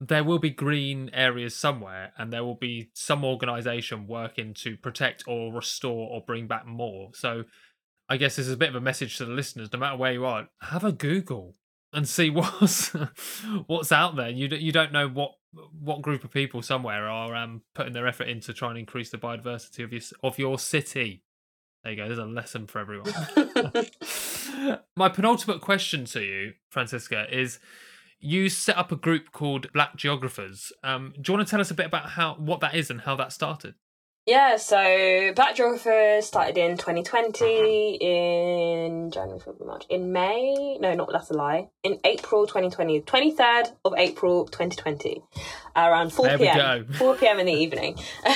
there 0.00 0.24
will 0.24 0.38
be 0.38 0.50
green 0.50 1.10
areas 1.12 1.56
somewhere 1.56 2.12
and 2.18 2.32
there 2.32 2.44
will 2.44 2.56
be 2.56 2.90
some 2.92 3.24
organization 3.24 4.06
working 4.06 4.52
to 4.52 4.76
protect 4.76 5.24
or 5.26 5.52
restore 5.52 6.10
or 6.10 6.20
bring 6.20 6.46
back 6.46 6.66
more. 6.66 7.10
So 7.14 7.44
i 8.08 8.16
guess 8.16 8.36
this 8.36 8.46
is 8.46 8.52
a 8.52 8.56
bit 8.56 8.68
of 8.68 8.76
a 8.76 8.80
message 8.80 9.16
to 9.16 9.24
the 9.24 9.32
listeners 9.32 9.68
no 9.72 9.80
matter 9.80 9.96
where 9.96 10.12
you 10.12 10.24
are 10.24 10.48
have 10.60 10.84
a 10.84 10.92
google 10.92 11.56
and 11.96 12.06
see 12.06 12.30
what's 12.30 12.92
what's 13.66 13.90
out 13.90 14.14
there. 14.16 14.28
You 14.28 14.48
you 14.48 14.70
don't 14.70 14.92
know 14.92 15.08
what 15.08 15.32
what 15.80 16.02
group 16.02 16.22
of 16.22 16.30
people 16.30 16.62
somewhere 16.62 17.08
are 17.08 17.34
um, 17.34 17.62
putting 17.74 17.94
their 17.94 18.06
effort 18.06 18.28
into 18.28 18.52
trying 18.52 18.74
to 18.74 18.80
increase 18.80 19.10
the 19.10 19.18
biodiversity 19.18 19.82
of 19.82 19.92
your 19.92 20.02
of 20.22 20.38
your 20.38 20.58
city. 20.58 21.24
There 21.82 21.92
you 21.92 21.98
go 21.98 22.06
there's 22.06 22.18
a 22.18 22.24
lesson 22.24 22.66
for 22.66 22.78
everyone. 22.78 23.12
My 24.96 25.08
penultimate 25.08 25.60
question 25.60 26.04
to 26.06 26.22
you 26.22 26.52
francisca 26.70 27.26
is 27.30 27.58
you 28.18 28.48
set 28.48 28.76
up 28.76 28.92
a 28.92 28.96
group 28.96 29.32
called 29.32 29.72
Black 29.72 29.96
Geographers. 29.96 30.72
Um, 30.82 31.12
do 31.20 31.32
you 31.32 31.36
want 31.36 31.46
to 31.46 31.50
tell 31.50 31.60
us 31.60 31.70
a 31.70 31.74
bit 31.74 31.86
about 31.86 32.10
how 32.10 32.34
what 32.34 32.60
that 32.60 32.74
is 32.74 32.90
and 32.90 33.02
how 33.02 33.16
that 33.16 33.32
started? 33.32 33.74
Yeah, 34.26 34.56
so 34.56 35.32
Black 35.36 35.54
Geographers 35.54 36.26
started 36.26 36.58
in 36.58 36.76
2020 36.76 37.94
in 38.00 39.12
January, 39.12 39.38
February, 39.38 39.66
March. 39.66 39.84
In 39.88 40.10
May, 40.10 40.78
no, 40.80 40.94
not 40.94 41.12
that's 41.12 41.30
a 41.30 41.34
lie. 41.34 41.68
In 41.84 42.00
April 42.02 42.44
2020, 42.44 43.02
23rd 43.02 43.76
of 43.84 43.94
April 43.96 44.46
2020, 44.46 45.22
around 45.76 46.12
4 46.12 46.38
p.m. 46.38 46.92
4 46.94 47.14
p.m. 47.14 47.38
in 47.38 47.46
the 47.46 47.52
evening. 47.52 48.00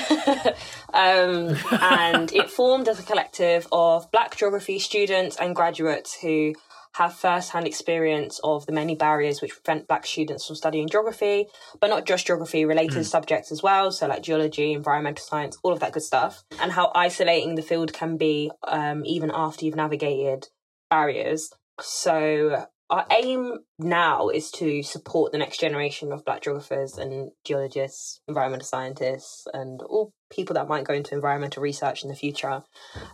um, 0.95 1.57
and 1.83 2.33
it 2.33 2.49
formed 2.49 2.87
as 2.87 3.01
a 3.01 3.03
collective 3.03 3.66
of 3.72 4.12
Black 4.12 4.37
geography 4.37 4.78
students 4.78 5.37
and 5.39 5.57
graduates 5.57 6.14
who 6.20 6.55
have 6.95 7.14
first-hand 7.14 7.66
experience 7.66 8.41
of 8.43 8.66
the 8.66 8.72
many 8.72 8.95
barriers 8.95 9.41
which 9.41 9.53
prevent 9.53 9.86
black 9.86 10.07
students 10.07 10.47
from 10.47 10.57
studying 10.57 10.88
geography, 10.88 11.47
but 11.80 11.88
not 11.88 12.05
just 12.05 12.26
geography, 12.26 12.64
related 12.64 12.99
mm. 12.99 13.05
subjects 13.05 13.53
as 13.53 13.62
well, 13.62 13.91
so 13.91 14.07
like 14.07 14.22
geology, 14.22 14.72
environmental 14.72 15.24
science, 15.24 15.57
all 15.62 15.72
of 15.72 15.80
that 15.80 15.93
good 15.93 16.03
stuff, 16.03 16.45
and 16.61 16.72
how 16.72 16.91
isolating 16.95 17.55
the 17.55 17.62
field 17.62 17.93
can 17.93 18.16
be 18.16 18.51
um, 18.66 19.05
even 19.05 19.30
after 19.32 19.64
you've 19.64 19.76
navigated 19.76 20.49
barriers. 20.88 21.53
So 21.80 22.66
our 22.91 23.07
aim 23.11 23.61
now 23.78 24.28
is 24.28 24.51
to 24.51 24.82
support 24.82 25.30
the 25.30 25.38
next 25.38 25.61
generation 25.61 26.12
of 26.12 26.24
black 26.24 26.43
geographers 26.43 26.99
and 26.99 27.30
geologists, 27.45 28.20
environmental 28.26 28.66
scientists, 28.66 29.47
and 29.55 29.80
all 29.82 30.12
people 30.28 30.55
that 30.55 30.66
might 30.66 30.84
go 30.84 30.95
into 30.95 31.14
environmental 31.14 31.62
research 31.62 32.03
in 32.03 32.09
the 32.09 32.16
future. 32.16 32.62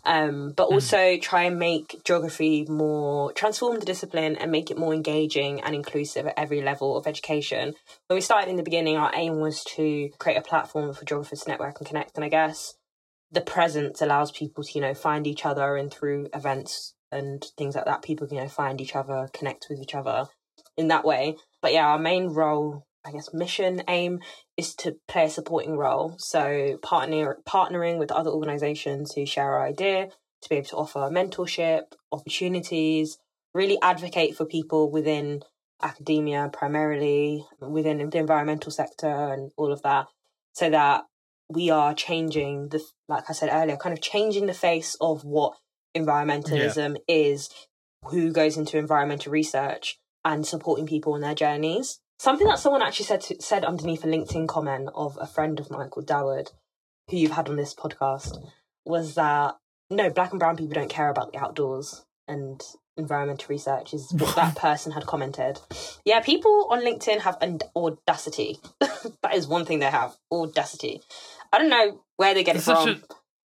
Um, 0.04 0.54
but 0.56 0.68
hmm. 0.68 0.74
also 0.74 1.18
try 1.18 1.42
and 1.42 1.58
make 1.58 2.00
geography 2.04 2.64
more 2.68 3.32
transform 3.34 3.78
the 3.78 3.86
discipline 3.86 4.36
and 4.36 4.50
make 4.50 4.70
it 4.70 4.78
more 4.78 4.94
engaging 4.94 5.60
and 5.60 5.74
inclusive 5.74 6.26
at 6.26 6.38
every 6.38 6.62
level 6.62 6.96
of 6.96 7.06
education. 7.06 7.74
When 8.06 8.16
we 8.16 8.22
started 8.22 8.48
in 8.48 8.56
the 8.56 8.62
beginning, 8.62 8.96
our 8.96 9.12
aim 9.14 9.40
was 9.40 9.62
to 9.76 10.08
create 10.18 10.38
a 10.38 10.42
platform 10.42 10.94
for 10.94 11.04
geographers 11.04 11.40
to 11.40 11.50
network 11.50 11.78
and 11.80 11.86
connect. 11.86 12.16
And 12.16 12.24
I 12.24 12.30
guess 12.30 12.74
the 13.30 13.42
presence 13.42 14.00
allows 14.00 14.32
people 14.32 14.64
to, 14.64 14.72
you 14.72 14.80
know, 14.80 14.94
find 14.94 15.26
each 15.26 15.44
other 15.44 15.76
and 15.76 15.92
through 15.92 16.28
events 16.32 16.94
and 17.12 17.44
things 17.56 17.74
like 17.74 17.84
that, 17.84 18.02
people 18.02 18.26
you 18.30 18.40
know 18.40 18.48
find 18.48 18.80
each 18.80 18.96
other, 18.96 19.28
connect 19.32 19.66
with 19.70 19.80
each 19.80 19.94
other 19.94 20.26
in 20.76 20.88
that 20.88 21.04
way. 21.04 21.36
But 21.62 21.72
yeah, 21.72 21.86
our 21.86 21.98
main 21.98 22.28
role, 22.28 22.86
I 23.04 23.12
guess, 23.12 23.32
mission 23.32 23.82
aim 23.88 24.20
is 24.56 24.74
to 24.76 24.96
play 25.08 25.24
a 25.24 25.30
supporting 25.30 25.76
role. 25.76 26.16
So 26.18 26.78
partner 26.82 27.38
partnering 27.48 27.98
with 27.98 28.12
other 28.12 28.30
organisations 28.30 29.12
who 29.14 29.26
share 29.26 29.52
our 29.52 29.66
idea 29.66 30.08
to 30.42 30.48
be 30.48 30.56
able 30.56 30.68
to 30.68 30.76
offer 30.76 31.10
mentorship, 31.12 31.92
opportunities, 32.12 33.18
really 33.54 33.78
advocate 33.82 34.36
for 34.36 34.44
people 34.44 34.90
within 34.90 35.42
academia 35.82 36.50
primarily, 36.52 37.44
within 37.60 37.98
the 38.10 38.18
environmental 38.18 38.70
sector 38.70 39.32
and 39.32 39.50
all 39.56 39.72
of 39.72 39.82
that, 39.82 40.06
so 40.52 40.70
that 40.70 41.04
we 41.48 41.70
are 41.70 41.94
changing 41.94 42.68
the, 42.68 42.82
like 43.08 43.24
I 43.28 43.32
said 43.32 43.50
earlier, 43.52 43.76
kind 43.76 43.92
of 43.92 44.02
changing 44.02 44.46
the 44.46 44.54
face 44.54 44.96
of 45.00 45.24
what 45.24 45.54
environmentalism 45.96 46.96
yeah. 47.08 47.16
is, 47.16 47.50
who 48.04 48.32
goes 48.32 48.56
into 48.56 48.78
environmental 48.78 49.32
research, 49.32 49.98
and 50.24 50.46
supporting 50.46 50.86
people 50.86 51.14
on 51.14 51.20
their 51.20 51.34
journeys. 51.34 52.00
Something 52.18 52.48
that 52.48 52.58
someone 52.58 52.82
actually 52.82 53.06
said 53.06 53.20
to, 53.22 53.40
said 53.40 53.64
underneath 53.64 54.04
a 54.04 54.08
LinkedIn 54.08 54.48
comment 54.48 54.88
of 54.94 55.18
a 55.20 55.26
friend 55.26 55.60
of 55.60 55.70
mine 55.70 55.88
called 55.88 56.08
Dawud, 56.08 56.50
who 57.10 57.16
you've 57.16 57.32
had 57.32 57.48
on 57.48 57.56
this 57.56 57.74
podcast, 57.74 58.36
was 58.84 59.14
that 59.14 59.56
no, 59.90 60.10
black 60.10 60.32
and 60.32 60.40
brown 60.40 60.56
people 60.56 60.74
don't 60.74 60.90
care 60.90 61.10
about 61.10 61.32
the 61.32 61.38
outdoors 61.38 62.04
and 62.26 62.60
environmental 62.96 63.46
research 63.48 63.92
is 63.94 64.12
what 64.12 64.34
that 64.36 64.56
person 64.56 64.92
had 64.92 65.06
commented. 65.06 65.60
Yeah, 66.04 66.20
people 66.20 66.68
on 66.70 66.80
LinkedIn 66.80 67.20
have 67.20 67.36
an 67.40 67.60
audacity. 67.76 68.58
that 68.80 69.34
is 69.34 69.46
one 69.46 69.64
thing 69.64 69.78
they 69.78 69.86
have 69.86 70.16
audacity. 70.32 71.02
I 71.52 71.58
don't 71.58 71.70
know 71.70 72.00
where 72.16 72.34
they 72.34 72.42
get 72.42 72.56
it 72.56 72.62
from, 72.62 72.88
a... 72.88 73.00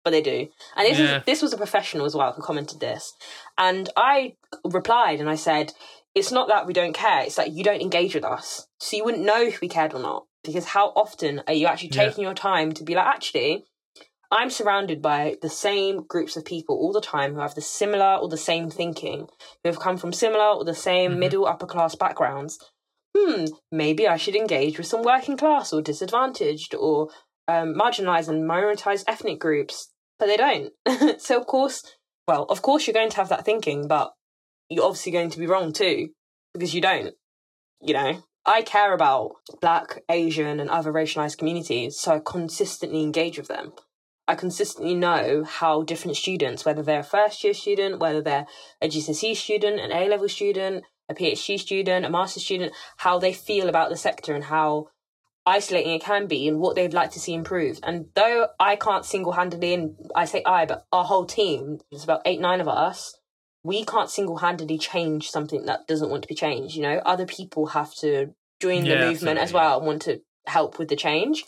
but 0.10 0.12
they 0.12 0.22
do. 0.22 0.48
And 0.76 0.88
this 0.88 1.00
yeah. 1.00 1.18
is 1.18 1.26
this 1.26 1.42
was 1.42 1.54
a 1.54 1.58
professional 1.58 2.06
as 2.06 2.16
well 2.16 2.32
who 2.32 2.42
commented 2.42 2.80
this, 2.80 3.14
and 3.58 3.90
I 3.96 4.36
replied 4.64 5.20
and 5.20 5.30
I 5.30 5.36
said, 5.36 5.74
"It's 6.16 6.32
not 6.32 6.48
that 6.48 6.66
we 6.66 6.74
don't 6.74 6.94
care; 6.94 7.22
it's 7.22 7.36
that 7.36 7.52
you 7.52 7.64
don't 7.64 7.82
engage 7.82 8.16
with 8.16 8.24
us, 8.24 8.68
so 8.80 8.98
you 8.98 9.06
wouldn't 9.06 9.26
know 9.26 9.42
if 9.42 9.62
we 9.62 9.70
cared 9.70 9.94
or 9.94 10.02
not. 10.02 10.26
Because 10.44 10.66
how 10.66 10.88
often 10.96 11.44
are 11.48 11.54
you 11.54 11.68
actually 11.68 11.90
taking 11.90 12.24
yeah. 12.24 12.30
your 12.30 12.34
time 12.34 12.72
to 12.74 12.84
be 12.84 12.96
like, 12.96 13.06
actually?" 13.06 13.66
I'm 14.32 14.52
surrounded 14.52 15.02
by 15.02 15.38
the 15.42 15.50
same 15.50 16.04
groups 16.04 16.38
of 16.38 16.46
people 16.46 16.76
all 16.76 16.92
the 16.92 17.02
time 17.02 17.34
who 17.34 17.40
have 17.40 17.56
the 17.56 17.62
similar 17.62 18.16
or 18.16 18.30
the 18.30 18.38
same 18.38 18.70
thinking, 18.70 19.28
who 19.64 19.70
have 19.70 19.80
come 19.80 19.98
from 19.98 20.14
similar 20.14 20.46
or 20.46 20.64
the 20.64 20.76
same 20.76 21.12
mm-hmm. 21.12 21.20
middle 21.20 21.48
upper 21.48 21.66
class 21.66 21.96
backgrounds. 21.96 22.60
Hmm, 23.18 23.46
maybe 23.72 24.08
I 24.08 24.18
should 24.18 24.36
engage 24.36 24.78
with 24.78 24.86
some 24.86 25.02
working 25.02 25.36
class 25.36 25.74
or 25.74 25.82
disadvantaged 25.82 26.76
or 26.76 27.10
um, 27.48 27.74
marginalized 27.74 28.30
and 28.30 28.48
minoritized 28.48 29.06
ethnic 29.08 29.40
groups, 29.40 29.92
but 30.20 30.28
they 30.28 30.38
don't. 30.38 30.74
so, 31.22 31.40
of 31.40 31.48
course, 31.48 31.84
well, 32.28 32.44
of 32.44 32.62
course, 32.62 32.86
you're 32.86 32.94
going 32.94 33.10
to 33.10 33.18
have 33.18 33.30
that 33.30 33.46
thinking, 33.46 33.88
but 33.88 34.14
you're 34.70 34.86
obviously 34.86 35.12
going 35.12 35.30
to 35.32 35.40
be 35.40 35.48
wrong 35.48 35.74
too, 35.74 36.10
because 36.54 36.74
you 36.74 36.82
don't. 36.82 37.16
You 37.82 37.94
know, 37.94 38.24
I 38.46 38.62
care 38.62 38.94
about 38.94 39.32
Black, 39.62 40.04
Asian, 40.10 40.60
and 40.60 40.70
other 40.70 40.92
racialized 40.92 41.38
communities, 41.38 42.00
so 42.00 42.16
I 42.16 42.22
consistently 42.24 43.02
engage 43.02 43.38
with 43.38 43.48
them. 43.48 43.74
I 44.28 44.36
consistently 44.36 44.94
know 44.94 45.44
how 45.44 45.82
different 45.82 46.18
students, 46.18 46.64
whether 46.64 46.84
they're 46.84 47.00
a 47.00 47.04
first 47.04 47.44
year 47.44 47.54
student, 47.54 48.00
whether 48.00 48.22
they're 48.22 48.46
a 48.80 48.88
GCSE 48.88 49.36
student, 49.36 49.80
an 49.80 49.92
A 49.92 50.08
level 50.08 50.30
student, 50.30 50.84
a 51.10 51.16
PhD 51.16 51.60
student, 51.60 52.06
a 52.06 52.10
master's 52.10 52.44
student, 52.44 52.74
how 52.98 53.18
they 53.18 53.34
feel 53.34 53.68
about 53.68 53.90
the 53.90 53.98
sector 53.98 54.36
and 54.36 54.44
how 54.44 54.90
isolating 55.50 55.94
it 55.94 56.04
can 56.04 56.28
be 56.28 56.48
and 56.48 56.60
what 56.60 56.76
they'd 56.76 56.94
like 56.94 57.12
to 57.12 57.20
see 57.20 57.34
improved. 57.34 57.80
And 57.84 58.06
though 58.16 58.48
I 58.60 58.76
can't 58.76 59.04
single 59.04 59.32
handedly, 59.32 59.74
and 59.74 59.96
I 60.16 60.26
say 60.26 60.44
I, 60.46 60.66
but 60.66 60.86
our 60.92 61.04
whole 61.04 61.26
team, 61.26 61.80
there's 61.92 62.04
about 62.04 62.22
eight, 62.26 62.40
nine 62.40 62.62
of 62.62 62.68
us, 62.68 63.18
we 63.64 63.84
can't 63.84 64.10
single 64.10 64.38
handedly 64.38 64.78
change 64.78 65.30
something 65.30 65.66
that 65.66 65.88
doesn't 65.88 66.10
want 66.10 66.22
to 66.22 66.28
be 66.28 66.36
changed. 66.36 66.76
You 66.76 66.84
know, 66.84 67.02
other 67.06 67.26
people 67.26 67.66
have 67.68 67.94
to 67.96 68.34
join 68.62 68.86
yeah, 68.86 69.00
the 69.00 69.08
movement 69.08 69.40
as 69.40 69.52
well 69.52 69.78
and 69.78 69.88
want 69.88 70.04
to 70.04 70.22
help 70.46 70.78
with 70.78 70.88
the 70.88 70.96
change. 70.96 71.44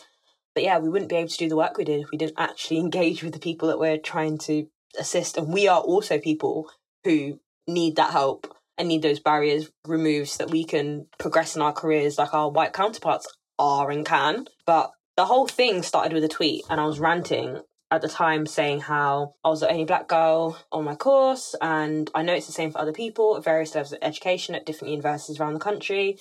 But 0.55 0.63
yeah, 0.63 0.79
we 0.79 0.89
wouldn't 0.89 1.09
be 1.09 1.17
able 1.17 1.29
to 1.29 1.37
do 1.37 1.47
the 1.47 1.55
work 1.55 1.77
we 1.77 1.85
did 1.85 2.01
if 2.01 2.11
we 2.11 2.17
didn't 2.17 2.39
actually 2.39 2.79
engage 2.85 3.23
with 3.23 3.33
the 3.33 3.39
people 3.39 3.67
that 3.67 3.79
we're 3.79 3.97
trying 3.97 4.39
to 4.39 4.67
assist. 4.99 5.37
And 5.37 5.53
we 5.53 5.67
are 5.67 5.79
also 5.79 6.19
people 6.19 6.69
who 7.03 7.39
need 7.67 7.97
that 7.97 8.11
help 8.11 8.53
and 8.77 8.87
need 8.87 9.03
those 9.03 9.19
barriers 9.19 9.69
removed 9.85 10.29
so 10.29 10.43
that 10.43 10.51
we 10.51 10.63
can 10.63 11.05
progress 11.19 11.55
in 11.55 11.61
our 11.61 11.71
careers 11.71 12.17
like 12.17 12.33
our 12.33 12.49
white 12.49 12.73
counterparts 12.73 13.27
are 13.61 13.91
and 13.91 14.05
can. 14.05 14.47
But 14.65 14.91
the 15.15 15.25
whole 15.25 15.47
thing 15.47 15.83
started 15.83 16.13
with 16.13 16.23
a 16.23 16.27
tweet, 16.27 16.63
and 16.69 16.81
I 16.81 16.85
was 16.85 16.99
ranting 16.99 17.61
at 17.91 18.01
the 18.01 18.07
time 18.07 18.45
saying 18.45 18.81
how 18.81 19.35
I 19.43 19.49
was 19.49 19.59
the 19.59 19.69
only 19.69 19.85
black 19.85 20.07
girl 20.07 20.57
on 20.71 20.85
my 20.85 20.95
course, 20.95 21.55
and 21.61 22.09
I 22.15 22.23
know 22.23 22.33
it's 22.33 22.47
the 22.47 22.53
same 22.53 22.71
for 22.71 22.79
other 22.79 22.93
people 22.93 23.37
at 23.37 23.43
various 23.43 23.75
levels 23.75 23.93
of 23.93 23.99
education 24.01 24.55
at 24.55 24.65
different 24.65 24.91
universities 24.91 25.39
around 25.39 25.53
the 25.53 25.59
country. 25.59 26.17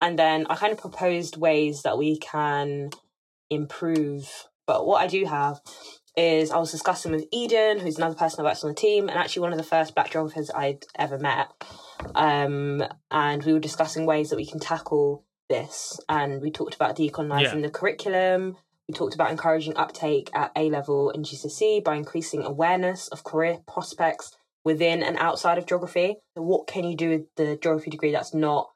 And 0.00 0.18
then 0.18 0.46
I 0.50 0.56
kind 0.56 0.72
of 0.72 0.78
proposed 0.78 1.36
ways 1.36 1.82
that 1.82 1.96
we 1.96 2.18
can 2.18 2.90
improve. 3.48 4.48
But 4.66 4.86
what 4.86 5.02
I 5.02 5.06
do 5.06 5.24
have 5.24 5.60
is 6.16 6.50
I 6.50 6.58
was 6.58 6.72
discussing 6.72 7.12
with 7.12 7.26
Eden, 7.32 7.80
who's 7.80 7.96
another 7.96 8.14
person 8.14 8.36
that 8.38 8.48
works 8.48 8.62
on 8.62 8.70
the 8.70 8.74
team, 8.74 9.08
and 9.08 9.18
actually 9.18 9.42
one 9.42 9.52
of 9.52 9.58
the 9.58 9.64
first 9.64 9.94
black 9.94 10.10
geographers 10.10 10.50
I'd 10.50 10.84
ever 10.98 11.18
met. 11.18 11.48
Um, 12.14 12.84
and 13.10 13.42
we 13.44 13.52
were 13.52 13.60
discussing 13.60 14.04
ways 14.04 14.30
that 14.30 14.36
we 14.36 14.46
can 14.46 14.60
tackle 14.60 15.24
this. 15.48 16.00
And 16.08 16.40
we 16.40 16.50
talked 16.50 16.74
about 16.74 16.96
decolonising 16.96 17.54
yeah. 17.54 17.60
the 17.60 17.70
curriculum. 17.70 18.56
We 18.88 18.94
talked 18.94 19.14
about 19.14 19.30
encouraging 19.30 19.76
uptake 19.76 20.30
at 20.34 20.52
A 20.56 20.70
level 20.70 21.10
and 21.10 21.24
GCSE 21.24 21.82
by 21.82 21.96
increasing 21.96 22.44
awareness 22.44 23.08
of 23.08 23.24
career 23.24 23.58
prospects 23.66 24.32
within 24.64 25.02
and 25.02 25.16
outside 25.18 25.58
of 25.58 25.66
geography. 25.66 26.16
What 26.34 26.66
can 26.66 26.84
you 26.84 26.96
do 26.96 27.10
with 27.10 27.22
the 27.36 27.56
geography 27.56 27.90
degree 27.90 28.12
that's 28.12 28.34
not 28.34 28.70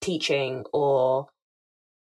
teaching 0.00 0.64
or 0.72 1.28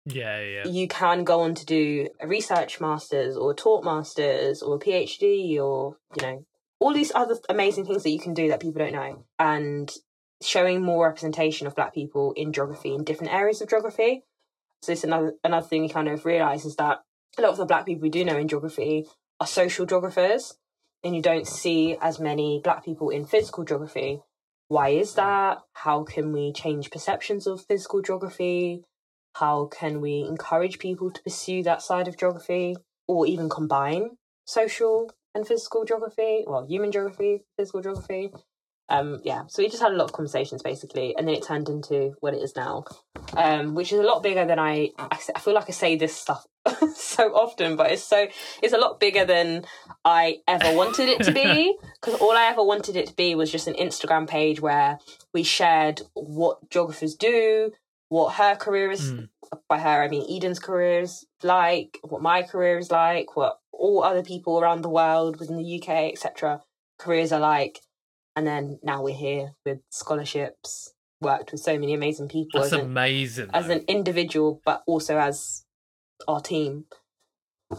yeah, 0.06 0.40
yeah. 0.40 0.68
You 0.68 0.86
can 0.86 1.24
go 1.24 1.40
on 1.40 1.54
to 1.54 1.64
do 1.64 2.08
a 2.20 2.26
research 2.26 2.80
masters 2.80 3.36
or 3.36 3.54
taught 3.54 3.84
masters 3.84 4.62
or 4.62 4.76
a 4.76 4.78
PhD 4.78 5.58
or, 5.58 5.96
you 6.16 6.22
know, 6.22 6.44
all 6.78 6.92
these 6.92 7.12
other 7.14 7.36
amazing 7.48 7.86
things 7.86 8.02
that 8.02 8.10
you 8.10 8.20
can 8.20 8.34
do 8.34 8.48
that 8.48 8.60
people 8.60 8.80
don't 8.80 8.92
know. 8.92 9.24
And 9.38 9.90
showing 10.44 10.82
more 10.82 11.06
representation 11.06 11.66
of 11.66 11.74
black 11.74 11.94
people 11.94 12.32
in 12.36 12.52
geography 12.52 12.94
in 12.94 13.04
different 13.04 13.32
areas 13.32 13.60
of 13.60 13.68
geography. 13.68 14.22
So 14.82 14.92
it's 14.92 15.04
another 15.04 15.34
another 15.42 15.66
thing 15.66 15.82
we 15.82 15.88
kind 15.88 16.08
of 16.08 16.24
realise 16.24 16.64
is 16.64 16.76
that 16.76 17.00
a 17.38 17.42
lot 17.42 17.52
of 17.52 17.56
the 17.56 17.64
black 17.64 17.86
people 17.86 18.02
we 18.02 18.10
do 18.10 18.24
know 18.24 18.36
in 18.36 18.48
geography 18.48 19.06
are 19.40 19.46
social 19.46 19.86
geographers 19.86 20.54
and 21.02 21.14
you 21.14 21.22
don't 21.22 21.46
see 21.46 21.96
as 22.00 22.20
many 22.20 22.60
black 22.62 22.84
people 22.84 23.10
in 23.10 23.24
physical 23.24 23.64
geography. 23.64 24.20
Why 24.68 24.90
is 24.90 25.14
that? 25.14 25.58
How 25.72 26.04
can 26.04 26.32
we 26.32 26.52
change 26.52 26.90
perceptions 26.90 27.46
of 27.46 27.64
physical 27.64 28.02
geography? 28.02 28.82
How 29.34 29.66
can 29.66 30.00
we 30.00 30.24
encourage 30.28 30.78
people 30.78 31.10
to 31.10 31.22
pursue 31.22 31.62
that 31.64 31.82
side 31.82 32.08
of 32.08 32.16
geography 32.16 32.76
or 33.06 33.26
even 33.26 33.48
combine 33.48 34.16
social 34.46 35.10
and 35.34 35.46
physical 35.46 35.84
geography? 35.84 36.44
Well, 36.46 36.66
human 36.66 36.92
geography, 36.92 37.44
physical 37.56 37.82
geography. 37.82 38.30
Um, 38.88 39.20
yeah, 39.24 39.44
so 39.48 39.62
we 39.62 39.68
just 39.68 39.82
had 39.82 39.92
a 39.92 39.96
lot 39.96 40.04
of 40.04 40.12
conversations 40.12 40.62
basically, 40.62 41.16
and 41.16 41.26
then 41.26 41.34
it 41.34 41.46
turned 41.46 41.68
into 41.68 42.14
what 42.20 42.34
it 42.34 42.42
is 42.42 42.54
now, 42.54 42.84
um, 43.34 43.74
which 43.74 43.92
is 43.92 43.98
a 43.98 44.02
lot 44.02 44.22
bigger 44.22 44.44
than 44.44 44.58
I. 44.58 44.90
I, 44.98 45.16
feel 45.40 45.54
like 45.54 45.68
I 45.68 45.72
say 45.72 45.96
this 45.96 46.14
stuff 46.14 46.46
so 46.94 47.34
often, 47.34 47.76
but 47.76 47.92
it's 47.92 48.04
so 48.04 48.26
it's 48.62 48.74
a 48.74 48.78
lot 48.78 49.00
bigger 49.00 49.24
than 49.24 49.64
I 50.04 50.38
ever 50.46 50.76
wanted 50.76 51.08
it 51.08 51.22
to 51.24 51.32
be. 51.32 51.76
Because 52.04 52.20
all 52.20 52.32
I 52.32 52.44
ever 52.50 52.62
wanted 52.62 52.96
it 52.96 53.06
to 53.06 53.14
be 53.14 53.34
was 53.34 53.50
just 53.50 53.66
an 53.66 53.72
Instagram 53.74 54.28
page 54.28 54.60
where 54.60 54.98
we 55.32 55.42
shared 55.42 56.02
what 56.12 56.68
geographers 56.68 57.14
do, 57.14 57.72
what 58.14 58.34
her 58.34 58.54
career 58.54 58.90
is 58.90 59.12
mm. 59.12 59.28
by 59.68 59.78
her 59.78 60.02
i 60.02 60.08
mean 60.08 60.24
eden's 60.30 60.60
career 60.60 61.00
is 61.00 61.26
like 61.42 61.98
what 62.02 62.22
my 62.22 62.42
career 62.42 62.78
is 62.78 62.90
like 62.90 63.36
what 63.36 63.58
all 63.72 64.04
other 64.04 64.22
people 64.22 64.60
around 64.60 64.82
the 64.82 64.88
world 64.88 65.38
within 65.40 65.56
the 65.56 65.80
uk 65.80 65.88
etc 65.88 66.60
careers 66.98 67.32
are 67.32 67.40
like 67.40 67.80
and 68.36 68.46
then 68.46 68.78
now 68.82 69.02
we're 69.02 69.14
here 69.14 69.52
with 69.64 69.78
scholarships 69.90 70.92
worked 71.20 71.52
with 71.52 71.60
so 71.60 71.78
many 71.78 71.94
amazing 71.94 72.28
people 72.28 72.60
that's 72.60 72.72
as 72.72 72.80
amazing 72.80 73.44
an, 73.46 73.54
as 73.54 73.68
an 73.68 73.84
individual 73.88 74.60
but 74.64 74.82
also 74.86 75.18
as 75.18 75.64
our 76.28 76.40
team. 76.40 76.84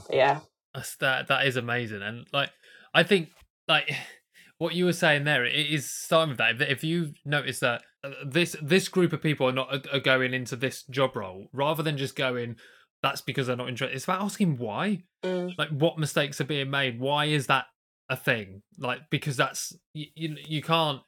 Yeah. 0.09 0.39
That's 0.73 0.95
that 0.97 1.27
that 1.27 1.45
is 1.45 1.55
amazing. 1.55 2.01
And 2.01 2.27
like 2.33 2.49
i 2.93 3.03
think 3.03 3.29
like 3.67 3.91
what 4.57 4.73
you 4.73 4.85
were 4.85 4.93
saying 4.93 5.25
there 5.25 5.45
it 5.45 5.53
is 5.53 5.89
starting 5.89 6.29
with 6.29 6.37
that. 6.39 6.61
If 6.61 6.83
you 6.83 7.13
notice 7.23 7.59
that 7.59 7.83
uh, 8.03 8.11
this 8.25 8.55
this 8.61 8.87
group 8.87 9.13
of 9.13 9.21
people 9.21 9.47
are 9.47 9.53
not 9.53 9.87
are 9.93 9.99
going 9.99 10.33
into 10.33 10.55
this 10.55 10.83
job 10.83 11.15
role 11.15 11.47
rather 11.53 11.83
than 11.83 11.97
just 11.97 12.15
going 12.15 12.55
that's 13.03 13.21
because 13.21 13.47
they're 13.47 13.55
not 13.55 13.69
interested 13.69 13.95
it's 13.95 14.05
about 14.05 14.21
asking 14.21 14.57
why. 14.57 15.03
Mm. 15.23 15.57
like 15.57 15.69
what 15.69 15.97
mistakes 15.97 16.39
are 16.41 16.45
being 16.45 16.69
made? 16.69 16.99
Why 16.99 17.25
is 17.25 17.47
that 17.47 17.65
a 18.09 18.15
thing 18.15 18.61
like 18.77 19.01
because 19.09 19.35
that's 19.35 19.75
you, 19.93 20.07
you, 20.15 20.35
you 20.47 20.61
can't 20.61 21.01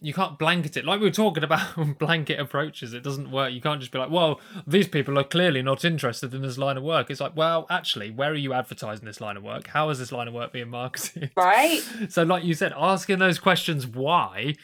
you 0.00 0.12
can't 0.12 0.38
blanket 0.38 0.76
it. 0.76 0.84
Like 0.84 1.00
we 1.00 1.06
were 1.06 1.12
talking 1.12 1.44
about 1.44 1.98
blanket 1.98 2.38
approaches 2.38 2.92
it 2.92 3.02
doesn't 3.02 3.30
work. 3.30 3.52
You 3.52 3.60
can't 3.60 3.80
just 3.80 3.92
be 3.92 3.98
like 3.98 4.10
well 4.10 4.40
these 4.66 4.88
people 4.88 5.18
are 5.18 5.24
clearly 5.24 5.62
not 5.62 5.84
interested 5.84 6.34
in 6.34 6.42
this 6.42 6.58
line 6.58 6.76
of 6.76 6.82
work. 6.82 7.10
It's 7.10 7.20
like 7.20 7.36
well 7.36 7.66
actually 7.70 8.10
where 8.10 8.30
are 8.30 8.34
you 8.36 8.52
advertising 8.52 9.06
this 9.06 9.20
line 9.20 9.36
of 9.36 9.42
work? 9.42 9.68
How 9.68 9.88
is 9.90 9.98
this 9.98 10.12
line 10.12 10.28
of 10.28 10.34
work 10.34 10.52
being 10.52 10.70
marketed? 10.70 11.30
Right. 11.36 11.82
So 12.10 12.22
like 12.22 12.44
you 12.44 12.54
said 12.54 12.72
asking 12.76 13.18
those 13.18 13.38
questions 13.38 13.86
why 13.86 14.54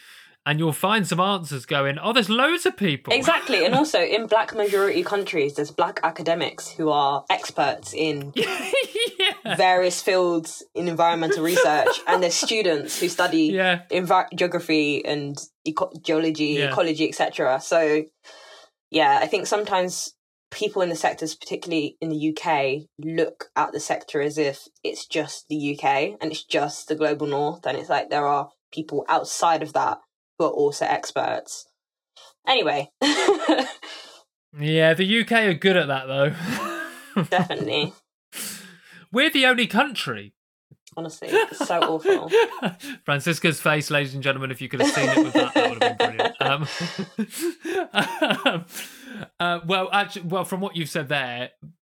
and 0.46 0.58
you'll 0.58 0.72
find 0.72 1.06
some 1.06 1.20
answers 1.20 1.66
going, 1.66 1.98
oh, 1.98 2.12
there's 2.12 2.30
loads 2.30 2.64
of 2.64 2.76
people. 2.76 3.12
Exactly. 3.12 3.64
And 3.64 3.74
also 3.76 4.00
in 4.00 4.26
black 4.26 4.54
majority 4.54 5.02
countries, 5.02 5.54
there's 5.54 5.70
black 5.70 6.00
academics 6.02 6.68
who 6.68 6.90
are 6.90 7.24
experts 7.28 7.92
in 7.92 8.32
yeah. 8.34 9.56
various 9.56 10.00
fields 10.00 10.64
in 10.74 10.88
environmental 10.88 11.44
research. 11.44 12.00
and 12.06 12.22
there's 12.22 12.34
students 12.48 12.98
who 12.98 13.08
study 13.08 13.44
yeah. 13.44 13.82
envi- 13.90 14.32
geography 14.34 15.04
and 15.04 15.38
eco- 15.64 15.92
geology, 16.00 16.56
yeah. 16.58 16.70
ecology, 16.70 17.08
etc. 17.08 17.60
So, 17.60 18.04
yeah, 18.90 19.18
I 19.20 19.26
think 19.26 19.46
sometimes 19.46 20.14
people 20.50 20.80
in 20.80 20.88
the 20.88 20.96
sectors, 20.96 21.34
particularly 21.34 21.96
in 22.00 22.08
the 22.08 22.34
UK, 22.34 22.88
look 22.98 23.50
at 23.54 23.72
the 23.72 23.80
sector 23.80 24.22
as 24.22 24.38
if 24.38 24.66
it's 24.82 25.06
just 25.06 25.48
the 25.48 25.78
UK 25.78 26.16
and 26.20 26.32
it's 26.32 26.44
just 26.44 26.88
the 26.88 26.96
global 26.96 27.26
north. 27.26 27.66
And 27.66 27.76
it's 27.76 27.90
like 27.90 28.08
there 28.08 28.26
are 28.26 28.50
people 28.72 29.04
outside 29.08 29.62
of 29.62 29.74
that 29.74 29.98
who 30.40 30.46
are 30.46 30.50
also 30.50 30.86
experts. 30.86 31.66
Anyway. 32.48 32.90
yeah, 34.58 34.94
the 34.94 35.20
UK 35.20 35.32
are 35.32 35.54
good 35.54 35.76
at 35.76 35.88
that 35.88 36.06
though. 36.06 37.22
Definitely. 37.30 37.92
We're 39.12 39.30
the 39.30 39.46
only 39.46 39.66
country. 39.66 40.32
Honestly, 40.96 41.28
it's 41.30 41.66
so 41.66 41.78
awful. 41.78 42.30
Francisca's 43.04 43.60
face, 43.60 43.90
ladies 43.90 44.14
and 44.14 44.22
gentlemen, 44.22 44.50
if 44.50 44.60
you 44.60 44.68
could 44.68 44.80
have 44.80 44.90
seen 44.90 45.08
it 45.08 45.18
with 45.18 45.32
that, 45.34 45.54
that 45.54 45.70
would 45.70 45.82
have 45.82 45.98
been 45.98 46.08
brilliant. 46.08 46.36
Um, 48.42 48.66
uh, 49.38 49.60
well, 49.66 49.88
actually, 49.92 50.22
well, 50.22 50.44
from 50.44 50.60
what 50.60 50.76
you've 50.76 50.88
said 50.88 51.08
there, 51.08 51.50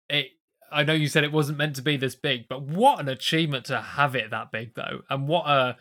it. 0.08 0.28
I 0.70 0.82
know 0.82 0.92
you 0.92 1.06
said 1.06 1.22
it 1.22 1.32
wasn't 1.32 1.58
meant 1.58 1.76
to 1.76 1.82
be 1.82 1.96
this 1.96 2.16
big, 2.16 2.48
but 2.48 2.62
what 2.62 2.98
an 2.98 3.08
achievement 3.08 3.66
to 3.66 3.80
have 3.80 4.16
it 4.16 4.30
that 4.30 4.50
big, 4.50 4.74
though, 4.74 5.02
and 5.08 5.28
what 5.28 5.46
a, 5.46 5.76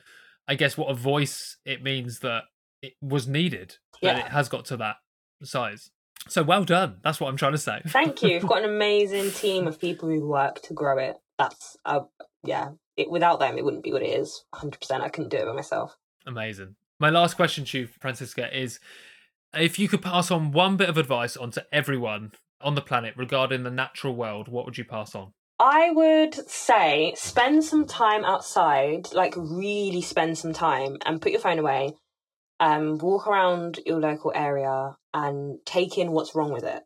I 0.47 0.55
guess, 0.55 0.77
what 0.77 0.91
a 0.91 0.93
voice 0.93 1.57
it 1.65 1.81
means 1.81 2.19
that 2.19 2.43
it 2.83 2.93
was 3.01 3.27
needed. 3.27 3.77
Yeah. 4.01 4.13
That 4.13 4.25
it 4.25 4.31
has 4.31 4.49
got 4.49 4.65
to 4.65 4.77
that 4.77 4.97
size. 5.41 5.89
So 6.27 6.43
well 6.43 6.65
done. 6.65 6.97
That's 7.03 7.19
what 7.19 7.29
I'm 7.29 7.37
trying 7.37 7.53
to 7.53 7.57
say. 7.57 7.81
Thank 7.87 8.21
you. 8.21 8.29
You've 8.29 8.47
got 8.47 8.63
an 8.63 8.69
amazing 8.69 9.31
team 9.31 9.65
of 9.65 9.79
people 9.79 10.09
who 10.09 10.27
work 10.27 10.61
to 10.63 10.73
grow 10.73 10.97
it. 10.97 11.15
That's 11.39 11.77
uh, 11.85 12.01
yeah. 12.43 12.71
It, 12.95 13.09
without 13.09 13.39
them, 13.39 13.57
it 13.57 13.65
wouldn't 13.65 13.83
be 13.83 13.91
what 13.91 14.03
it 14.03 14.09
is. 14.19 14.43
100. 14.51 14.79
percent 14.79 15.03
I 15.03 15.09
couldn't 15.09 15.29
do 15.29 15.37
it 15.37 15.45
by 15.45 15.53
myself. 15.53 15.97
Amazing. 16.27 16.75
My 16.99 17.09
last 17.09 17.35
question 17.35 17.65
to 17.65 17.79
you, 17.79 17.87
Francisca, 17.87 18.55
is 18.55 18.79
if 19.53 19.79
you 19.79 19.87
could 19.87 20.01
pass 20.01 20.29
on 20.29 20.51
one 20.51 20.77
bit 20.77 20.89
of 20.89 20.97
advice 20.97 21.35
onto 21.35 21.61
everyone 21.71 22.33
on 22.61 22.75
the 22.75 22.81
planet 22.81 23.15
regarding 23.17 23.63
the 23.63 23.71
natural 23.71 24.15
world, 24.15 24.47
what 24.47 24.65
would 24.65 24.77
you 24.77 24.85
pass 24.85 25.15
on? 25.15 25.33
I 25.59 25.91
would 25.91 26.49
say 26.49 27.13
spend 27.15 27.63
some 27.63 27.85
time 27.85 28.25
outside, 28.25 29.13
like 29.13 29.33
really 29.37 30.01
spend 30.01 30.37
some 30.37 30.53
time 30.53 30.97
and 31.05 31.21
put 31.21 31.31
your 31.31 31.41
phone 31.41 31.59
away. 31.59 31.95
Um, 32.63 32.97
walk 32.97 33.27
around 33.27 33.79
your 33.85 33.99
local 33.99 34.31
area 34.33 34.95
and 35.13 35.57
take 35.65 35.97
in 35.97 36.11
what's 36.11 36.33
wrong 36.33 36.53
with 36.53 36.63
it. 36.63 36.83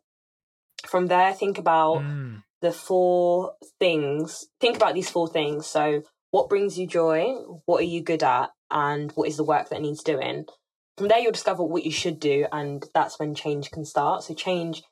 From 0.86 1.06
there, 1.06 1.32
think 1.32 1.58
about 1.58 1.98
mm. 1.98 2.42
the 2.62 2.72
four 2.72 3.52
things. 3.78 4.46
Think 4.60 4.76
about 4.76 4.94
these 4.94 5.10
four 5.10 5.28
things. 5.28 5.66
So, 5.66 6.02
what 6.30 6.48
brings 6.48 6.78
you 6.78 6.86
joy? 6.86 7.34
What 7.66 7.80
are 7.80 7.86
you 7.86 8.02
good 8.02 8.22
at? 8.22 8.50
And 8.70 9.12
what 9.12 9.28
is 9.28 9.36
the 9.36 9.44
work 9.44 9.68
that 9.68 9.80
needs 9.80 10.02
doing? 10.02 10.46
from 10.98 11.08
there 11.08 11.18
you'll 11.18 11.32
discover 11.32 11.62
what 11.62 11.84
you 11.84 11.92
should 11.92 12.18
do 12.18 12.46
and 12.52 12.84
that's 12.92 13.18
when 13.18 13.34
change 13.34 13.70
can 13.70 13.84
start 13.84 14.24
so 14.24 14.34
change 14.34 14.82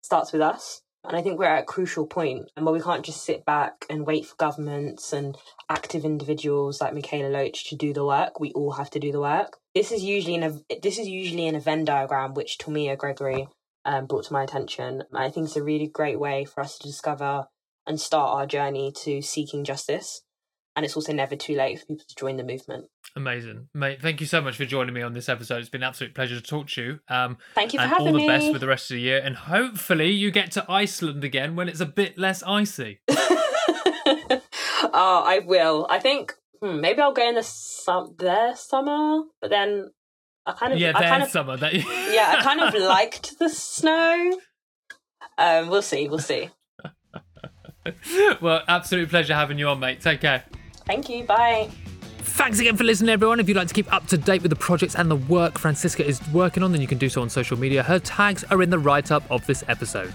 starts 0.00 0.32
with 0.32 0.40
us 0.40 0.80
and 1.08 1.16
i 1.16 1.22
think 1.22 1.38
we're 1.38 1.44
at 1.44 1.62
a 1.62 1.66
crucial 1.66 2.06
point 2.06 2.50
and 2.56 2.64
where 2.64 2.74
we 2.74 2.80
can't 2.80 3.04
just 3.04 3.24
sit 3.24 3.44
back 3.44 3.84
and 3.88 4.06
wait 4.06 4.26
for 4.26 4.36
governments 4.36 5.12
and 5.12 5.36
active 5.68 6.04
individuals 6.04 6.80
like 6.80 6.94
Mikaela 6.94 7.30
Loach 7.30 7.68
to 7.68 7.76
do 7.76 7.92
the 7.92 8.04
work 8.04 8.38
we 8.40 8.52
all 8.52 8.72
have 8.72 8.90
to 8.90 9.00
do 9.00 9.12
the 9.12 9.20
work. 9.20 9.58
This 9.74 9.92
is 9.92 10.02
usually 10.02 10.34
in 10.34 10.42
a 10.42 10.52
this 10.82 10.98
is 10.98 11.08
usually 11.08 11.46
in 11.46 11.54
a 11.54 11.60
venn 11.60 11.84
diagram 11.84 12.34
which 12.34 12.58
tomia 12.58 12.96
gregory 12.96 13.48
um, 13.84 14.06
brought 14.06 14.24
to 14.24 14.32
my 14.32 14.42
attention. 14.42 15.04
I 15.12 15.30
think 15.30 15.46
it's 15.46 15.56
a 15.56 15.62
really 15.62 15.88
great 15.88 16.18
way 16.18 16.44
for 16.44 16.60
us 16.60 16.78
to 16.78 16.88
discover 16.88 17.46
and 17.86 18.00
start 18.00 18.36
our 18.36 18.46
journey 18.46 18.92
to 19.04 19.22
seeking 19.22 19.64
justice 19.64 20.22
and 20.76 20.84
it's 20.84 20.94
also 20.94 21.12
never 21.12 21.34
too 21.34 21.54
late 21.54 21.80
for 21.80 21.86
people 21.86 22.04
to 22.06 22.14
join 22.14 22.36
the 22.36 22.44
movement. 22.44 22.86
Amazing, 23.16 23.68
mate. 23.72 24.02
Thank 24.02 24.20
you 24.20 24.26
so 24.26 24.42
much 24.42 24.56
for 24.56 24.66
joining 24.66 24.94
me 24.94 25.00
on 25.00 25.14
this 25.14 25.28
episode. 25.28 25.60
It's 25.60 25.70
been 25.70 25.82
an 25.82 25.88
absolute 25.88 26.14
pleasure 26.14 26.36
to 26.36 26.42
talk 26.42 26.68
to 26.68 26.82
you. 26.82 27.00
Um, 27.08 27.38
Thank 27.54 27.72
you 27.72 27.78
for 27.78 27.84
and 27.84 27.92
having 27.92 28.08
all 28.08 28.12
the 28.12 28.18
me. 28.18 28.28
best 28.28 28.52
with 28.52 28.60
the 28.60 28.66
rest 28.66 28.90
of 28.90 28.96
the 28.96 29.00
year, 29.00 29.20
and 29.24 29.36
hopefully 29.36 30.10
you 30.10 30.30
get 30.30 30.50
to 30.52 30.70
Iceland 30.70 31.24
again 31.24 31.56
when 31.56 31.68
it's 31.68 31.80
a 31.80 31.86
bit 31.86 32.18
less 32.18 32.42
icy. 32.42 33.00
oh, 33.08 34.40
I 34.92 35.40
will. 35.46 35.86
I 35.88 35.98
think 35.98 36.34
hmm, 36.60 36.80
maybe 36.80 37.00
I'll 37.00 37.14
go 37.14 37.26
in 37.26 37.36
the 37.36 37.42
sum- 37.42 38.14
their 38.18 38.54
summer, 38.54 39.22
but 39.40 39.48
then 39.48 39.90
I 40.44 40.52
kind 40.52 40.74
of 40.74 40.78
yeah, 40.78 40.92
I 40.94 41.02
kind 41.02 41.22
of, 41.22 41.30
summer. 41.30 41.56
That... 41.56 41.72
yeah, 41.74 42.34
I 42.36 42.42
kind 42.42 42.60
of 42.60 42.74
liked 42.74 43.38
the 43.38 43.48
snow. 43.48 44.38
Um, 45.38 45.68
we'll 45.68 45.80
see. 45.80 46.06
We'll 46.08 46.18
see. 46.18 46.50
well, 48.42 48.62
absolute 48.68 49.08
pleasure 49.08 49.34
having 49.34 49.58
you 49.58 49.68
on, 49.68 49.80
mate. 49.80 50.02
Take 50.02 50.20
care. 50.20 50.44
Thank 50.86 51.08
you. 51.08 51.24
Bye. 51.24 51.70
Thanks 52.18 52.58
again 52.58 52.76
for 52.76 52.84
listening, 52.84 53.10
everyone. 53.10 53.40
If 53.40 53.48
you'd 53.48 53.56
like 53.56 53.68
to 53.68 53.74
keep 53.74 53.92
up 53.92 54.06
to 54.08 54.18
date 54.18 54.42
with 54.42 54.50
the 54.50 54.56
projects 54.56 54.94
and 54.94 55.10
the 55.10 55.16
work 55.16 55.58
Francisca 55.58 56.06
is 56.06 56.20
working 56.32 56.62
on, 56.62 56.72
then 56.72 56.80
you 56.80 56.86
can 56.86 56.98
do 56.98 57.08
so 57.08 57.22
on 57.22 57.30
social 57.30 57.58
media. 57.58 57.82
Her 57.82 57.98
tags 57.98 58.44
are 58.44 58.62
in 58.62 58.70
the 58.70 58.78
write 58.78 59.10
up 59.10 59.22
of 59.30 59.46
this 59.46 59.64
episode. 59.68 60.12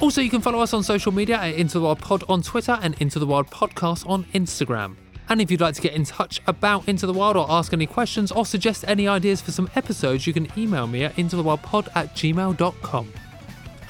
Also, 0.00 0.20
you 0.20 0.28
can 0.30 0.40
follow 0.40 0.60
us 0.60 0.74
on 0.74 0.82
social 0.82 1.12
media 1.12 1.36
at 1.36 1.54
Into 1.54 1.78
the 1.78 1.84
Wild 1.84 2.00
Pod 2.00 2.24
on 2.28 2.42
Twitter 2.42 2.78
and 2.82 2.94
Into 3.00 3.18
the 3.18 3.26
Wild 3.26 3.48
Podcast 3.50 4.08
on 4.08 4.24
Instagram. 4.34 4.96
And 5.28 5.40
if 5.40 5.50
you'd 5.50 5.60
like 5.60 5.74
to 5.76 5.80
get 5.80 5.94
in 5.94 6.04
touch 6.04 6.42
about 6.46 6.86
Into 6.88 7.06
the 7.06 7.12
Wild 7.12 7.36
or 7.36 7.46
ask 7.48 7.72
any 7.72 7.86
questions 7.86 8.30
or 8.30 8.44
suggest 8.44 8.84
any 8.86 9.08
ideas 9.08 9.40
for 9.40 9.52
some 9.52 9.70
episodes, 9.74 10.26
you 10.26 10.32
can 10.32 10.48
email 10.58 10.86
me 10.86 11.04
at 11.04 11.16
intothewildpod 11.16 11.88
at 11.94 12.14
gmail.com. 12.14 13.12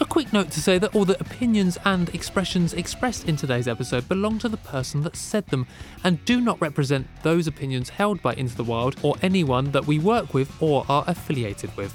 A 0.00 0.04
quick 0.04 0.32
note 0.32 0.50
to 0.50 0.60
say 0.60 0.78
that 0.78 0.96
all 0.96 1.04
the 1.04 1.20
opinions 1.20 1.78
and 1.84 2.12
expressions 2.12 2.74
expressed 2.74 3.28
in 3.28 3.36
today's 3.36 3.68
episode 3.68 4.08
belong 4.08 4.40
to 4.40 4.48
the 4.48 4.56
person 4.56 5.02
that 5.02 5.14
said 5.14 5.46
them 5.46 5.68
and 6.02 6.24
do 6.24 6.40
not 6.40 6.60
represent 6.60 7.06
those 7.22 7.46
opinions 7.46 7.90
held 7.90 8.20
by 8.20 8.34
Into 8.34 8.56
the 8.56 8.64
Wild 8.64 8.96
or 9.04 9.14
anyone 9.22 9.70
that 9.70 9.86
we 9.86 10.00
work 10.00 10.34
with 10.34 10.50
or 10.60 10.84
are 10.88 11.04
affiliated 11.06 11.76
with. 11.76 11.94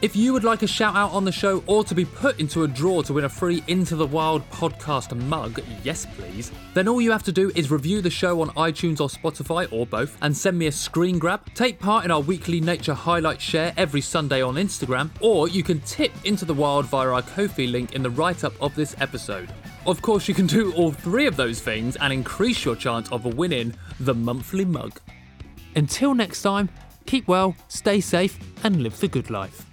If 0.00 0.14
you 0.14 0.32
would 0.32 0.44
like 0.44 0.62
a 0.62 0.66
shout 0.68 0.94
out 0.94 1.10
on 1.10 1.24
the 1.24 1.32
show 1.32 1.60
or 1.66 1.82
to 1.82 1.92
be 1.92 2.04
put 2.04 2.38
into 2.38 2.62
a 2.62 2.68
draw 2.68 3.02
to 3.02 3.14
win 3.14 3.24
a 3.24 3.28
free 3.28 3.64
Into 3.66 3.96
the 3.96 4.06
Wild 4.06 4.48
podcast 4.52 5.12
mug, 5.26 5.60
yes 5.82 6.06
please, 6.16 6.52
then 6.72 6.86
all 6.86 7.00
you 7.00 7.10
have 7.10 7.24
to 7.24 7.32
do 7.32 7.50
is 7.56 7.72
review 7.72 8.00
the 8.00 8.08
show 8.08 8.40
on 8.40 8.50
iTunes 8.50 9.00
or 9.00 9.08
Spotify 9.08 9.66
or 9.72 9.86
both 9.86 10.16
and 10.22 10.36
send 10.36 10.56
me 10.56 10.68
a 10.68 10.72
screen 10.72 11.18
grab, 11.18 11.52
take 11.54 11.80
part 11.80 12.04
in 12.04 12.12
our 12.12 12.20
weekly 12.20 12.60
nature 12.60 12.94
highlight 12.94 13.40
share 13.40 13.72
every 13.76 14.00
Sunday 14.00 14.40
on 14.40 14.54
Instagram, 14.54 15.10
or 15.20 15.48
you 15.48 15.64
can 15.64 15.80
tip 15.80 16.12
Into 16.24 16.44
the 16.44 16.54
Wild 16.54 16.86
via 16.86 17.08
our 17.08 17.22
Ko-fi 17.22 17.66
link 17.66 17.96
in 17.96 18.04
the 18.04 18.10
write 18.10 18.44
up 18.44 18.52
of 18.62 18.76
this 18.76 18.94
episode. 19.00 19.52
Of 19.84 20.00
course, 20.00 20.28
you 20.28 20.34
can 20.34 20.46
do 20.46 20.72
all 20.74 20.92
three 20.92 21.26
of 21.26 21.34
those 21.34 21.58
things 21.58 21.96
and 21.96 22.12
increase 22.12 22.64
your 22.64 22.76
chance 22.76 23.10
of 23.10 23.24
winning 23.24 23.74
the 23.98 24.14
monthly 24.14 24.64
mug. 24.64 25.00
Until 25.74 26.14
next 26.14 26.42
time, 26.42 26.68
keep 27.04 27.26
well, 27.26 27.56
stay 27.66 28.00
safe, 28.00 28.38
and 28.62 28.80
live 28.84 29.00
the 29.00 29.08
good 29.08 29.28
life. 29.28 29.67